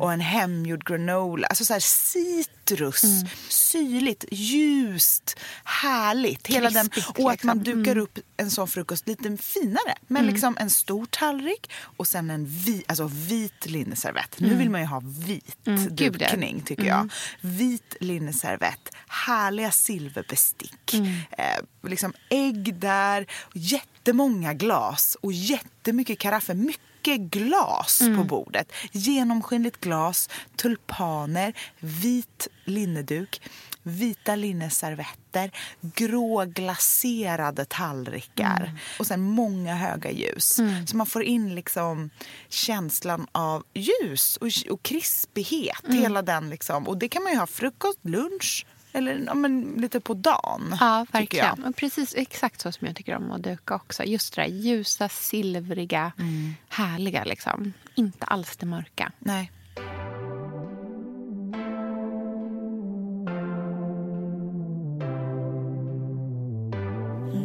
och 0.01 0.13
en 0.13 0.21
hemgjord 0.21 0.85
granola. 0.87 1.47
Alltså 1.47 1.65
så 1.65 1.73
här 1.73 1.81
citrus, 1.81 3.03
syrligt, 3.49 4.25
ljust, 4.31 5.37
härligt. 5.65 6.47
Hela 6.47 6.71
den, 6.71 6.89
Krispigt, 6.89 7.19
och 7.19 7.33
att 7.33 7.43
man 7.43 7.59
liksom. 7.59 7.83
dukar 7.83 7.97
upp 7.97 8.19
en 8.37 8.51
sån 8.51 8.69
frukost 8.69 9.09
lite 9.09 9.37
finare. 9.37 9.95
Med 10.07 10.25
liksom 10.25 10.57
en 10.61 10.71
stor 10.71 11.07
tallrik 11.07 11.71
och 11.97 12.07
sen 12.07 12.31
en 12.31 12.47
vi, 12.47 12.85
alltså 12.89 13.11
vit 13.13 13.67
linneservett. 13.67 14.41
Nu 14.41 14.55
vill 14.55 14.71
man 14.71 14.81
ju 14.81 14.87
ha 14.87 15.03
vit 15.05 15.57
Mm, 15.67 15.97
dukning 15.97 16.61
tycker 16.61 16.85
jag. 16.85 17.13
Vit 17.41 17.97
linneservett, 18.01 18.95
härliga 19.09 19.71
silverbestick. 19.71 20.95
Eh, 21.43 21.89
liksom 21.89 22.13
ägg 22.31 22.75
där, 22.75 23.27
jättemånga 23.55 24.55
glas 24.55 25.17
och 25.21 25.33
jättemycket 25.33 26.19
karaffer. 26.19 26.55
Mycket 26.55 27.21
glas 27.21 27.99
på 28.17 28.25
bordet. 28.25 28.73
Genomskinligt 28.93 29.81
glas, 29.81 30.29
tulpaner, 30.57 31.53
vit 31.81 32.49
linneduk 32.65 33.41
vita 33.83 34.37
linneservetter, 34.37 35.51
gråglaserade 35.81 37.65
tallrikar 37.65 38.79
och 38.99 39.07
sen 39.07 39.21
många 39.21 39.75
höga 39.75 40.11
ljus. 40.11 40.61
Så 40.87 40.97
man 40.97 41.07
får 41.07 41.23
in 41.23 41.55
liksom 41.55 42.11
känslan 42.49 43.27
av 43.33 43.65
ljus 43.75 44.37
och, 44.37 44.49
och 44.71 44.83
krispighet. 44.83 45.85
Hela 45.89 46.23
den 46.23 46.51
liksom. 46.51 46.89
Och 46.89 46.99
det 46.99 47.09
kan 47.09 47.23
man 47.23 47.33
ju 47.33 47.39
ha 47.39 47.47
frukost, 47.47 47.99
lunch 48.03 48.67
eller 48.93 49.23
ja, 49.27 49.35
men, 49.35 49.75
lite 49.79 50.01
på 50.01 50.15
dagen. 50.15 50.77
Ja, 50.81 51.07
verkligen. 51.13 51.65
Och 51.65 51.77
precis 51.77 52.15
exakt 52.17 52.61
så 52.61 52.73
som 52.73 52.87
jag 52.87 52.97
tycker 52.97 53.17
om 53.17 53.33
att 53.33 53.43
duka 53.43 53.75
också. 53.75 54.05
Just 54.05 54.35
det 54.37 54.43
där 54.43 54.49
ljusa, 54.49 55.09
silvriga, 55.09 56.13
Mm. 56.19 56.55
härliga. 56.69 57.25
Liksom. 57.25 57.73
Inte 57.95 58.27
alls 58.27 58.57
det 58.57 58.67
mörka. 58.67 59.13
Nej. 59.19 59.51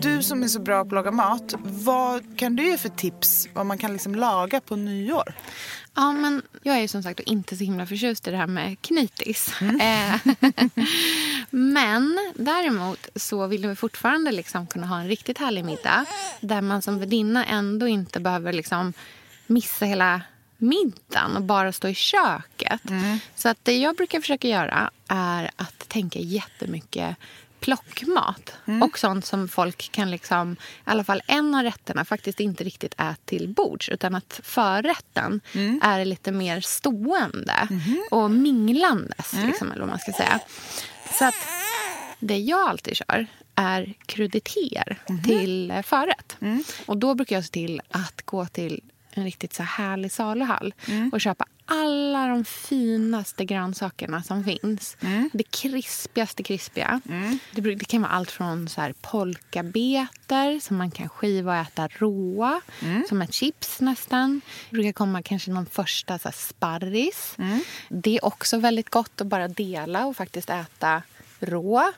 Du 0.01 0.23
som 0.23 0.43
är 0.43 0.47
så 0.47 0.59
bra 0.59 0.83
på 0.83 0.87
att 0.87 0.93
laga 0.93 1.11
mat, 1.11 1.53
vad 1.63 2.37
kan 2.37 2.55
du 2.55 2.67
ge 2.67 2.77
för 2.77 2.89
tips 2.89 3.47
vad 3.53 3.65
man 3.65 3.77
kan 3.77 3.93
liksom 3.93 4.15
laga 4.15 4.61
på 4.61 4.75
nyår? 4.75 5.33
Ja, 5.95 6.11
men 6.11 6.41
jag 6.63 6.77
är 6.77 6.87
som 6.87 7.03
sagt 7.03 7.19
inte 7.19 7.57
så 7.57 7.63
himla 7.63 7.85
förtjust 7.85 8.27
i 8.27 8.31
det 8.31 8.37
här 8.37 8.47
med 8.47 8.81
knytis. 8.81 9.53
Mm. 9.61 9.79
Eh, 9.87 10.19
men 11.49 12.33
däremot 12.35 13.07
så 13.15 13.47
vill 13.47 13.67
vi 13.67 13.75
fortfarande 13.75 14.31
liksom 14.31 14.67
kunna 14.67 14.87
ha 14.87 14.99
en 14.99 15.07
riktigt 15.07 15.37
härlig 15.37 15.65
middag 15.65 16.05
där 16.41 16.61
man 16.61 16.81
som 16.81 16.99
värdinna 16.99 17.45
ändå 17.45 17.87
inte 17.87 18.19
behöver 18.19 18.53
liksom 18.53 18.93
missa 19.47 19.85
hela 19.85 20.21
middagen 20.57 21.35
och 21.35 21.43
bara 21.43 21.71
stå 21.71 21.87
i 21.87 21.95
köket. 21.95 22.89
Mm. 22.89 23.19
Så 23.35 23.49
att 23.49 23.57
det 23.63 23.77
jag 23.77 23.95
brukar 23.95 24.19
försöka 24.19 24.47
göra 24.47 24.91
är 25.07 25.51
att 25.55 25.89
tänka 25.89 26.19
jättemycket 26.19 27.17
plockmat. 27.59 28.53
Mm. 28.65 28.83
Och 28.83 28.99
sånt 28.99 29.25
som 29.25 29.47
folk 29.47 29.91
kan, 29.91 30.11
liksom, 30.11 30.51
i 30.53 30.57
alla 30.83 31.03
fall 31.03 31.21
en 31.27 31.55
av 31.55 31.63
rätterna, 31.63 32.05
faktiskt 32.05 32.39
inte 32.39 32.63
riktigt 32.63 32.93
äta 32.93 33.15
till 33.25 33.47
bords. 33.49 33.89
Utan 33.89 34.15
att 34.15 34.39
förrätten 34.43 35.41
Mm. 35.53 35.79
är 35.83 36.05
lite 36.05 36.31
mer 36.31 36.61
stående 36.61 37.67
Mhm. 37.69 38.03
och 38.11 38.31
minglandes. 38.31 39.33
Mm. 39.33 39.47
Liksom, 39.47 39.71
eller 39.71 39.79
vad 39.81 39.89
man 39.89 39.99
ska 39.99 40.11
säga. 40.13 40.39
Så 41.19 41.25
att 41.25 41.35
det 42.19 42.37
jag 42.37 42.69
alltid 42.69 42.95
kör 42.97 43.27
är 43.55 43.93
kruditer 44.05 44.97
Mhm. 45.09 45.23
till 45.23 45.71
eh, 45.71 45.81
förrätt. 45.81 46.37
Mm. 46.41 46.63
Och 46.85 46.97
då 46.97 47.15
brukar 47.15 47.35
jag 47.35 47.45
se 47.45 47.51
till 47.51 47.81
att 47.89 48.21
gå 48.25 48.45
till 48.45 48.81
en 49.17 49.23
riktigt 49.23 49.53
så 49.53 49.63
här 49.63 49.87
härlig 49.87 50.11
saluhall 50.11 50.73
Mm. 50.87 51.09
och 51.13 51.21
köpa 51.21 51.45
alla 51.65 52.27
de 52.27 52.45
finaste 52.45 53.45
grönsakerna 53.45 54.23
som 54.23 54.43
finns. 54.43 54.97
Mm. 55.01 55.29
Det 55.33 55.43
krispigaste 55.43 56.43
krispiga. 56.43 57.01
Det, 57.51 57.61
bruk- 57.61 57.79
det 57.79 57.85
kan 57.85 58.01
vara 58.01 58.11
allt 58.11 58.31
från 58.31 58.69
så 58.69 58.81
här 58.81 58.93
polkabeter 59.01 60.59
som 60.59 60.77
man 60.77 60.91
kan 60.91 61.09
skiva 61.09 61.51
och 61.51 61.57
äta 61.67 61.87
råa, 61.87 62.61
Mm. 62.81 63.03
som 63.09 63.21
ett 63.21 63.33
chips 63.33 63.81
nästan. 63.81 64.41
Det 64.69 64.75
brukar 64.75 64.91
komma 64.91 65.21
kanske 65.21 65.51
någon 65.51 65.65
första 65.65 66.19
så 66.19 66.31
sparris. 66.33 67.35
Mm. 67.37 67.59
Det 67.89 68.15
är 68.17 68.25
också 68.25 68.57
väldigt 68.57 68.89
gott 68.89 69.21
att 69.21 69.27
bara 69.27 69.47
dela 69.47 70.05
och 70.05 70.15
faktiskt 70.17 70.49
äta 70.49 71.01
rå. 71.39 71.91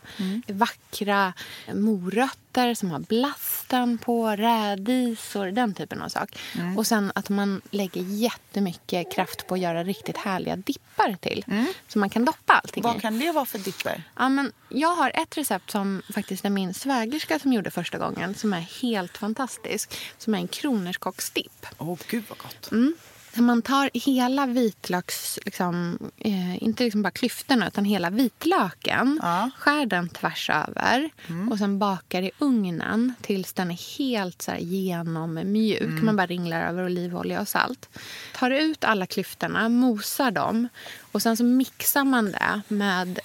Vackra 0.48 1.34
morötter 1.74 2.74
som 2.74 2.92
har 2.92 3.00
blasten 3.00 3.98
på, 3.98 4.30
rädisor, 4.30 5.52
den 5.52 5.74
typen 5.74 6.02
av 6.02 6.10
sak. 6.10 6.40
Och 6.78 6.88
sen 6.88 7.12
att 7.16 7.30
man 7.30 7.62
lägger 7.72 8.02
jättemycket 8.02 9.12
kraft 9.12 9.48
på 9.48 9.54
att 9.54 9.60
göra 9.60 9.84
riktigt 9.84 10.18
härliga 10.18 10.56
dippar 10.56 11.16
till. 11.22 11.46
Så 11.88 12.00
man 12.00 12.10
kan 12.10 12.26
doppa 12.26 12.54
allting. 12.54 12.84
Vad 12.84 13.02
kan 13.02 13.20
det 13.20 13.32
vara 13.32 13.46
för 13.46 13.60
dipper? 13.60 14.04
Ja, 14.18 14.30
men 14.30 14.52
jag 14.70 14.96
har 14.96 15.12
ett 15.16 15.38
recept 15.38 15.72
som 15.72 16.02
faktiskt 16.14 16.46
är 16.46 16.50
min 16.50 16.74
svägerska 16.74 17.40
som 17.40 17.54
gjorde 17.54 17.72
första 17.72 17.98
gången. 17.98 18.36
Som 18.36 18.54
är 18.54 18.82
helt 18.82 19.18
fantastisk. 19.18 19.94
Som 20.18 20.34
är 20.36 20.38
en 20.38 20.48
kronärtskocksdipp. 20.48 21.66
Åh, 21.78 21.98
gud 22.08 22.24
vad 22.30 22.38
gott. 22.38 22.72
Där 23.40 23.44
man 23.44 23.62
tar 23.62 23.90
hela 23.94 24.46
vitlöks... 24.46 25.40
Liksom, 25.46 26.00
eh, 26.18 26.64
inte 26.64 26.84
liksom 26.84 27.02
bara 27.02 27.12
klyftorna, 27.12 27.68
utan 27.68 27.86
hela 27.86 28.10
vitlöken. 28.10 29.20
Ja. 29.22 29.50
Skär 29.58 29.86
den 29.86 30.10
tvärs 30.10 30.50
över 30.50 31.10
och 31.52 31.58
sen 31.58 31.80
bakar 31.80 32.22
i 32.22 32.32
ugnen 32.40 33.14
tills 33.22 33.54
den 33.54 33.72
är 33.72 33.98
helt 33.98 34.42
så 34.42 34.52
här, 34.52 34.60
genommjuk. 34.60 36.04
Man 36.04 36.16
bara 36.16 36.28
ringlar 36.28 36.68
över 36.68 36.86
olivolja 36.86 37.42
och 37.42 37.48
salt. 37.48 37.90
Tar 38.36 38.52
ut 38.52 38.84
alla 38.84 39.06
klyftorna, 39.06 39.70
mosar 39.70 40.32
dem 40.32 40.68
och 41.12 41.22
sen 41.22 41.38
så 41.38 41.44
mixar 41.44 42.04
man 42.04 42.32
det 42.32 42.62
med 42.68 43.20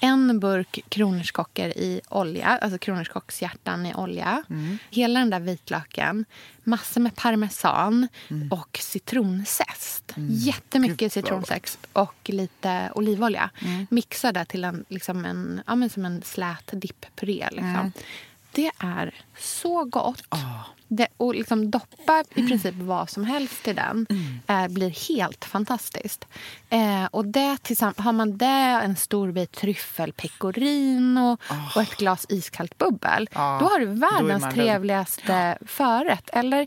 en 0.00 0.40
burk 0.40 0.80
kronärtskockor 0.88 1.66
i 1.66 2.00
olja, 2.08 2.46
alltså 2.46 2.78
kronärtskockshjärtan 2.78 3.86
i 3.86 3.94
olja. 3.94 4.42
Hela 4.90 5.20
den 5.20 5.30
där 5.30 5.40
vitlöken, 5.40 6.24
massor 6.64 7.00
med 7.00 7.16
parmesan 7.16 8.08
och 8.50 8.78
citronzest. 8.82 10.12
Jättemycket 10.30 10.98
Gud, 10.98 11.06
vad 11.06 11.12
citronzest 11.12 11.78
och 11.92 12.14
lite 12.24 12.90
olivolja. 12.94 13.50
Mixa 13.90 14.32
det 14.32 14.44
till 14.44 14.64
en, 14.64 14.84
liksom 14.88 15.24
en, 15.24 15.60
ja, 15.66 15.74
men 15.74 15.90
som 15.90 16.04
en 16.04 16.22
slät 16.22 16.70
dipppuré. 16.72 17.48
Liksom. 17.50 17.92
Det 18.52 18.70
är 18.78 19.14
så 19.38 19.84
gott. 19.84 20.22
Det, 20.90 21.08
och 21.16 21.34
liksom 21.34 21.70
doppa 21.70 22.24
i 22.34 22.48
princip 22.48 22.74
vad 22.74 23.10
som 23.10 23.24
helst 23.24 23.68
i 23.68 23.72
den 23.72 24.06
eh, 24.46 24.68
blir 24.68 25.08
helt 25.08 25.44
fantastiskt. 25.44 26.26
Eh, 26.70 27.04
och 27.10 27.26
det 27.26 27.62
tillsammans, 27.62 27.98
har 27.98 28.12
man 28.12 28.38
det, 28.38 28.80
en 28.84 28.96
stor 28.96 29.32
bit 29.32 29.52
tryffelpecorino 29.52 31.36
och 31.74 31.82
ett 31.82 31.96
glas 31.96 32.26
iskallt 32.28 32.78
bubbel 32.78 33.28
Ja, 33.32 33.56
då 33.60 33.66
har 33.66 33.80
du 33.80 33.86
världens 33.86 34.54
trevligaste 34.54 35.58
förrätt. 35.66 36.30
Eller, 36.32 36.66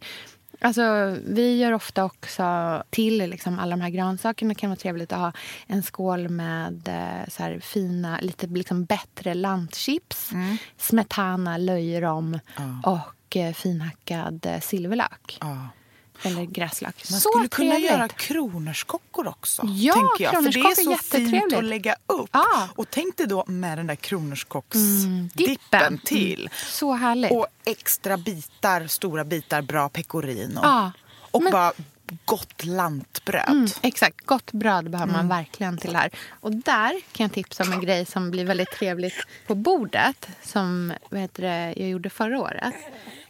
alltså, 0.61 1.17
vi 1.25 1.57
gör 1.57 1.71
ofta 1.71 2.03
också 2.03 2.43
till 2.89 3.17
liksom, 3.17 3.59
alla 3.59 3.75
de 3.75 3.81
här 3.81 3.89
grönsakerna 3.89 4.55
kan 4.55 4.69
vara 4.69 4.77
trevligt 4.79 5.11
att 5.13 5.19
ha 5.19 5.31
en 5.67 5.83
skål 5.83 6.29
med 6.29 6.87
eh, 6.87 7.29
så 7.29 7.43
här, 7.43 7.59
fina, 7.59 8.19
lite 8.21 8.47
liksom, 8.47 8.85
bättre 8.85 9.33
lantchips, 9.33 10.31
Mm. 10.31 10.57
smetana, 10.77 11.57
löjrom 11.57 12.39
och 12.83 13.35
eh, 13.37 13.53
finhackad 13.53 14.45
eh, 14.45 14.59
silverlök. 14.59 15.37
Ja. 15.41 15.67
Eller 16.23 16.45
gräslök. 16.45 17.03
Man 17.11 17.19
så 17.19 17.29
skulle 17.29 17.47
kunna 17.47 17.71
trevligt. 17.71 17.91
göra 17.91 18.07
kronärtskockor 18.07 19.27
också. 19.27 19.61
Ja, 19.65 19.93
tänker 19.93 20.23
jag. 20.23 20.33
För 20.43 20.51
det 20.51 20.59
är 20.59 20.83
så 20.83 20.97
fint 20.97 21.53
att 21.53 21.63
lägga 21.63 21.95
upp. 22.05 22.29
Ja. 22.31 22.69
Och 22.75 22.85
tänk 22.89 23.17
dig 23.17 23.27
då 23.27 23.43
med 23.47 23.77
den 23.77 23.87
där 23.87 23.93
Mm, 23.93 23.97
kronärtskocksdippen 24.01 25.29
dippen. 25.33 25.97
till. 26.05 26.49
Så 26.67 26.93
härligt. 26.93 27.31
Och 27.31 27.47
extra 27.65 28.17
bitar, 28.17 28.87
stora 28.87 29.23
bitar 29.23 29.61
bra 29.61 29.89
pecorino. 29.89 30.59
Ja. 30.63 30.91
Och 31.31 31.43
Men- 31.43 31.51
bara 31.51 31.73
gott 32.25 32.65
lantbröd. 32.65 33.49
Mm, 33.49 33.67
exakt. 33.81 34.25
Gott 34.25 34.51
bröd 34.51 34.89
behöver 34.89 35.13
Mm. 35.13 35.27
man 35.27 35.37
verkligen 35.37 35.77
till 35.77 35.91
det 35.93 35.97
här. 35.97 36.11
Och 36.39 36.51
där 36.51 36.91
kan 37.11 37.23
jag 37.23 37.31
tipsa 37.33 37.63
om 37.63 37.71
en 37.71 37.81
grej 37.81 38.05
som 38.05 38.31
blir 38.31 38.45
väldigt 38.45 38.71
trevligt 38.71 39.15
på 39.47 39.55
bordet. 39.55 40.27
Som 40.43 40.93
vad 41.09 41.21
heter 41.21 41.43
det, 41.43 41.73
jag 41.81 41.89
gjorde 41.89 42.09
förra 42.09 42.39
året. 42.39 42.73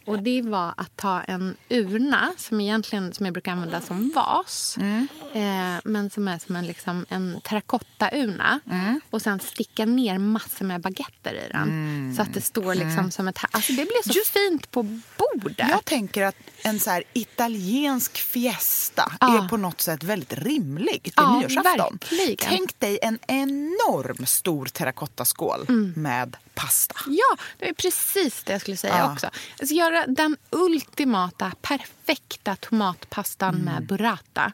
Och 0.06 0.22
det 0.22 0.42
var 0.42 0.74
att 0.76 0.96
ta 0.96 1.20
en 1.20 1.56
urna 1.68 2.32
som, 2.36 2.60
egentligen, 2.60 3.14
som 3.14 3.26
jag 3.26 3.32
brukar 3.32 3.52
använda 3.52 3.80
som 3.80 4.12
vas. 4.14 4.76
Mm. 4.80 5.08
Eh, 5.34 5.80
men 5.84 6.10
som 6.10 6.28
är 6.28 6.38
som 6.38 6.56
en, 6.56 6.66
liksom, 6.66 7.06
en 7.08 7.40
terrakottaurna. 7.44 8.60
Mm. 8.70 9.00
Och 9.10 9.22
sen 9.22 9.40
sticka 9.40 9.84
ner 9.86 10.18
massor 10.18 10.64
med 10.64 10.80
baguetter 10.80 11.34
i 11.34 11.48
den. 11.52 12.14
Så 12.16 12.22
att 12.22 12.34
det 12.34 12.40
står 12.40 12.74
liksom 12.74 13.10
som 13.10 13.28
ett... 13.28 13.38
Alltså 13.50 13.72
det 13.72 13.84
blir 13.84 14.12
så 14.12 14.30
fint 14.32 14.70
på 14.70 14.82
bordet. 15.18 15.68
Jag 15.68 15.84
tänker 15.84 16.22
att 16.22 16.36
en 16.64 16.80
så 16.80 16.90
här 16.90 17.04
italiensk 17.12 18.18
fiesta 18.18 19.12
Ja. 19.20 19.44
är 19.44 19.48
på 19.48 19.56
något 19.56 19.80
sätt 19.80 20.02
väldigt 20.02 20.32
rimlig 20.32 21.02
till 21.02 21.12
Ja, 21.16 21.38
nyårsafton. 21.40 21.98
verkligen. 22.10 22.36
Tänk 22.38 22.80
dig 22.80 22.98
en 23.02 23.18
enorm 23.26 24.26
stor 24.26 24.66
terrakottaskål 24.66 25.66
Mm. 25.68 25.92
med 25.96 26.36
pasta. 26.54 26.94
Ja, 27.06 27.36
det 27.58 27.68
är 27.68 27.74
precis 27.74 28.42
det 28.44 28.52
jag 28.52 28.60
skulle 28.60 28.76
säga 28.76 28.98
Ja. 28.98 29.12
också. 29.12 29.26
Alltså 29.60 29.74
göra 29.92 30.06
den 30.06 30.36
ultimata, 30.50 31.52
perfekta 31.62 32.56
tomatpastan 32.56 33.54
med 33.54 33.86
burrata. 33.86 34.52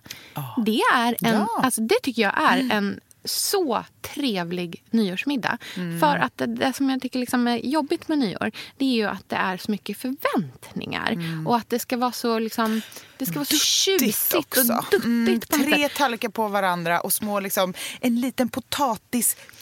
Det, 0.66 0.80
är 0.94 1.16
en, 1.20 1.28
Mm. 1.28 1.40
Ja. 1.40 1.54
Mm. 1.54 1.64
alltså 1.64 1.80
det 1.80 1.98
tycker 2.02 2.22
jag 2.22 2.42
är 2.42 2.72
en 2.72 3.00
så 3.24 3.84
trevlig 4.02 4.82
nyårsmiddag. 4.90 5.58
Mm. 5.76 6.00
För 6.00 6.16
att 6.16 6.38
det, 6.38 6.46
det 6.46 6.72
som 6.72 6.90
jag 6.90 7.02
tycker 7.02 7.18
liksom 7.18 7.48
är 7.48 7.56
jobbigt 7.56 8.08
med 8.08 8.18
nyår 8.18 8.50
det 8.76 8.84
är 8.84 8.92
ju 8.92 9.04
att 9.04 9.28
det 9.28 9.36
är 9.36 9.56
så 9.56 9.70
mycket 9.70 9.98
förväntningar. 9.98 11.18
Och 11.46 11.56
att 11.56 11.70
det 11.70 11.78
ska 11.78 11.96
vara 11.96 12.12
så, 12.12 12.38
liksom, 12.38 12.80
det 13.18 13.26
ska 13.26 13.34
vara 13.34 13.44
så 13.44 13.56
tjusigt 13.56 14.34
och 14.34 14.64
duttigt. 14.90 15.04
Mm, 15.04 15.40
tre 15.40 15.88
tallrikar 15.88 16.28
på 16.28 16.48
varandra 16.48 17.00
och 17.00 17.12
små, 17.12 17.40
liksom, 17.40 17.74
en 18.00 18.20
liten 18.20 18.48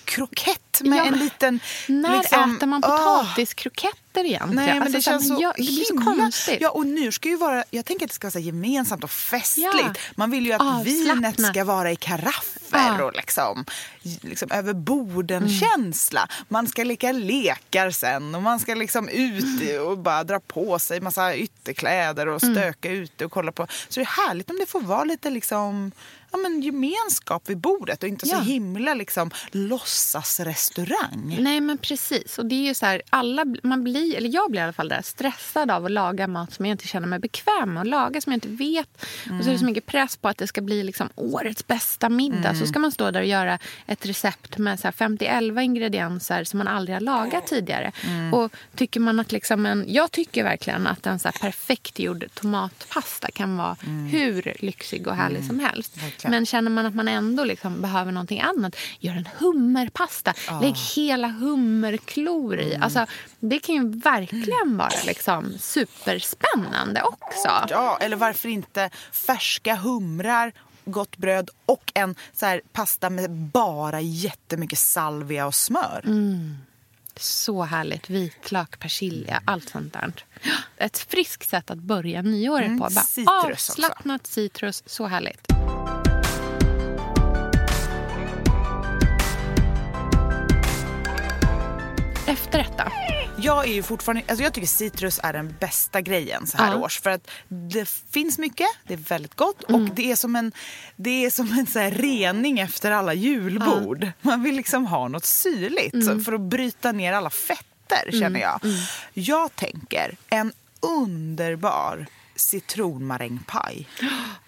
potatiskrokett 0.06 0.80
med 0.84 0.98
Ja, 0.98 1.04
en 1.06 1.18
liten... 1.18 1.60
När 1.88 2.18
liksom, 2.18 2.56
äter 2.56 2.66
man 2.66 2.82
åh. 2.84 2.90
potatiskroketter 3.24 4.24
egentligen? 4.24 4.54
Nej, 4.56 4.66
men 4.74 4.82
Alltså, 4.82 4.96
det 4.98 5.02
känns 5.02 5.28
så 5.28 5.40
gör- 5.40 5.54
det 5.56 5.62
blir 5.62 5.84
så 5.84 6.04
konstigt. 6.04 6.58
Ja, 6.60 6.70
och 6.70 6.86
nyår 6.86 7.10
ska 7.10 7.28
ju 7.28 7.36
vara... 7.36 7.64
Jag 7.70 7.84
tänker 7.84 8.04
att 8.06 8.10
det 8.10 8.14
ska 8.14 8.30
vara 8.30 8.40
gemensamt 8.44 9.04
och 9.04 9.10
festligt. 9.10 9.74
Ja. 9.84 9.92
Man 10.16 10.30
vill 10.30 10.46
ju 10.46 10.52
att 10.52 10.86
vinet 10.86 11.10
Avslappnat. 11.16 11.50
ska 11.54 11.64
vara 11.64 11.92
i 11.92 11.96
karaffer. 11.96 12.52
Mm. 12.72 13.00
och 13.00 13.12
liksom, 13.14 13.64
liksom 14.22 14.50
över 14.50 14.72
borden-känsla. 14.74 16.28
Man 16.48 16.68
ska 16.68 16.84
leka 16.84 17.12
lekar 17.12 17.90
sen 17.90 18.34
och 18.34 18.42
man 18.42 18.60
ska 18.60 18.74
liksom 18.74 19.08
ut 19.08 19.78
och 19.86 19.98
bara 19.98 20.24
dra 20.24 20.40
på 20.40 20.78
sig 20.78 21.00
massa 21.00 21.34
ytterkläder 21.36 22.28
och 22.28 22.42
Mm. 22.42 22.54
stöka 22.54 22.90
ute 22.90 23.24
och 23.24 23.32
kolla 23.32 23.52
på. 23.52 23.66
Så 23.88 24.00
det 24.00 24.06
är 24.06 24.26
härligt 24.28 24.50
om 24.50 24.56
det 24.60 24.66
får 24.66 24.80
vara 24.80 25.04
lite 25.04 25.30
liksom 25.30 25.92
ja, 26.36 26.48
men 26.48 26.62
gemenskap 26.62 27.48
vid 27.50 27.58
bordet 27.58 28.02
och 28.02 28.08
inte 28.08 28.26
så 28.26 28.34
Ja. 28.34 28.40
himla 28.40 28.94
liksom 28.94 29.30
låtsasrestaurang. 29.50 31.36
Nej, 31.40 31.60
men 31.60 31.78
precis. 31.78 32.38
Och 32.38 32.46
det 32.46 32.54
är 32.54 32.64
ju 32.68 32.74
så 32.74 32.86
här, 32.86 33.02
alla, 33.10 33.44
man 33.62 33.84
blir, 33.84 34.16
eller 34.16 34.28
jag 34.34 34.50
blir 34.50 34.60
i 34.60 34.64
alla 34.64 34.72
fall 34.72 34.88
där, 34.88 35.02
stressad 35.02 35.70
av 35.70 35.84
att 35.84 35.90
laga 35.90 36.26
mat 36.26 36.52
som 36.52 36.66
jag 36.66 36.70
inte 36.74 36.86
känner 36.86 37.06
mig 37.06 37.18
bekväm 37.18 37.74
med 37.74 37.80
att 37.80 37.86
laga, 37.86 38.20
som 38.20 38.32
jag 38.32 38.36
inte 38.36 38.48
vet. 38.48 39.04
Och 39.38 39.44
så 39.44 39.50
är 39.50 39.52
det 39.52 39.58
så 39.58 39.64
mycket 39.64 39.86
press 39.86 40.16
på 40.16 40.28
att 40.28 40.38
det 40.38 40.46
ska 40.46 40.60
bli 40.60 40.82
liksom 40.82 41.08
årets 41.14 41.66
bästa 41.66 42.08
middag. 42.08 42.54
Så 42.54 42.66
ska 42.66 42.78
man 42.78 42.92
stå 42.92 43.10
där 43.10 43.20
och 43.20 43.26
göra 43.26 43.58
ett 43.86 44.06
recept 44.06 44.58
med 44.58 44.80
så 44.80 44.86
här 44.86 44.92
50-11 44.92 45.60
ingredienser 45.60 46.44
som 46.44 46.58
man 46.58 46.68
aldrig 46.68 46.96
har 46.96 47.00
lagat 47.00 47.46
tidigare. 47.46 47.92
Och 48.32 48.52
tycker 48.74 49.00
man 49.00 49.20
att 49.20 49.32
liksom 49.32 49.66
en, 49.66 49.84
jag 49.88 50.10
tycker 50.12 50.44
verkligen 50.44 50.86
att 50.86 51.06
en 51.06 51.18
så 51.18 51.30
perfekt 51.40 51.98
gjord 51.98 52.24
tomatpasta 52.34 53.28
kan 53.30 53.56
vara 53.56 53.76
hur 54.10 54.56
lyxig 54.60 55.06
och 55.06 55.16
härlig 55.16 55.44
som 55.44 55.60
helst. 55.60 55.96
Verkligen. 56.26 56.40
Men 56.40 56.46
känner 56.46 56.70
man 56.70 56.86
att 56.86 56.94
man 56.94 57.08
ändå 57.08 57.44
liksom 57.44 57.82
behöver 57.82 58.12
någonting 58.12 58.40
annat, 58.40 58.76
gör 59.00 59.12
en 59.12 59.28
hummerpasta. 59.38 60.34
Lägg 60.62 60.74
hela 60.96 61.28
hummerklor 61.28 62.58
i. 62.58 62.76
Alltså, 62.80 63.06
det 63.40 63.58
kan 63.58 63.74
ju 63.74 63.88
verkligen 64.00 64.76
vara 64.76 64.90
liksom 65.06 65.52
superspännande 65.58 67.02
också. 67.02 67.48
Ja, 67.68 67.98
eller 68.00 68.16
varför 68.16 68.48
inte 68.48 68.90
färska 69.12 69.74
humrar, 69.76 70.52
gott 70.84 71.16
bröd 71.16 71.50
och 71.66 71.92
en 71.94 72.14
så 72.34 72.46
här 72.46 72.60
pasta 72.72 73.10
med 73.10 73.30
bara 73.30 74.00
jättemycket 74.00 74.78
salvia 74.78 75.46
och 75.46 75.54
smör. 75.54 76.02
Så 77.18 77.62
härligt. 77.62 78.10
Vitlök, 78.10 78.78
persilja, 78.78 79.42
allt 79.44 79.68
sånt 79.68 79.92
där. 79.92 80.12
Ett 80.76 80.98
friskt 80.98 81.48
sätt 81.48 81.70
att 81.70 81.78
börja 81.78 82.22
nyåret 82.22 82.66
Mm, 82.66 82.78
på. 82.78 82.84
Bara 82.84 82.90
citrus 82.90 83.28
också. 83.52 83.72
avslappnat 83.72 84.26
citrus. 84.26 84.82
Så 84.86 85.06
härligt. 85.06 85.46
Efterrätt 92.26 92.78
då? 92.78 92.84
Jag 93.38 93.64
är 93.68 93.72
ju 93.74 93.82
fortfarande, 93.82 94.22
alltså 94.28 94.44
jag 94.44 94.52
tycker 94.54 94.66
citrus 94.68 95.20
är 95.22 95.32
den 95.32 95.54
bästa 95.60 96.00
grejen 96.00 96.46
så 96.46 96.56
här 96.58 96.70
Ja. 96.72 96.76
års. 96.78 97.00
För 97.00 97.10
att 97.10 97.30
det 97.48 97.88
finns 97.88 98.38
mycket, 98.38 98.66
det 98.86 98.94
är 98.94 98.98
väldigt 98.98 99.34
gott 99.34 99.68
Mm. 99.68 99.82
och 99.82 99.94
det 99.94 100.10
är 100.12 100.16
som 100.16 100.36
en, 100.36 100.52
det 100.96 101.24
är 101.24 101.30
som 101.30 101.52
en 101.52 101.66
så 101.66 101.80
rening 101.80 102.58
efter 102.58 102.90
alla 102.90 103.14
julbord. 103.14 104.06
Man 104.20 104.42
vill 104.42 104.54
liksom 104.56 104.86
ha 104.86 105.08
något 105.08 105.24
syrligt 105.24 105.94
Mm. 105.94 106.24
för 106.24 106.32
att 106.32 106.40
bryta 106.40 106.92
ner 106.92 107.12
alla 107.12 107.30
fetter 107.30 108.10
känner 108.20 108.40
jag. 108.40 108.60
Jag 109.14 109.56
tänker 109.56 110.16
en 110.28 110.52
underbar 110.80 112.06
citronmarängpaj. 112.36 113.88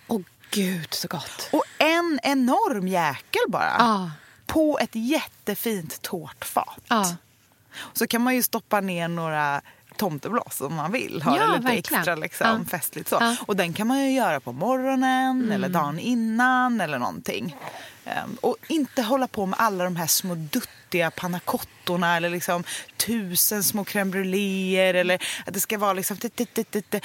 Åh 0.06 0.20
gud, 0.50 0.94
så 0.94 1.08
gott. 1.08 1.48
Och 1.52 1.64
en 1.78 2.20
enorm 2.22 2.88
jäkel 2.88 3.42
bara. 3.48 3.74
Ja. 3.78 4.10
På 4.46 4.78
ett 4.78 4.90
jättefint 4.94 6.02
tårtfat. 6.02 6.78
Ja. 6.88 7.16
Så 7.92 8.06
kan 8.06 8.22
man 8.22 8.34
ju 8.34 8.42
stoppa 8.42 8.80
ner 8.80 9.08
några 9.08 9.60
tomteblås 9.96 10.60
om 10.60 10.74
man 10.74 10.92
vill. 10.92 11.22
Ha 11.22 11.36
Ja, 11.36 11.42
det 11.46 11.52
lite 11.52 11.62
verkligen. 11.74 12.00
extra 12.00 12.14
liksom, 12.14 12.46
Ja. 12.46 12.64
festligt. 12.78 13.08
Så. 13.08 13.16
Ja. 13.20 13.36
Och 13.46 13.56
den 13.56 13.72
kan 13.72 13.86
man 13.86 14.04
ju 14.04 14.10
göra 14.12 14.40
på 14.40 14.52
morgonen 14.52 15.30
Mm. 15.40 15.52
eller 15.52 15.68
dagen 15.68 15.98
innan 15.98 16.80
eller 16.80 16.98
någonting. 16.98 17.56
Ehm, 18.04 18.36
och 18.40 18.56
inte 18.68 19.02
hålla 19.02 19.28
på 19.28 19.46
med 19.46 19.58
alla 19.60 19.84
de 19.84 19.96
här 19.96 20.06
små 20.06 20.34
duttiga 20.34 21.10
pannacottorna 21.10 22.16
eller 22.16 22.30
liksom 22.30 22.64
tusen 22.96 23.64
små 23.64 23.84
crème 23.84 24.10
brûléer 24.10 24.94
eller 24.94 25.14
att 25.46 25.54
det 25.54 25.60
ska 25.60 25.78
vara 25.78 25.92
liksom... 25.92 26.16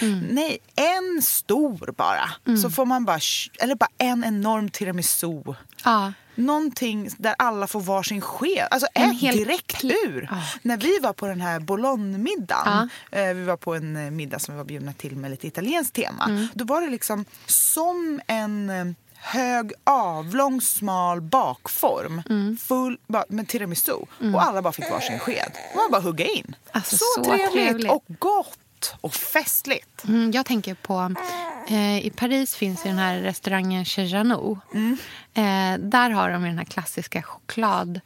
Mm. 0.02 0.20
Nej, 0.20 0.58
en 0.76 1.22
stor 1.22 1.94
bara. 1.98 2.30
Så 2.62 2.70
får 2.70 2.86
man 2.86 3.06
bara... 3.06 3.20
Eller 3.60 3.76
bara 3.76 3.90
en 3.98 4.24
enorm 4.24 4.70
tiramisu. 4.70 5.44
Ja. 5.84 6.14
Någonting 6.36 7.10
där 7.18 7.36
alla 7.38 7.68
får 7.68 7.80
varsin 7.82 8.22
sked. 8.22 8.68
Alltså 8.72 8.88
En 8.94 9.12
ät 9.12 9.20
hel 9.20 9.38
direkt 9.38 9.84
ur. 9.84 10.28
Ja. 10.32 10.38
När 10.62 10.78
vi 10.78 11.00
var 11.00 11.14
på 11.14 11.28
den 11.28 11.42
här 11.42 11.60
Boulogne-middagen. 11.60 12.90
Eh, 13.12 13.34
vi 13.34 13.44
var 13.44 13.58
på 13.58 13.76
en 13.76 13.96
eh, 13.96 14.12
middag 14.12 14.40
som 14.40 14.54
vi 14.54 14.58
var 14.58 14.66
bjudna 14.66 14.94
till 14.94 15.16
med 15.16 15.32
lite 15.32 15.48
italienskt 15.48 15.96
tema. 15.96 16.26
Mm. 16.26 16.48
Då 16.54 16.66
var 16.66 16.82
det 16.82 16.90
liksom 16.90 17.26
som 17.46 18.22
en 18.28 18.70
eh, 18.70 18.86
hög, 19.24 19.72
avlång, 19.84 20.62
smal 20.62 21.22
bakform. 21.22 22.22
Mm. 22.30 22.58
Full 22.58 22.98
med 23.28 23.48
tiramisu. 23.48 23.92
Och 24.34 24.44
alla 24.44 24.62
bara 24.62 24.74
fick 24.74 24.92
varsin 24.92 25.20
sked. 25.20 25.52
Var 25.76 25.90
bara 25.92 26.02
hugga 26.02 26.26
in. 26.26 26.56
Alltså, 26.72 26.96
så, 26.96 27.06
så 27.16 27.24
trevligt. 27.24 27.52
trevligt. 27.52 27.92
och 27.92 28.06
gott 28.20 28.60
och 29.02 29.14
festligt. 29.14 30.04
Mm, 30.08 30.32
jag 30.32 30.46
tänker 30.46 30.74
på... 30.74 31.16
Eh, 31.68 32.06
I 32.06 32.10
Paris 32.16 32.56
finns 32.56 32.86
ju 32.86 32.90
den 32.90 33.00
här 33.00 33.20
restaurangen 33.20 33.86
Chez 33.86 34.12
Janou. 34.12 34.60
Mm. 34.74 34.98
Eh, 35.34 35.90
där 35.90 36.10
har 36.10 36.30
de 36.30 36.44
den 36.44 36.58
här 36.58 36.66
klassiska 36.66 37.22
choklad 37.22 38.02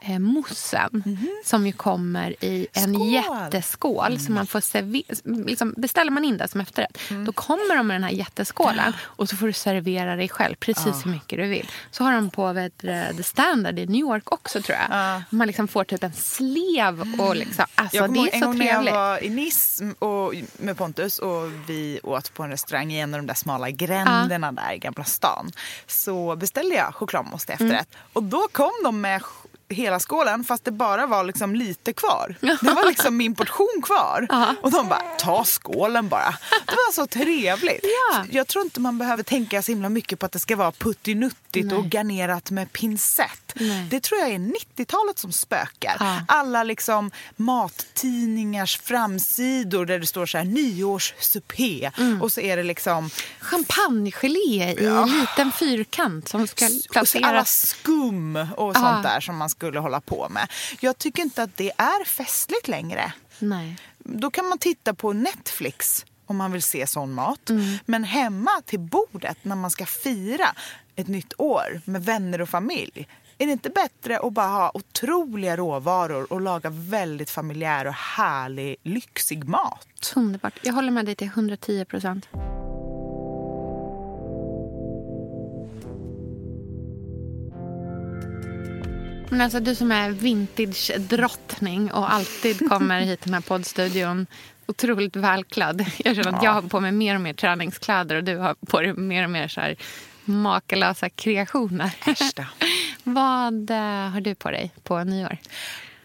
eh, 0.00 0.18
moussen 0.18 1.18
som 1.44 1.66
ju 1.66 1.72
kommer 1.72 2.44
i 2.44 2.66
en. 2.72 2.94
Skål! 2.94 3.10
jätteskål. 3.12 4.20
Så 4.20 4.32
man 4.32 4.46
får 4.46 5.42
liksom, 5.46 5.74
beställer 5.76 6.10
man 6.10 6.24
in 6.24 6.36
det 6.38 6.48
som 6.48 6.60
efterrätt, 6.60 6.98
Mm. 7.10 7.24
då 7.24 7.32
kommer 7.32 7.76
de 7.76 7.86
med 7.86 7.94
den 7.94 8.04
här 8.04 8.10
jätteskålen 8.10 8.92
och 9.02 9.28
så 9.28 9.36
får 9.36 9.46
du 9.46 9.52
servera 9.52 10.16
dig 10.16 10.28
själv 10.28 10.54
precis 10.54 11.06
hur 11.06 11.10
mycket 11.10 11.38
du 11.38 11.46
vill. 11.46 11.70
Så 11.90 12.04
har 12.04 12.12
de 12.12 12.30
på 12.30 12.52
vet, 12.52 12.78
The 13.16 13.22
Standard 13.22 13.78
i 13.78 13.86
New 13.86 14.00
York 14.00 14.32
också 14.32 14.62
tror 14.62 14.78
jag. 14.78 14.98
Ja. 14.98 15.22
Man 15.30 15.46
liksom 15.46 15.68
får 15.68 15.84
typ 15.84 16.02
en 16.04 16.12
slev 16.12 17.14
och 17.18 17.36
liksom, 17.36 17.64
alltså, 17.74 18.06
det 18.06 18.20
är 18.20 18.34
en 18.34 18.40
så 18.40 18.46
gång 18.46 18.58
när 18.58 18.66
jag 18.66 18.74
trevligt. 18.74 18.94
var 18.94 19.24
i 19.24 19.28
Nice 19.30 19.94
och, 19.98 20.34
med 20.58 20.76
Pontus 20.76 21.18
och 21.18 21.52
vi 21.66 22.00
åt 22.02 22.34
på 22.34 22.42
en 22.42 22.50
restaurang 22.50 22.92
i 22.92 23.00
en 23.00 23.14
av 23.14 23.20
de 23.20 23.26
där 23.26 23.34
smala 23.34 23.70
gränderna 23.70 24.52
där 24.52 24.72
i 24.72 24.78
Gamla 24.78 25.04
stan. 25.04 25.52
Så 25.86 26.36
beställde 26.36 26.74
jag 26.74 26.94
chokladmousse 26.94 27.46
till 27.46 27.52
efterrätt. 27.52 27.88
Mm. 27.94 28.06
Och 28.12 28.22
då 28.22 28.48
kom 28.52 28.70
de 28.84 29.00
med 29.00 29.22
hela 29.70 30.00
skålen 30.00 30.44
fast 30.44 30.64
det 30.64 30.70
bara 30.70 31.06
var 31.06 31.24
liksom 31.24 31.54
lite 31.54 31.92
kvar. 31.92 32.36
Det 32.40 32.72
var 32.72 32.88
liksom 32.88 33.16
min 33.16 33.34
portion 33.34 33.82
kvar. 33.82 34.26
Och 34.62 34.70
de 34.70 34.88
bara, 34.88 35.02
ta 35.18 35.44
skålen 35.44 36.08
bara. 36.08 36.34
Det 36.66 36.72
var 36.72 36.92
så 36.92 37.06
trevligt. 37.06 37.84
Ja. 38.12 38.24
Jag 38.30 38.46
tror 38.46 38.64
inte 38.64 38.80
man 38.80 38.98
behöver 38.98 39.22
tänka 39.22 39.62
så 39.62 39.72
himla 39.72 39.88
mycket 39.88 40.18
på 40.18 40.26
att 40.26 40.32
det 40.32 40.38
ska 40.38 40.56
vara 40.56 40.72
puttinuttigt 40.72 41.72
och 41.72 41.84
garnerat 41.84 42.50
med 42.50 42.72
pincett. 42.72 43.49
Nej. 43.54 43.86
Det 43.90 44.00
tror 44.02 44.20
jag 44.20 44.30
är 44.30 44.38
90-talet 44.38 45.18
som 45.18 45.32
spökar. 45.32 45.96
Ja. 46.00 46.20
Alla 46.28 46.64
liksom 46.64 47.10
mattidningars 47.36 48.78
framsidor 48.80 49.86
där 49.86 49.98
det 49.98 50.06
står 50.06 50.26
så 50.26 50.38
här 50.38 50.44
nyårssupé 50.44 51.90
Mm. 51.98 52.22
och 52.22 52.32
så 52.32 52.40
är 52.40 52.56
det 52.56 52.62
liksom 52.62 53.10
Champagnegelé 53.40 54.72
i 54.72 54.84
Ja. 54.84 55.02
en 55.02 55.20
liten 55.20 55.52
fyrkant 55.52 56.28
som 56.28 56.46
ska 56.46 56.66
så 56.66 56.72
alla 56.74 56.82
placeras. 56.92 57.66
skum 57.66 58.36
och 58.56 58.70
Ja. 58.70 58.74
sånt 58.74 59.02
där 59.02 59.20
som 59.20 59.36
man 59.36 59.50
skulle 59.50 59.80
hålla 59.80 60.00
på 60.00 60.28
med. 60.30 60.48
Jag 60.80 60.98
tycker 60.98 61.22
inte 61.22 61.42
att 61.42 61.56
det 61.56 61.72
är 61.76 62.04
festligt 62.04 62.68
längre. 62.68 63.12
Nej. 63.38 63.76
Då 63.98 64.30
kan 64.30 64.46
man 64.48 64.58
titta 64.58 64.94
på 64.94 65.12
Netflix 65.12 66.04
om 66.26 66.36
man 66.36 66.52
vill 66.52 66.62
se 66.62 66.86
sån 66.86 67.12
mat. 67.12 67.50
Mm. 67.50 67.78
Men 67.86 68.04
hemma 68.04 68.50
till 68.66 68.80
bordet 68.80 69.36
när 69.42 69.56
man 69.56 69.70
ska 69.70 69.86
fira 69.86 70.54
ett 70.96 71.08
nytt 71.08 71.32
år 71.38 71.80
med 71.84 72.04
vänner 72.04 72.40
och 72.40 72.48
familj. 72.48 73.08
Är 73.40 73.46
det 73.46 73.52
inte 73.52 73.70
bättre 73.70 74.18
att 74.18 74.32
bara 74.32 74.46
ha 74.46 74.70
otroliga 74.74 75.56
råvaror 75.56 76.32
och 76.32 76.40
laga 76.40 76.70
väldigt 76.70 77.30
familjär 77.30 77.86
och 77.86 77.94
härlig, 77.94 78.76
lyxig 78.82 79.44
mat? 79.44 80.12
Underbart. 80.16 80.54
Jag 80.62 80.72
håller 80.72 80.90
med 80.90 81.06
dig 81.06 81.14
till 81.14 81.26
110 81.26 81.84
procent. 81.84 82.28
Men 89.30 89.40
alltså 89.40 89.60
du 89.60 89.74
som 89.74 89.92
är 89.92 90.10
vintage-drottning 90.10 91.92
och 91.92 92.12
alltid 92.12 92.68
kommer 92.68 93.00
hit 93.00 93.20
till 93.20 93.30
den 93.30 93.42
här 93.42 93.48
poddstudion 93.48 94.26
otroligt 94.66 95.16
välklädd. 95.16 95.86
Jag 95.98 96.16
känner 96.16 96.32
att 96.32 96.42
jag 96.42 96.52
har 96.52 96.62
på 96.62 96.80
mig 96.80 96.92
mer 96.92 97.14
och 97.14 97.20
mer 97.20 97.34
träningskläder 97.34 98.16
och 98.16 98.24
du 98.24 98.36
har 98.36 98.54
på 98.54 98.80
dig 98.80 98.94
mer 98.94 99.24
och 99.24 99.30
mer 99.30 99.48
så 99.48 99.60
här 99.60 99.76
makalösa 100.24 101.08
kreationer. 101.08 101.90
Äsch. 102.06 102.34
Vad 103.14 103.70
eh, 103.70 104.10
har 104.12 104.20
du 104.20 104.34
på 104.34 104.50
dig 104.50 104.72
på 104.82 105.04
nyår? 105.04 105.38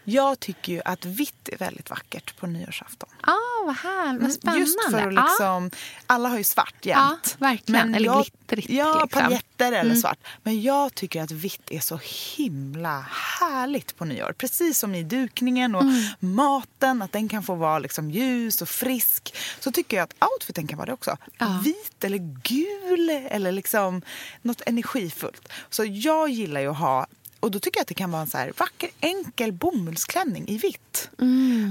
Jag 0.08 0.40
tycker 0.40 0.72
ju 0.72 0.80
att 0.84 1.04
vitt 1.04 1.48
är 1.48 1.56
väldigt 1.58 1.90
vackert 1.90 2.36
på 2.36 2.46
nyårsafton. 2.46 3.08
Ah, 3.20 3.32
vad 3.66 3.76
härligt. 3.76 4.22
Vad 4.22 4.32
spännande. 4.32 4.60
Just 4.60 4.90
för 4.90 5.06
att 5.08 5.14
Ja. 5.14 5.22
liksom, 5.28 5.70
alla 6.06 6.28
har 6.28 6.38
ju 6.38 6.44
svart 6.44 6.74
jämt. 6.86 7.36
Ja, 7.40 7.46
verkligen. 7.46 7.94
Eller 7.94 8.06
jag, 8.06 8.22
glittrigt, 8.24 8.70
Ja, 8.70 9.02
liksom. 9.02 9.22
paljetter 9.22 9.72
eller 9.72 9.94
svart. 9.94 10.18
Men 10.42 10.62
jag 10.62 10.94
tycker 10.94 11.22
att 11.22 11.30
vitt 11.30 11.70
är 11.70 11.80
så 11.80 12.00
himla 12.36 13.00
härligt 13.40 13.96
på 13.96 14.04
nyår. 14.04 14.34
Precis 14.38 14.78
som 14.78 14.94
i 14.94 15.02
dukningen 15.02 15.74
och 15.74 15.84
maten, 16.20 17.02
att 17.02 17.12
den 17.12 17.28
kan 17.28 17.42
få 17.42 17.54
vara 17.54 17.78
liksom 17.78 18.10
ljus 18.10 18.62
och 18.62 18.68
frisk. 18.68 19.34
Så 19.60 19.72
tycker 19.72 19.96
jag 19.96 20.04
att 20.04 20.14
outfiten 20.32 20.66
kan 20.66 20.78
vara 20.78 20.86
det 20.86 20.92
också. 20.92 21.16
Ja. 21.38 21.60
Vit 21.64 22.04
eller 22.04 22.18
gul 22.42 23.10
eller 23.10 23.52
liksom 23.52 24.02
något 24.42 24.62
energifullt. 24.66 25.48
Så 25.70 25.84
jag 25.84 26.28
gillar 26.28 26.60
ju 26.60 26.70
att 26.70 26.78
ha 26.78 27.06
och 27.46 27.52
då 27.52 27.60
tycker 27.60 27.78
jag 27.78 27.82
att 27.82 27.88
det 27.88 27.94
kan 27.94 28.10
vara 28.10 28.22
en 28.22 28.28
så 28.28 28.38
här 28.38 28.52
vacker 28.56 28.90
enkel 29.00 29.52
bomullsklänning 29.52 30.48
i 30.48 30.58
vitt. 30.58 31.10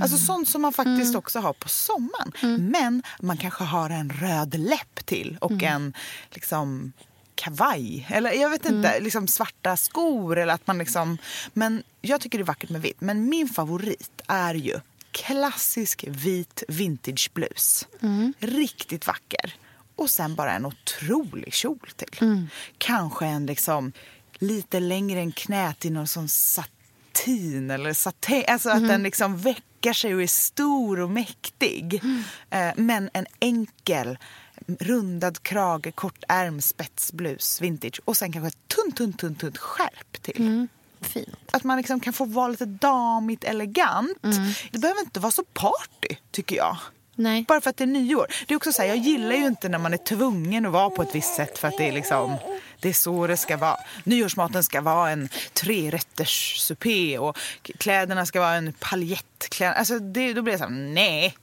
Alltså 0.02 0.18
sånt 0.18 0.50
som 0.50 0.62
man 0.62 0.74
faktiskt 0.74 1.16
också 1.16 1.40
har 1.40 1.54
på 1.54 1.70
sommaren. 1.70 2.32
Men 2.72 3.04
man 3.22 3.38
kanske 3.38 3.64
har 3.64 3.90
en 3.90 4.10
röd 4.10 4.60
läpp 4.60 5.06
till 5.06 5.38
och 5.42 5.64
en 5.64 5.94
liksom 6.32 6.94
kavaj. 7.36 8.08
Eller 8.10 8.32
jag 8.32 8.50
vet 8.50 8.66
inte, 8.66 9.00
liksom 9.00 9.28
svarta 9.28 9.78
skor 9.78 10.38
eller 10.38 10.54
att 10.54 10.68
man 10.68 10.78
liksom... 10.78 11.18
Men 11.54 11.84
jag 12.02 12.22
tycker 12.22 12.38
det 12.38 12.42
är 12.42 12.46
vackert 12.46 12.70
med 12.70 12.82
vitt. 12.82 13.02
Men 13.02 13.30
min 13.30 13.50
favorit 13.50 14.22
är 14.28 14.54
ju 14.54 14.80
klassisk 15.12 16.06
vit 16.08 16.64
vintageblus. 16.68 17.88
Riktigt 18.40 19.08
vacker. 19.08 19.56
Och 19.96 20.10
sen 20.10 20.36
bara 20.36 20.52
en 20.52 20.66
otrolig 20.66 21.54
kjol 21.54 21.90
till. 21.96 22.48
Kanske 22.78 23.26
en 23.26 23.46
liksom 23.46 23.92
lite 24.40 24.80
längre 24.80 25.20
än 25.20 25.32
knät 25.32 25.86
i 25.86 25.90
någon 25.90 26.08
sån 26.08 26.28
satin 26.30 27.72
eller 27.72 27.94
satän. 27.94 28.44
Alltså 28.48 28.70
att 28.70 28.88
den 28.88 29.04
liksom 29.04 29.38
väcker 29.38 29.94
sig 29.94 30.16
och 30.16 30.24
är 30.24 30.28
stor 30.28 31.00
och 31.00 31.10
mäktig. 31.10 32.02
Eh, 32.50 32.72
men 32.76 33.10
en 33.14 33.26
enkel 33.40 34.18
rundad 34.80 35.44
krage, 35.44 35.96
kort 35.96 36.24
ärm, 36.28 36.62
spetsblus, 36.62 37.62
vintage. 37.62 38.02
Och 38.06 38.18
sen 38.18 38.32
kanske 38.32 38.48
ett 38.48 38.68
tunt, 38.68 38.98
tunt, 38.98 39.20
tunt, 39.20 39.40
tunt 39.40 39.58
skärp 39.58 40.22
till. 40.22 40.68
Fint. 41.02 41.38
Att 41.52 41.64
man 41.64 41.78
liksom 41.78 42.00
kan 42.00 42.14
få 42.14 42.26
vara 42.26 42.48
lite 42.48 42.66
damigt 42.66 43.44
elegant. 43.44 44.22
Det 44.72 44.78
behöver 44.80 45.02
inte 45.02 45.20
vara 45.20 45.32
så 45.32 45.44
party, 45.44 46.16
tycker 46.32 46.56
jag. 46.56 46.78
Nej. 47.16 47.46
Bara 47.48 47.62
för 47.62 47.70
att 47.70 47.78
det 47.78 47.84
är 47.84 47.88
nyår. 47.88 48.28
Det 48.48 48.54
är 48.54 48.56
också 48.56 48.74
så 48.74 48.82
här, 48.82 48.90
jag 48.90 48.98
gillar 48.98 49.36
ju 49.36 49.46
inte 49.46 49.70
när 49.70 49.78
man 49.78 49.94
är 49.94 49.98
tvungen 49.98 50.66
att 50.66 50.72
vara 50.72 50.90
på 50.90 51.02
ett 51.02 51.16
visst 51.16 51.36
sätt 51.36 51.58
för 51.58 51.68
att 51.68 51.78
det 51.78 51.88
är 51.88 51.92
liksom 51.92 52.38
det 52.80 52.90
är 52.90 52.94
så 52.94 53.28
det 53.28 53.38
ska 53.38 53.58
vara. 53.58 53.78
Nyårsmaten 54.04 54.64
ska 54.64 54.82
vara 54.82 55.10
en 55.10 55.30
trerätters 55.54 56.58
supé 56.60 57.18
och 57.18 57.38
kläderna 57.78 58.26
ska 58.26 58.40
vara 58.40 58.54
en 58.54 58.74
paljettkläder. 58.74 59.74
Alltså 59.74 60.00
det, 60.00 60.34
då 60.34 60.42
blir 60.42 60.54
det 60.54 60.60
så 60.60 60.66
här, 60.66 60.72
nej, 60.72 61.38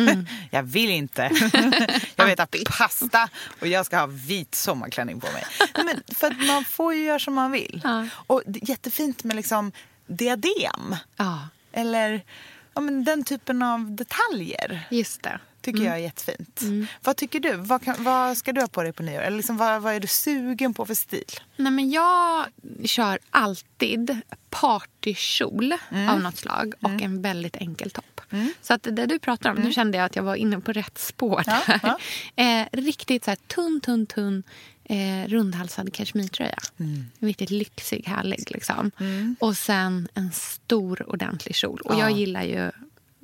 jag 0.50 0.62
vill 0.62 0.90
inte. 0.90 1.22
jag 2.16 2.24
vill 2.24 2.32
äta 2.32 2.46
pasta 2.78 3.28
och 3.60 3.66
jag 3.66 3.86
ska 3.86 3.98
ha 3.98 4.06
vit 4.06 4.54
sommarklänning 4.54 5.20
på 5.20 5.32
mig. 5.32 5.44
Men 5.84 6.02
för 6.14 6.26
att 6.26 6.46
man 6.46 6.64
får 6.64 6.94
ju 6.94 7.04
göra 7.04 7.18
som 7.18 7.34
man 7.34 7.50
vill. 7.50 7.80
Ja. 7.84 8.06
Och 8.12 8.42
jättefint 8.46 9.24
med 9.24 9.36
liksom 9.36 9.72
diadem. 10.06 10.96
Ja, 11.16 11.48
Eller 11.72 12.22
ja, 12.76 12.80
men 12.80 13.04
den 13.04 13.24
typen 13.24 13.62
av 13.62 13.90
detaljer 13.96 14.86
just 14.90 15.22
det. 15.22 15.38
tycker 15.60 15.82
jag 15.84 15.94
är 15.94 15.98
jättefint. 15.98 16.60
Vad 17.02 17.16
tycker 17.16 17.40
du? 17.40 17.52
Vad, 17.56 17.82
kan, 17.82 17.94
vad 18.04 18.36
ska 18.36 18.52
du 18.52 18.60
ha 18.60 18.68
på 18.68 18.82
dig 18.82 18.92
på 18.92 19.02
nyår? 19.02 19.20
Eller 19.20 19.36
liksom, 19.36 19.56
vad, 19.56 19.82
vad 19.82 19.94
är 19.94 20.00
du 20.00 20.06
sugen 20.06 20.74
på 20.74 20.86
för 20.86 20.94
stil? 20.94 21.24
Nej, 21.56 21.72
men 21.72 21.90
jag 21.90 22.46
kör 22.84 23.18
alltid 23.30 24.20
partykjol 24.50 25.74
Mm. 25.90 26.08
av 26.08 26.20
något 26.20 26.36
slag 26.36 26.74
och 26.80 27.02
en 27.02 27.22
väldigt 27.22 27.56
enkel 27.56 27.90
topp. 27.90 28.20
Så 28.62 28.74
att 28.74 28.82
det 28.82 29.06
du 29.06 29.18
pratar 29.18 29.50
om, 29.50 29.56
nu 29.56 29.72
kände 29.72 29.98
jag 29.98 30.04
att 30.04 30.16
jag 30.16 30.22
var 30.22 30.34
inne 30.34 30.60
på 30.60 30.72
rätt 30.72 30.98
spår. 30.98 31.42
Mm. 31.48 31.60
Ja, 31.82 31.98
där. 32.36 32.60
eh, 32.62 32.66
riktigt 32.72 33.24
så 33.24 33.30
här 33.30 33.38
tunn, 33.46 33.80
tunn, 33.80 34.06
tunn 34.06 34.42
eh, 34.88 35.28
rundhalsad 35.28 35.92
kashmirtröja. 35.92 36.58
Mm. 36.78 37.04
Riktigt 37.18 37.50
lyxig, 37.50 38.04
härlig. 38.06 38.50
Liksom. 38.50 38.90
Mm. 39.00 39.36
Och 39.40 39.56
sen 39.56 40.08
en 40.14 40.32
stor 40.32 41.10
ordentlig 41.10 41.54
kjol. 41.54 41.80
Och 41.84 41.94
ja. 41.94 41.98
jag 42.00 42.10
gillar 42.18 42.42
ju 42.42 42.70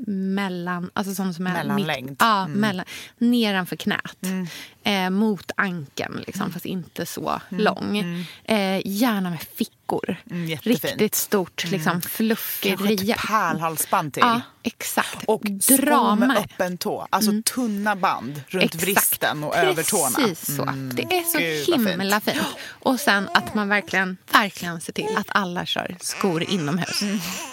mellan, 0.07 0.91
alltså 0.93 1.15
sån 1.15 1.35
som 1.35 1.47
är 1.47 1.53
Mellanlängd. 1.53 2.11
Mitt, 2.11 2.21
ja, 2.21 2.45
mm. 2.45 2.61
mellan, 2.61 2.87
nedanför 3.19 3.77
knät. 3.77 4.17
Mm. 4.23 4.47
Eh, 4.85 5.11
mot 5.11 5.51
ankeln, 5.57 6.23
liksom, 6.27 6.43
mm. 6.43 6.53
fast 6.53 6.67
inte 6.67 7.07
så 7.07 7.41
mm. 7.51 7.65
lång. 7.65 7.99
Mm. 7.99 8.25
Eh, 8.45 8.83
gärna 8.85 9.31
med 9.31 9.43
fickor. 9.43 10.17
Mm, 10.31 10.57
Riktigt 10.57 11.15
stort, 11.15 11.65
liksom, 11.71 12.03
fluffigt. 12.03 12.79
Kanske 12.79 12.95
ett 12.95 13.17
pärlhalsband 13.17 14.13
till. 14.13 14.21
Ja, 14.21 14.41
exakt. 14.63 15.25
Och 15.27 15.43
Dra 15.69 16.15
med 16.15 16.39
öppen 16.39 16.79
tå. 16.79 17.07
Alltså 17.11 17.33
tunna 17.45 17.97
band 17.97 18.43
runt 18.49 18.65
exakt. 18.65 18.85
vristen 18.85 19.45
och 19.45 19.57
över 19.57 19.83
tårna. 19.83 20.29
Precis 20.29 20.57
så. 20.57 20.65
Det 20.93 21.03
är 21.03 21.23
så 21.23 21.39
Gud, 21.39 21.89
himla 21.89 22.21
fint. 22.21 22.37
fint. 22.37 22.49
Och 22.69 23.01
sen 23.01 23.29
att 23.35 23.55
man 23.55 23.69
verkligen, 23.69 24.17
verkligen 24.33 24.81
ser 24.81 24.93
till 24.93 25.17
att 25.17 25.27
alla 25.29 25.67
kör 25.67 25.97
skor 26.01 26.43
inomhus. 26.43 27.03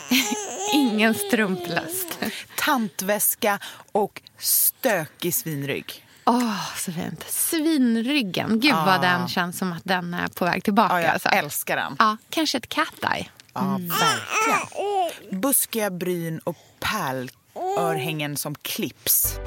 Ingen 0.73 1.13
strumplöst. 1.13 2.19
Tantväska 2.57 3.59
och 3.91 4.21
stökig 4.37 5.33
svinrygg. 5.33 6.05
Åh, 6.25 6.35
oh, 6.35 6.75
så 6.77 6.91
fint. 6.91 7.25
Svinryggen. 7.27 8.59
Gud, 8.59 8.73
ah. 8.73 8.85
vad 8.85 9.01
den 9.01 9.27
känns 9.27 9.57
som 9.57 9.71
att 9.71 9.83
den 9.83 10.13
är 10.13 10.27
på 10.27 10.45
väg 10.45 10.63
tillbaka. 10.63 10.93
Ah, 10.93 11.01
jag 11.01 11.09
alltså. 11.09 11.29
älskar 11.29 11.75
den. 11.75 11.95
Ja, 11.99 12.17
kanske 12.29 12.57
ett 12.57 12.69
cat 12.69 12.93
eye. 13.15 13.25
Ja, 13.53 13.75
mm. 13.75 13.87
verkligen. 13.87 15.41
Buskiga 15.41 15.89
bryn 15.89 16.39
och 16.39 16.57
pärlörhängen 16.79 18.37
som 18.37 18.55
clips. 18.55 19.39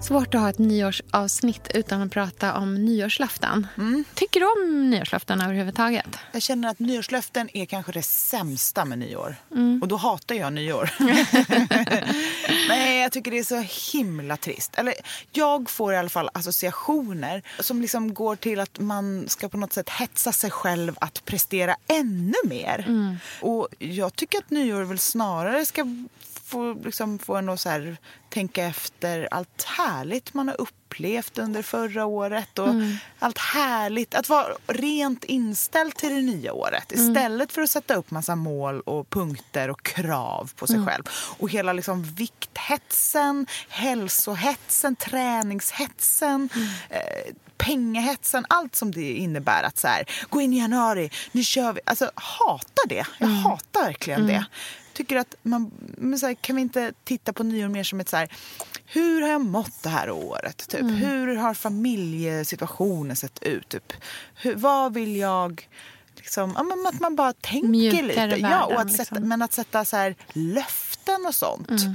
Svårt 0.00 0.34
att 0.34 0.40
ha 0.40 0.50
ett 0.50 0.58
nyårsavsnitt 0.58 1.70
utan 1.74 2.02
att 2.02 2.12
prata 2.12 2.54
om 2.54 2.74
nyårslöften. 2.74 3.66
Mm. 3.76 4.04
Tycker 4.14 4.40
du 4.40 4.46
om 4.46 4.90
nyårslöften 4.90 5.40
överhuvudtaget? 5.40 6.06
Jag 6.32 6.42
känner 6.42 6.68
att 6.68 6.78
nyårslöften 6.78 7.48
är 7.52 7.64
kanske 7.64 7.92
det 7.92 8.02
sämsta 8.02 8.84
med 8.84 8.98
nyår. 8.98 9.36
Mm. 9.50 9.82
Och 9.82 9.88
då 9.88 9.96
hatar 9.96 10.34
jag 10.34 10.52
nyår. 10.52 10.90
Nej, 12.68 13.02
jag 13.02 13.12
tycker 13.12 13.30
det 13.30 13.38
är 13.38 13.44
så 13.44 13.92
himla 13.96 14.36
trist. 14.36 14.74
Eller, 14.74 14.94
jag 15.32 15.70
får 15.70 15.92
i 15.92 15.96
alla 15.96 16.08
fall 16.08 16.30
associationer 16.32 17.42
som 17.60 17.80
liksom 17.80 18.14
går 18.14 18.36
till 18.36 18.60
att 18.60 18.78
man 18.78 19.28
ska 19.28 19.48
på 19.48 19.56
något 19.56 19.72
sätt 19.72 19.88
hetsa 19.88 20.32
sig 20.32 20.50
själv 20.50 20.96
att 21.00 21.24
prestera 21.24 21.76
ännu 21.86 22.34
mer. 22.44 22.84
Mm. 22.88 23.16
Och 23.40 23.68
jag 23.78 24.16
tycker 24.16 24.38
att 24.38 24.50
nyår 24.50 24.82
väl 24.82 24.98
snarare 24.98 25.66
ska 25.66 25.84
få, 26.46 26.74
liksom, 26.84 27.18
få 27.18 27.36
en 27.36 27.48
att 27.48 27.60
så 27.60 27.68
här, 27.68 27.96
tänka 28.28 28.64
efter 28.64 29.28
allt 29.30 29.62
härligt 29.62 30.34
man 30.34 30.48
har 30.48 30.60
upplevt 30.60 31.38
under 31.38 31.62
förra 31.62 32.04
året. 32.04 32.58
Och 32.58 32.68
mm. 32.68 32.96
Allt 33.18 33.38
härligt. 33.38 34.14
Att 34.14 34.28
vara 34.28 34.46
rent 34.66 35.24
inställd 35.24 35.94
till 35.94 36.08
det 36.08 36.22
nya 36.22 36.52
året 36.52 36.92
mm. 36.92 37.10
istället 37.10 37.52
för 37.52 37.62
att 37.62 37.70
sätta 37.70 37.94
upp 37.94 38.10
massa 38.10 38.36
mål 38.36 38.80
och 38.80 39.10
punkter 39.10 39.70
och 39.70 39.82
krav 39.82 40.52
på 40.56 40.66
sig 40.66 40.76
mm. 40.76 40.88
själv. 40.88 41.02
Och 41.38 41.50
hela 41.50 41.72
liksom, 41.72 42.02
vikthetsen, 42.02 43.46
hälsohetsen, 43.68 44.96
träningshetsen. 44.96 46.48
Mm. 46.54 46.68
Eh, 46.90 47.34
pengahetsen, 47.56 48.46
allt 48.48 48.76
som 48.76 48.92
det 48.92 49.12
innebär 49.12 49.62
att 49.62 49.78
så 49.78 49.88
här, 49.88 50.04
gå 50.28 50.40
in 50.40 50.52
i 50.52 50.58
januari, 50.58 51.10
nu 51.32 51.42
kör 51.42 51.72
vi. 51.72 51.80
Alltså 51.84 52.10
hatar 52.14 52.88
det. 52.88 53.06
Jag 53.18 53.28
mm. 53.28 53.42
hatar 53.42 53.82
verkligen 53.82 54.20
mm. 54.20 54.32
det 54.32 54.46
tycker 54.96 55.16
att 55.16 55.34
man, 55.42 55.70
men 55.96 56.18
så 56.18 56.26
här, 56.26 56.34
kan 56.34 56.56
vi 56.56 56.62
inte 56.62 56.92
titta 57.04 57.32
på 57.32 57.42
nyår 57.42 57.68
mer 57.68 57.84
som 57.84 58.00
ett 58.00 58.08
så 58.08 58.16
här, 58.16 58.28
hur 58.86 59.22
har 59.22 59.28
jag 59.28 59.40
mått 59.40 59.82
det 59.82 59.88
här 59.88 60.10
året? 60.10 60.68
Typ? 60.68 60.80
Mm. 60.80 60.94
Hur 60.94 61.36
har 61.36 61.54
familjesituationen 61.54 63.16
sett 63.16 63.42
ut? 63.42 63.68
Typ? 63.68 63.92
Hur, 64.34 64.54
vad 64.54 64.94
vill 64.94 65.16
jag... 65.16 65.68
Liksom, 66.16 66.52
ja, 66.56 66.62
men 66.62 66.86
att 66.86 67.00
man 67.00 67.16
bara 67.16 67.32
tänker 67.32 67.68
Mjukare 67.68 68.02
lite. 68.02 68.20
Världen, 68.20 68.40
ja, 68.40 68.64
och 68.64 68.80
att 68.80 68.92
sätta, 68.92 69.14
liksom. 69.14 69.28
Men 69.28 69.42
att 69.42 69.52
sätta 69.52 69.84
så 69.84 69.96
här, 69.96 70.16
löften 70.32 71.26
och 71.26 71.34
sånt. 71.34 71.70
Mm. 71.70 71.94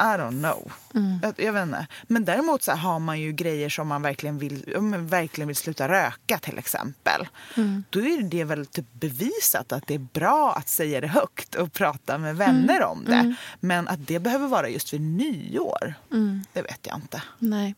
I 0.00 0.16
don't 0.16 0.40
know. 0.40 0.72
Mm. 0.94 1.18
Jag, 1.22 1.34
jag, 1.36 1.52
vet 1.52 1.62
inte. 1.62 1.86
Men 2.06 2.24
däremot 2.24 2.62
så 2.62 2.72
har 2.72 2.98
man 2.98 3.20
ju 3.20 3.32
grejer 3.32 3.68
som 3.68 3.88
man 3.88 4.02
verkligen 4.02 4.38
vill, 4.38 4.74
om 4.76 4.90
man 4.90 5.06
verkligen 5.06 5.48
vill 5.48 5.56
sluta 5.56 5.88
röka 5.88 6.38
till 6.38 6.58
exempel. 6.58 7.28
Mm. 7.56 7.84
Då 7.90 8.00
är 8.00 8.22
det 8.22 8.44
väl 8.44 8.66
typ 8.66 8.92
bevisat 8.92 9.72
att 9.72 9.86
det 9.86 9.94
är 9.94 10.06
bra 10.12 10.52
att 10.52 10.68
säga 10.68 11.00
det 11.00 11.06
högt 11.06 11.54
och 11.54 11.72
prata 11.72 12.18
med 12.18 12.36
vänner 12.36 12.76
mm. 12.76 12.88
om 12.88 13.04
det. 13.04 13.14
Mm. 13.14 13.34
Men 13.60 13.88
att 13.88 14.06
det 14.06 14.18
behöver 14.18 14.48
vara 14.48 14.68
just 14.68 14.92
vid 14.92 15.00
nyår, 15.00 15.94
mm. 16.12 16.44
det 16.52 16.62
vet 16.62 16.80
jag 16.82 16.96
inte. 16.96 17.22
Nej, 17.38 17.74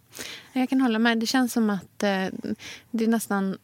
jag 0.53 0.69
kan 0.69 0.81
hålla 0.81 0.99
med. 0.99 1.19
Det 1.19 1.27
känns 1.27 1.53
som 1.53 1.71
att 1.71 2.03
eh, 2.03 2.27
det 2.91 3.05
är 3.05 3.09
nästan 3.09 3.59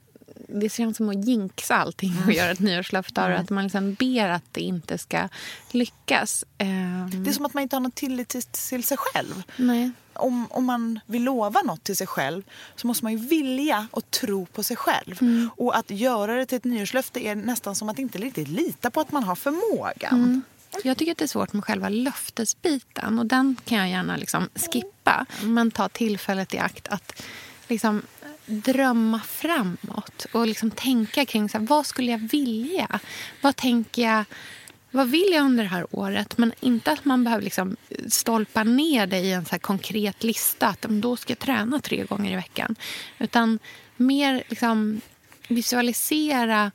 det 0.49 0.68
känns 0.68 0.97
som 0.97 1.09
att 1.09 1.24
jinxa 1.24 1.76
allting 1.76 2.14
och 2.26 2.32
göra 2.32 2.51
ett 2.51 2.61
nyårslöfte 2.61 3.20
mm. 3.20 3.41
att 3.41 3.51
man 3.51 3.64
liksom 3.64 3.95
ber 3.95 4.28
att 4.28 4.45
det 4.53 4.61
inte 4.61 4.99
ska 4.99 5.28
lyckas. 5.70 6.45
Um... 6.59 7.24
Det 7.24 7.30
är 7.30 7.34
som 7.34 7.45
att 7.45 7.55
man 7.55 7.62
inte 7.62 7.76
har 7.76 7.80
någon 7.80 7.91
tillit 7.91 8.28
till, 8.28 8.43
till 8.43 8.84
sig 8.84 8.97
själv. 8.97 9.43
Nej. 9.57 9.91
Om, 10.12 10.47
om 10.51 10.64
man 10.64 11.01
vill 11.07 11.24
lova 11.24 11.61
något 11.62 11.84
till 11.84 11.97
sig 11.97 12.07
själv 12.07 12.43
så 12.76 12.86
måste 12.86 13.05
man 13.05 13.12
ju 13.12 13.18
vilja 13.18 13.86
och 13.91 14.11
tro 14.11 14.47
på 14.47 14.62
sig 14.62 14.76
själv. 14.76 15.16
Mm. 15.20 15.51
Och 15.57 15.76
att 15.76 15.91
göra 15.91 16.34
det 16.34 16.47
till 16.47 16.57
ett 16.57 16.64
nyårslöfte 16.64 17.26
är 17.26 17.34
nästan 17.34 17.74
som 17.74 17.89
att 17.89 17.99
inte 17.99 18.18
riktigt 18.18 18.49
lita 18.49 18.91
på 18.91 19.01
att 19.01 19.12
man 19.12 19.24
har 19.24 19.34
förmågan. 19.34 20.14
Mm. 20.14 20.43
Jag 20.84 20.97
tycker 20.97 21.12
att 21.12 21.18
det 21.18 21.24
är 21.24 21.26
svårt 21.26 21.53
med 21.53 21.64
själva 21.64 21.89
löftesbiten 21.89 23.18
och 23.18 23.26
den 23.26 23.57
kan 23.64 23.78
jag 23.78 23.89
gärna 23.89 24.16
liksom 24.16 24.49
skippa. 24.55 25.26
Men 25.43 25.70
ta 25.70 25.89
tillfället 25.89 26.55
i 26.55 26.59
akt 26.59 26.89
att 26.89 27.22
liksom 27.68 28.03
drömma 28.49 29.20
framåt 29.20 30.26
och 30.32 30.46
liksom 30.46 30.70
tänka 30.70 31.26
kring 31.26 31.49
så 31.49 31.59
här, 31.59 31.66
vad 31.66 31.86
skulle 31.86 32.11
jag 32.11 32.18
vilja. 32.18 33.01
Vad 33.40 33.57
tänker 33.57 34.03
jag, 34.03 34.24
vad 34.90 35.09
vill 35.11 35.30
jag 35.32 35.44
under 35.44 35.64
det 35.64 35.70
här 35.70 35.86
året? 35.90 36.38
Men 36.38 36.53
inte 36.61 36.92
att 36.92 37.05
man 37.05 37.24
behöver 37.24 37.44
liksom 37.44 37.76
stolpa 38.09 38.64
ner 38.64 39.07
det 39.07 39.18
i 39.18 39.32
en 39.32 39.44
så 39.44 39.59
konkret 39.59 40.24
lista. 40.24 40.68
Att 40.68 40.82
då 40.82 41.16
ska 41.16 41.30
jag 41.30 41.38
träna 41.38 41.80
tre 41.80 42.05
gånger 42.05 42.32
i 42.32 42.36
veckan. 42.36 42.76
Utan 43.18 43.59
mer 43.96 44.42
liksom 44.49 45.01
visualisera 45.49 46.70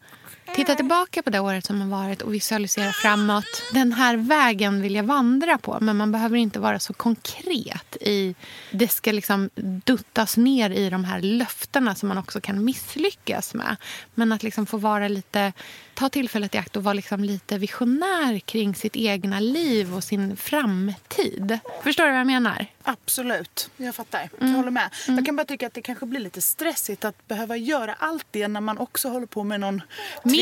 Titta 0.55 0.75
tillbaka 0.75 1.23
på 1.23 1.29
det 1.29 1.39
året 1.39 1.65
som 1.65 1.81
har 1.81 2.03
varit 2.03 2.21
och 2.21 2.33
visualisera 2.33 2.91
framåt. 2.91 3.63
Den 3.71 3.93
här 3.93 4.17
vägen 4.17 4.81
vill 4.81 4.95
jag 4.95 5.03
vandra 5.03 5.57
på, 5.57 5.77
men 5.81 5.97
man 5.97 6.11
behöver 6.11 6.37
inte 6.37 6.59
vara 6.59 6.79
så 6.79 6.93
konkret. 6.93 7.97
i 8.01 8.35
Det 8.71 8.87
ska 8.87 9.11
liksom 9.11 9.49
duttas 9.85 10.37
ner 10.37 10.69
i 10.69 10.89
de 10.89 11.03
här 11.03 11.21
löftena 11.21 11.95
som 11.95 12.09
man 12.09 12.17
också 12.17 12.41
kan 12.41 12.65
misslyckas 12.65 13.53
med. 13.53 13.75
Men 14.15 14.31
att 14.31 14.43
liksom 14.43 14.65
få 14.65 14.77
vara 14.77 15.07
lite 15.07 15.53
ta 15.93 16.09
tillfället 16.09 16.55
i 16.55 16.57
akt 16.57 16.75
och 16.75 16.83
vara 16.83 16.93
liksom 16.93 17.23
lite 17.23 17.57
visionär 17.57 18.39
kring 18.39 18.75
sitt 18.75 18.95
egna 18.95 19.39
liv 19.39 19.95
och 19.95 20.03
sin 20.03 20.37
framtid. 20.37 21.59
Förstår 21.83 22.03
du 22.03 22.11
vad 22.11 22.19
jag 22.19 22.27
menar? 22.27 22.65
Absolut, 22.83 23.69
jag 23.77 23.95
fattar. 23.95 24.29
Jag 24.31 24.41
mm. 24.43 24.55
håller 24.55 24.71
med. 24.71 24.89
Mm. 25.07 25.17
Jag 25.17 25.25
kan 25.25 25.35
bara 25.35 25.45
tycka 25.45 25.67
att 25.67 25.73
det 25.73 25.81
kanske 25.81 26.05
blir 26.05 26.19
lite 26.19 26.41
stressigt 26.41 27.05
att 27.05 27.27
behöva 27.27 27.57
göra 27.57 27.93
allt 27.99 28.25
det 28.31 28.47
när 28.47 28.61
man 28.61 28.77
också 28.77 29.09
håller 29.09 29.27
på 29.27 29.43
med 29.43 29.59
någon 29.59 29.81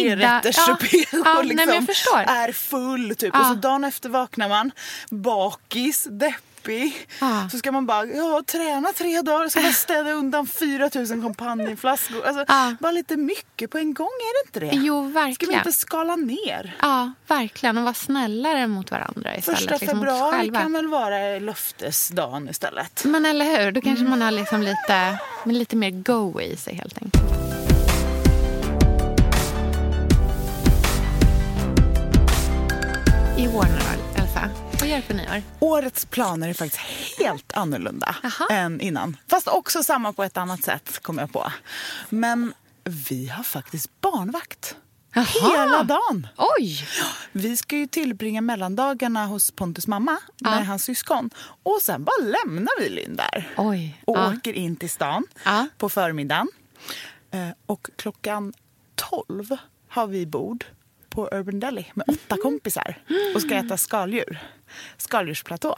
trerätterssupé 0.04 1.06
ja. 1.12 1.38
och 1.38 1.46
liksom 1.46 1.88
är 2.28 2.52
full. 2.52 3.16
Typ. 3.16 3.36
Och 3.36 3.46
så 3.46 3.54
dagen 3.54 3.84
efter 3.84 4.10
vaknar 4.10 4.50
man 4.50 4.72
bakis, 5.10 6.08
deppig. 6.10 7.08
Ah. 7.20 7.50
Så 7.50 7.58
ska 7.58 7.72
man 7.72 7.86
bara 7.86 8.06
ja, 8.06 8.44
träna 8.48 8.94
tre 8.94 9.22
dagar, 9.22 9.50
ska 9.50 9.62
man 9.62 9.74
städa 9.74 10.12
undan 10.12 10.48
4 10.48 10.90
000 10.96 11.08
champagneflaskor. 11.08 12.26
Alltså, 12.26 12.46
ah. 12.48 12.72
Bara 12.80 12.92
lite 12.92 13.18
mycket 13.18 13.72
på 13.72 13.78
en 13.78 13.94
gång, 13.94 14.08
är 14.08 14.44
det 14.44 14.48
inte 14.48 14.60
det? 14.60 14.86
Jo, 14.86 15.02
verkligen. 15.02 15.36
Ska 15.36 15.46
vi 15.46 15.54
inte 15.54 15.72
skala 15.72 16.16
ner? 16.16 16.76
Ja, 16.82 17.12
verkligen. 17.28 17.78
Och 17.78 17.84
vara 17.84 17.94
snällare 17.94 18.68
mot 18.68 18.92
varandra 18.92 19.36
istället. 19.36 19.60
Första 19.60 19.74
liksom, 19.76 19.88
februari 19.88 20.50
kan 20.50 20.74
väl 20.74 20.88
vara 20.88 21.40
löftesdagen 21.40 22.50
istället. 22.50 23.04
Men 23.06 23.26
eller 23.26 23.46
hur, 23.46 23.72
då 23.72 23.82
kanske 23.82 24.06
man 24.06 24.22
har 24.22 24.32
liksom 24.32 24.62
lite, 24.62 25.18
lite 25.46 25.76
mer 25.76 25.92
go 25.92 26.42
i 26.42 26.58
sig 26.58 26.76
helt 26.76 26.98
enkelt. 27.02 27.41
I 33.42 33.48
nu 33.48 34.22
Elsa? 34.22 34.50
Vad 34.80 34.90
gör 34.90 34.96
du 34.96 35.02
för 35.02 35.14
nyår? 35.14 35.44
Årets 35.60 36.06
planer 36.06 36.50
är 36.50 36.54
faktiskt 36.54 36.82
helt 37.20 37.58
annorlunda 37.58 38.16
Aha. 38.24 38.48
än 38.52 38.82
innan. 38.82 39.18
Fast 39.28 39.48
också 39.48 39.84
samma 39.84 40.14
på 40.14 40.24
ett 40.24 40.38
annat 40.38 40.64
sätt, 40.64 41.00
kom 41.02 41.18
jag 41.18 41.34
på. 41.34 41.52
Men 42.10 42.54
vi 42.84 43.28
har 43.28 43.44
faktiskt 43.44 44.02
barnvakt. 44.02 44.76
Jaha. 45.14 45.26
Hela 45.26 45.84
dagen. 45.84 46.28
Oj! 46.38 46.88
Vi 47.32 47.58
ska 47.58 47.78
ju 47.78 47.88
tillbringa 47.88 48.42
mellandagarna 48.42 49.26
hos 49.26 49.52
Pontus 49.52 49.88
mamma 49.88 50.18
med 50.42 50.60
ja. 50.60 50.64
hans 50.64 50.84
syskon. 50.84 51.30
Och 51.64 51.80
sen 51.82 52.04
bara 52.04 52.24
lämnar 52.24 52.80
vi 52.80 52.90
Linn 52.90 53.16
där. 53.16 53.54
Oj. 53.58 54.02
Och 54.06 54.18
ja. 54.18 54.34
åker 54.34 54.54
in 54.54 54.76
till 54.76 54.90
stan 54.90 55.24
ja. 55.46 55.68
på 55.78 55.90
förmiddagen. 55.90 56.48
Eh, 57.32 57.50
och 57.66 57.90
klockan 57.96 58.54
12 58.96 59.58
har 59.90 60.08
vi 60.08 60.26
bord 60.26 60.66
på 61.12 61.30
Urban 61.32 61.60
Deli 61.60 61.92
med 61.94 62.10
åtta 62.10 62.36
mm. 62.36 62.44
kompisar 62.44 62.98
och 63.36 63.42
ska 63.42 63.56
äta 63.56 63.78
skaldjur. 63.78 64.40
Skaldjursplatå. 64.98 65.76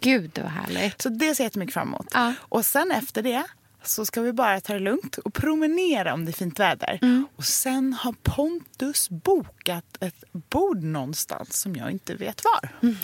Gud, 0.00 0.38
vad 0.42 0.50
härligt. 0.50 1.02
Så 1.02 1.08
det 1.08 1.34
ser 1.34 1.44
jag 1.44 1.46
jättemycket 1.46 1.74
fram 1.74 1.88
emot. 1.88 2.06
Ja. 2.12 2.34
Och 2.40 2.66
sen 2.66 2.90
efter 2.90 3.22
det 3.22 3.44
så 3.82 4.06
ska 4.06 4.20
vi 4.20 4.32
bara 4.32 4.60
ta 4.60 4.72
det 4.72 4.78
lugnt 4.78 5.18
och 5.18 5.34
promenera 5.34 6.14
om 6.14 6.24
det 6.24 6.30
är 6.30 6.32
fint 6.32 6.60
väder. 6.60 6.98
Mm. 7.02 7.26
Och 7.36 7.44
sen 7.44 7.92
har 7.92 8.12
Pontus 8.22 9.10
bokat 9.10 9.96
ett 10.00 10.24
bord 10.32 10.82
någonstans 10.82 11.60
som 11.60 11.76
jag 11.76 11.90
inte 11.90 12.14
vet 12.14 12.44
var. 12.44 12.68
Mhm. 12.80 12.96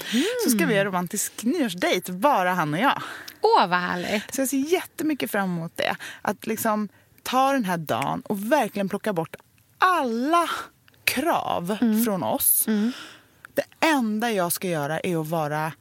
Så 0.45 0.51
ska 0.51 0.67
vi 0.67 0.75
göra 0.75 0.85
romantisk 0.85 1.45
nyårsdejt, 1.45 2.13
bara 2.13 2.55
han 2.55 2.75
och 2.75 2.81
jag. 2.81 3.03
Åh, 3.41 3.67
vad 3.67 3.79
härligt. 3.79 4.35
Så 4.35 4.41
jag 4.41 4.49
ser 4.49 4.73
jättemycket 4.73 5.31
fram 5.31 5.45
emot 5.45 5.73
det. 5.77 5.97
Att 6.23 6.47
liksom 6.47 6.89
ta 7.23 7.53
den 7.53 7.65
här 7.65 7.79
dagen 7.79 8.21
och 8.21 8.53
verkligen 8.53 8.89
plocka 8.89 9.13
bort 9.13 9.37
alla 9.79 10.51
krav 11.09 11.77
Mm. 11.81 12.05
från 12.05 12.23
oss. 12.23 12.67
Det 13.55 13.65
enda 13.87 14.31
jag 14.31 14.53
ska 14.53 14.69
göra 14.69 15.01
är 15.01 15.21
att 15.21 15.27
vara 15.29 15.73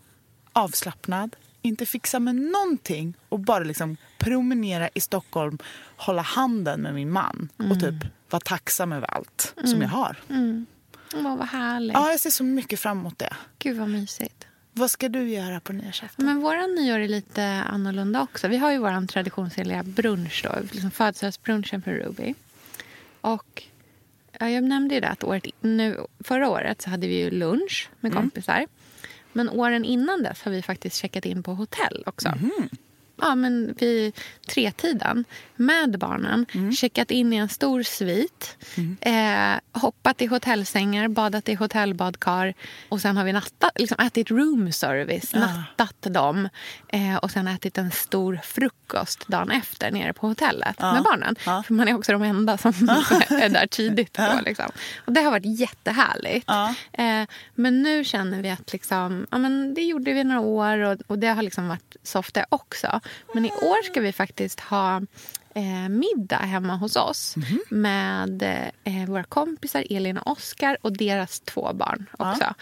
avslappnad, 0.54 1.36
inte 1.62 1.86
fixa 1.86 2.20
med 2.20 2.36
någonting 2.36 3.14
och 3.30 3.40
bara 3.40 3.64
liksom 3.64 3.98
promenera 4.18 4.90
i 4.94 5.02
Stockholm, 5.02 5.58
hålla 5.98 6.22
handen 6.22 6.82
med 6.82 6.94
min 6.94 7.12
man 7.12 7.50
och 7.72 7.80
typ 7.80 8.12
vara 8.30 8.40
tacksam 8.40 8.92
över 8.94 9.08
allt 9.14 9.54
som 9.66 9.82
jag 9.82 9.90
har. 9.90 10.16
Åh, 11.16 11.38
vad 11.38 11.48
härligt. 11.48 11.94
Ja, 11.94 12.12
jag 12.12 12.20
ser 12.20 12.30
så 12.30 12.44
mycket 12.44 12.80
fram 12.80 13.00
emot 13.00 13.20
det. 13.20 13.34
Gud, 13.60 13.78
vad 13.78 13.90
mysigt. 13.90 14.48
Vad 14.74 14.92
ska 14.92 15.10
du 15.10 15.30
göra 15.30 15.60
på 15.60 15.74
nyårsafton? 15.74 16.26
Men 16.26 16.42
våra 16.42 16.68
nyår 16.68 17.00
är 17.00 17.08
lite 17.08 17.44
annorlunda 17.46 18.22
också. 18.22 18.48
Vi 18.48 18.58
har 18.58 18.72
ju 18.72 18.78
vår 18.78 19.08
traditionsenliga 19.08 19.84
brunch 19.84 20.42
då, 20.44 20.56
liksom 20.72 20.92
födelsedagsbrunchen 20.92 21.82
för 21.82 21.92
Ruby. 21.92 22.34
Och 23.22 23.64
ja, 24.40 24.50
jag 24.50 24.64
nämnde 24.64 24.96
ju 24.96 25.02
det 25.02 25.08
att 25.10 25.24
året, 25.24 25.46
nu, 25.62 25.98
förra 26.20 26.50
året 26.50 26.82
så 26.82 26.90
hade 26.90 27.08
vi 27.08 27.20
ju 27.20 27.30
lunch 27.30 27.90
med 28.00 28.14
kompisar. 28.14 28.66
Men 29.34 29.50
åren 29.50 29.86
innan 29.86 30.24
dess 30.24 30.42
har 30.42 30.52
vi 30.52 30.62
faktiskt 30.62 30.96
checkat 31.02 31.26
in 31.26 31.44
på 31.44 31.54
hotell 31.54 32.04
också. 32.06 32.30
Ja, 33.22 33.36
men 33.36 33.74
vid 33.80 34.14
tretiden 34.48 35.26
med 35.56 36.00
barnen. 36.00 36.46
Checkat 36.74 37.12
in 37.12 37.34
i 37.34 37.36
en 37.36 37.50
stor 37.50 37.84
svit. 37.84 38.58
Eh, 39.02 39.82
hoppat 39.82 40.22
i 40.22 40.26
hotellsängar, 40.26 41.08
badat 41.08 41.50
i 41.50 41.54
hotellbadkar. 41.56 42.54
Och 42.90 43.02
sen 43.02 43.18
har 43.18 43.24
vi 43.24 43.34
nattat, 43.34 43.72
liksom 43.80 43.98
ätit 44.06 44.32
room 44.32 44.72
service, 44.72 45.34
nattat 45.34 45.96
dem. 46.02 46.50
Eh, 46.88 47.16
och 47.16 47.32
sen 47.32 47.48
ätit 47.48 47.78
en 47.78 47.92
stor 47.92 48.40
frukost 48.44 49.28
dagen 49.28 49.52
efter 49.52 49.92
nere 49.92 50.14
på 50.14 50.28
hotellet 50.28 50.80
med 50.80 51.04
barnen. 51.04 51.36
För 51.64 51.74
man 51.74 51.88
är 51.88 51.96
också 51.96 52.12
de 52.12 52.22
enda 52.24 52.58
som 52.58 52.70
är 53.30 53.50
där 53.50 53.68
tidigt. 53.68 54.14
Då, 54.14 54.40
liksom. 54.46 54.72
Och 55.06 55.14
det 55.14 55.22
har 55.22 55.32
varit 55.32 55.60
jättehärligt. 55.60 56.46
Eh, 56.94 57.24
men 57.56 57.82
nu 57.84 58.04
känner 58.04 58.42
vi 58.42 58.50
att 58.50 58.74
liksom, 58.74 59.28
ja, 59.32 59.38
men 59.38 59.74
det 59.74 59.82
gjorde 59.82 60.14
vi 60.14 60.24
några 60.24 60.42
år 60.42 60.78
och, 60.80 60.98
och 61.08 61.20
det 61.20 61.28
har 61.28 61.44
liksom 61.44 61.68
varit 61.68 61.96
soft 62.04 62.34
det 62.34 62.46
också. 62.50 63.00
Men 63.34 63.46
i 63.46 63.52
år 63.52 63.84
ska 63.84 64.02
vi 64.02 64.12
faktiskt 64.12 64.60
ha 64.60 65.02
eh, 65.58 65.90
middag 65.90 66.38
hemma 66.38 66.76
hos 66.76 66.96
oss 66.96 67.36
med 67.70 68.44
eh, 68.84 69.06
våra 69.08 69.24
kompisar 69.24 69.84
Elin 69.90 70.18
och 70.18 70.32
Oskar 70.32 70.78
och 70.82 70.98
deras 70.98 71.40
två 71.40 71.74
barn 71.74 72.06
också. 72.18 72.54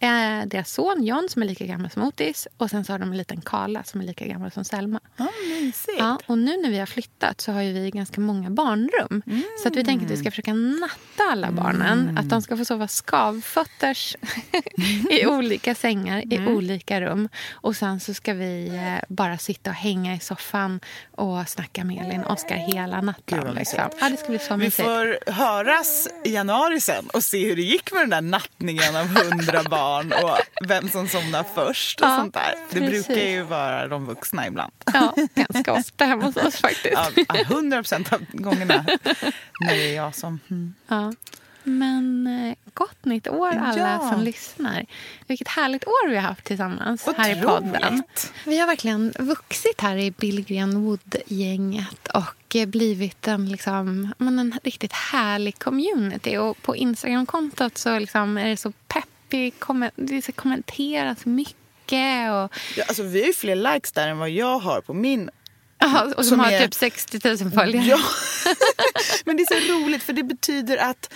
Eh, 0.00 0.46
deras 0.46 0.72
son 0.72 1.04
John 1.04 1.28
som 1.28 1.42
är 1.42 1.46
lika 1.46 1.66
gammal 1.66 1.90
som 1.90 2.02
Otis 2.02 2.48
och 2.56 2.70
sen 2.70 2.84
så 2.84 2.92
har 2.92 2.98
de 2.98 3.10
en 3.10 3.16
liten 3.16 3.40
Karla 3.40 3.84
som 3.84 4.00
är 4.00 4.04
lika 4.04 4.26
gammal 4.26 4.50
som 4.50 4.64
Selma. 4.64 5.00
Ja, 5.16 5.28
mysigt. 5.48 5.98
Ja, 5.98 6.18
och 6.26 6.38
nu 6.38 6.62
när 6.62 6.70
vi 6.70 6.78
har 6.78 6.86
flyttat 6.86 7.40
så 7.40 7.52
har 7.52 7.62
vi 7.62 7.90
ganska 7.90 8.20
många 8.20 8.50
barnrum. 8.50 9.22
Så 9.62 9.68
att 9.68 9.76
vi 9.76 9.84
tänker 9.84 10.06
att 10.06 10.12
vi 10.12 10.16
ska 10.16 10.30
försöka 10.30 10.54
natta 10.54 11.24
alla 11.30 11.50
barnen. 11.52 12.18
Att 12.18 12.28
de 12.28 12.42
ska 12.42 12.56
få 12.56 12.64
sova 12.64 12.88
skavfötters 12.88 14.16
i 15.10 15.26
olika 15.26 15.74
sängar 15.74 16.34
i 16.34 16.46
olika 16.46 17.00
rum. 17.00 17.28
Och 17.52 17.76
sen 17.76 18.00
så 18.00 18.14
ska 18.14 18.34
vi 18.34 18.68
eh, 18.68 19.04
bara 19.08 19.38
sitta 19.38 19.70
och 19.70 19.76
hänga 19.76 20.14
i 20.14 20.20
soffan 20.20 20.80
och 21.10 21.48
snacka 21.48 21.84
med 21.84 22.06
Elin 22.06 22.22
och 22.24 22.38
Oskar 22.44 22.56
hela 22.56 23.00
natten. 23.00 23.54
Liksom. 23.54 23.78
Ja, 24.00 24.08
det 24.08 24.16
ska 24.16 24.28
bli 24.28 24.38
så 24.38 24.56
Vi 24.56 24.70
får 24.70 25.30
höras 25.32 26.08
i 26.24 26.34
januari 26.34 26.80
sen 26.80 27.06
och 27.12 27.24
se 27.24 27.46
hur 27.48 27.56
det 27.56 27.62
gick 27.62 27.92
med 27.92 28.02
den 28.02 28.10
där 28.10 28.20
nattningen 28.20 28.96
av 28.96 29.06
hundra 29.06 29.62
barn 29.70 30.12
och 30.12 30.38
vem 30.68 30.88
som 30.88 31.08
somnar 31.08 31.44
först 31.54 32.00
och 32.00 32.06
Ja, 32.06 32.16
sånt 32.16 32.34
där. 32.34 32.54
Det 32.70 32.80
precis. 32.80 33.06
brukar 33.06 33.22
ju 33.22 33.42
vara 33.42 33.88
de 33.88 34.06
vuxna 34.06 34.46
ibland. 34.46 34.72
Ja, 34.92 35.14
ganska 35.34 35.72
ofta 35.72 36.04
hemma 36.04 36.24
hos 36.24 36.36
oss 36.36 36.56
faktiskt. 36.60 36.98
Ja, 37.28 37.34
hundra 37.48 37.76
procent 37.78 38.12
av 38.12 38.20
gångerna 38.32 38.84
när 39.60 39.74
det 39.74 39.90
är 39.90 39.96
jag 39.96 40.14
som... 40.14 40.40
Mm. 40.50 40.74
Ja. 40.88 41.12
Men 41.64 42.26
eh, 42.26 42.54
gott 42.74 43.04
nytt 43.04 43.28
år 43.28 43.48
alla 43.48 43.78
Ja. 44.02 44.10
som 44.12 44.22
lyssnar. 44.22 44.86
Vilket 45.26 45.48
härligt 45.48 45.84
år 45.86 46.08
vi 46.08 46.14
har 46.16 46.22
haft 46.22 46.44
tillsammans 46.44 47.06
här 47.16 47.38
i 47.38 47.42
podden. 47.42 47.74
Otroligt. 47.76 48.32
Vi 48.44 48.58
har 48.58 48.66
verkligen 48.66 49.12
vuxit 49.18 49.80
här 49.80 49.96
i 49.96 50.10
Billgren 50.10 50.84
Wood-gänget 50.84 52.08
och 52.14 52.56
blivit 52.66 53.28
en, 53.28 53.48
liksom, 53.48 54.14
men 54.18 54.38
en 54.38 54.58
riktigt 54.64 54.92
härlig 54.92 55.58
community. 55.58 56.36
Och 56.36 56.62
på 56.62 56.76
Instagram-kontot 56.76 57.78
så 57.78 57.98
liksom 57.98 58.38
är 58.38 58.48
det 58.48 58.56
så 58.56 58.72
peppig, 58.88 59.54
kommen- 59.58 59.90
det 59.96 60.22
ska 60.22 60.32
kommenteras 60.32 61.26
mycket. 61.26 62.30
Och, 62.30 62.52
Ja, 62.76 62.84
alltså, 62.88 63.02
vi 63.02 63.20
har 63.20 63.26
ju 63.26 63.32
fler 63.34 63.56
likes 63.56 63.92
där 63.92 64.08
än 64.08 64.18
vad 64.18 64.30
jag 64.30 64.58
har 64.58 64.80
på 64.80 64.94
min. 64.94 65.30
ja, 65.78 66.02
och 66.04 66.12
som, 66.14 66.24
Som 66.24 66.40
har 66.40 66.52
är- 66.52 66.60
typ 66.60 66.74
60 66.74 67.20
000 67.44 67.50
följare. 67.52 67.84
Ja. 67.86 67.98
Men 69.24 69.36
det 69.36 69.42
är 69.42 69.60
så 69.66 69.72
roligt 69.84 70.02
för 70.02 70.12
det 70.12 70.22
betyder 70.22 70.76
att 70.76 71.12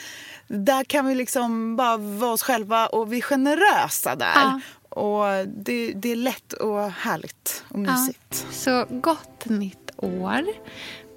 där 0.48 0.84
kan 0.84 1.06
vi 1.06 1.14
liksom 1.14 1.76
bara 1.76 1.96
vara 1.96 2.30
oss 2.32 2.42
själva 2.42 2.86
och 2.86 3.12
vi 3.12 3.16
är 3.16 3.22
generösa 3.22 4.16
där. 4.16 4.32
Ja. 4.34 4.60
Och 4.88 5.48
det, 5.48 5.92
det 5.92 6.12
är 6.12 6.16
lätt 6.16 6.52
och 6.52 6.90
härligt 6.90 7.64
och 7.68 7.78
mysigt. 7.78 8.46
Så 8.50 8.86
gott 8.90 9.44
nytt 9.44 9.90
år. 9.96 10.46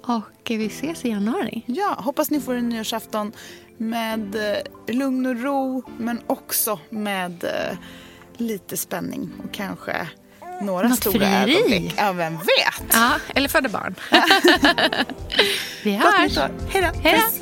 Och 0.06 0.22
vi 0.50 0.66
ses 0.66 1.04
i 1.04 1.08
januari. 1.08 1.62
Ja, 1.66 1.96
hoppas 1.98 2.30
ni 2.30 2.40
får 2.40 2.54
en 2.54 2.68
nyårsafton 2.68 3.32
med 3.76 4.34
eh, 4.34 4.94
lugn 4.94 5.26
och 5.26 5.40
ro 5.42 5.82
men 5.98 6.20
också 6.26 6.78
med 6.90 7.44
eh, 7.44 7.76
lite 8.36 8.76
spänning 8.76 9.30
och 9.44 9.54
kanske 9.54 10.08
några 10.62 10.88
Något 10.88 10.98
stora 10.98 11.12
frieri. 11.12 11.56
ögonblick. 11.56 11.94
Ja, 11.96 12.12
vem 12.12 12.36
vet? 12.36 12.92
Ja, 12.92 13.10
eller 13.34 13.48
födda 13.48 13.68
barn. 13.68 13.94
vi 15.82 15.92
hörs. 15.96 16.38
Hej 16.68 16.82
då. 16.82 17.00
Hej 17.02 17.22
då. 17.38 17.41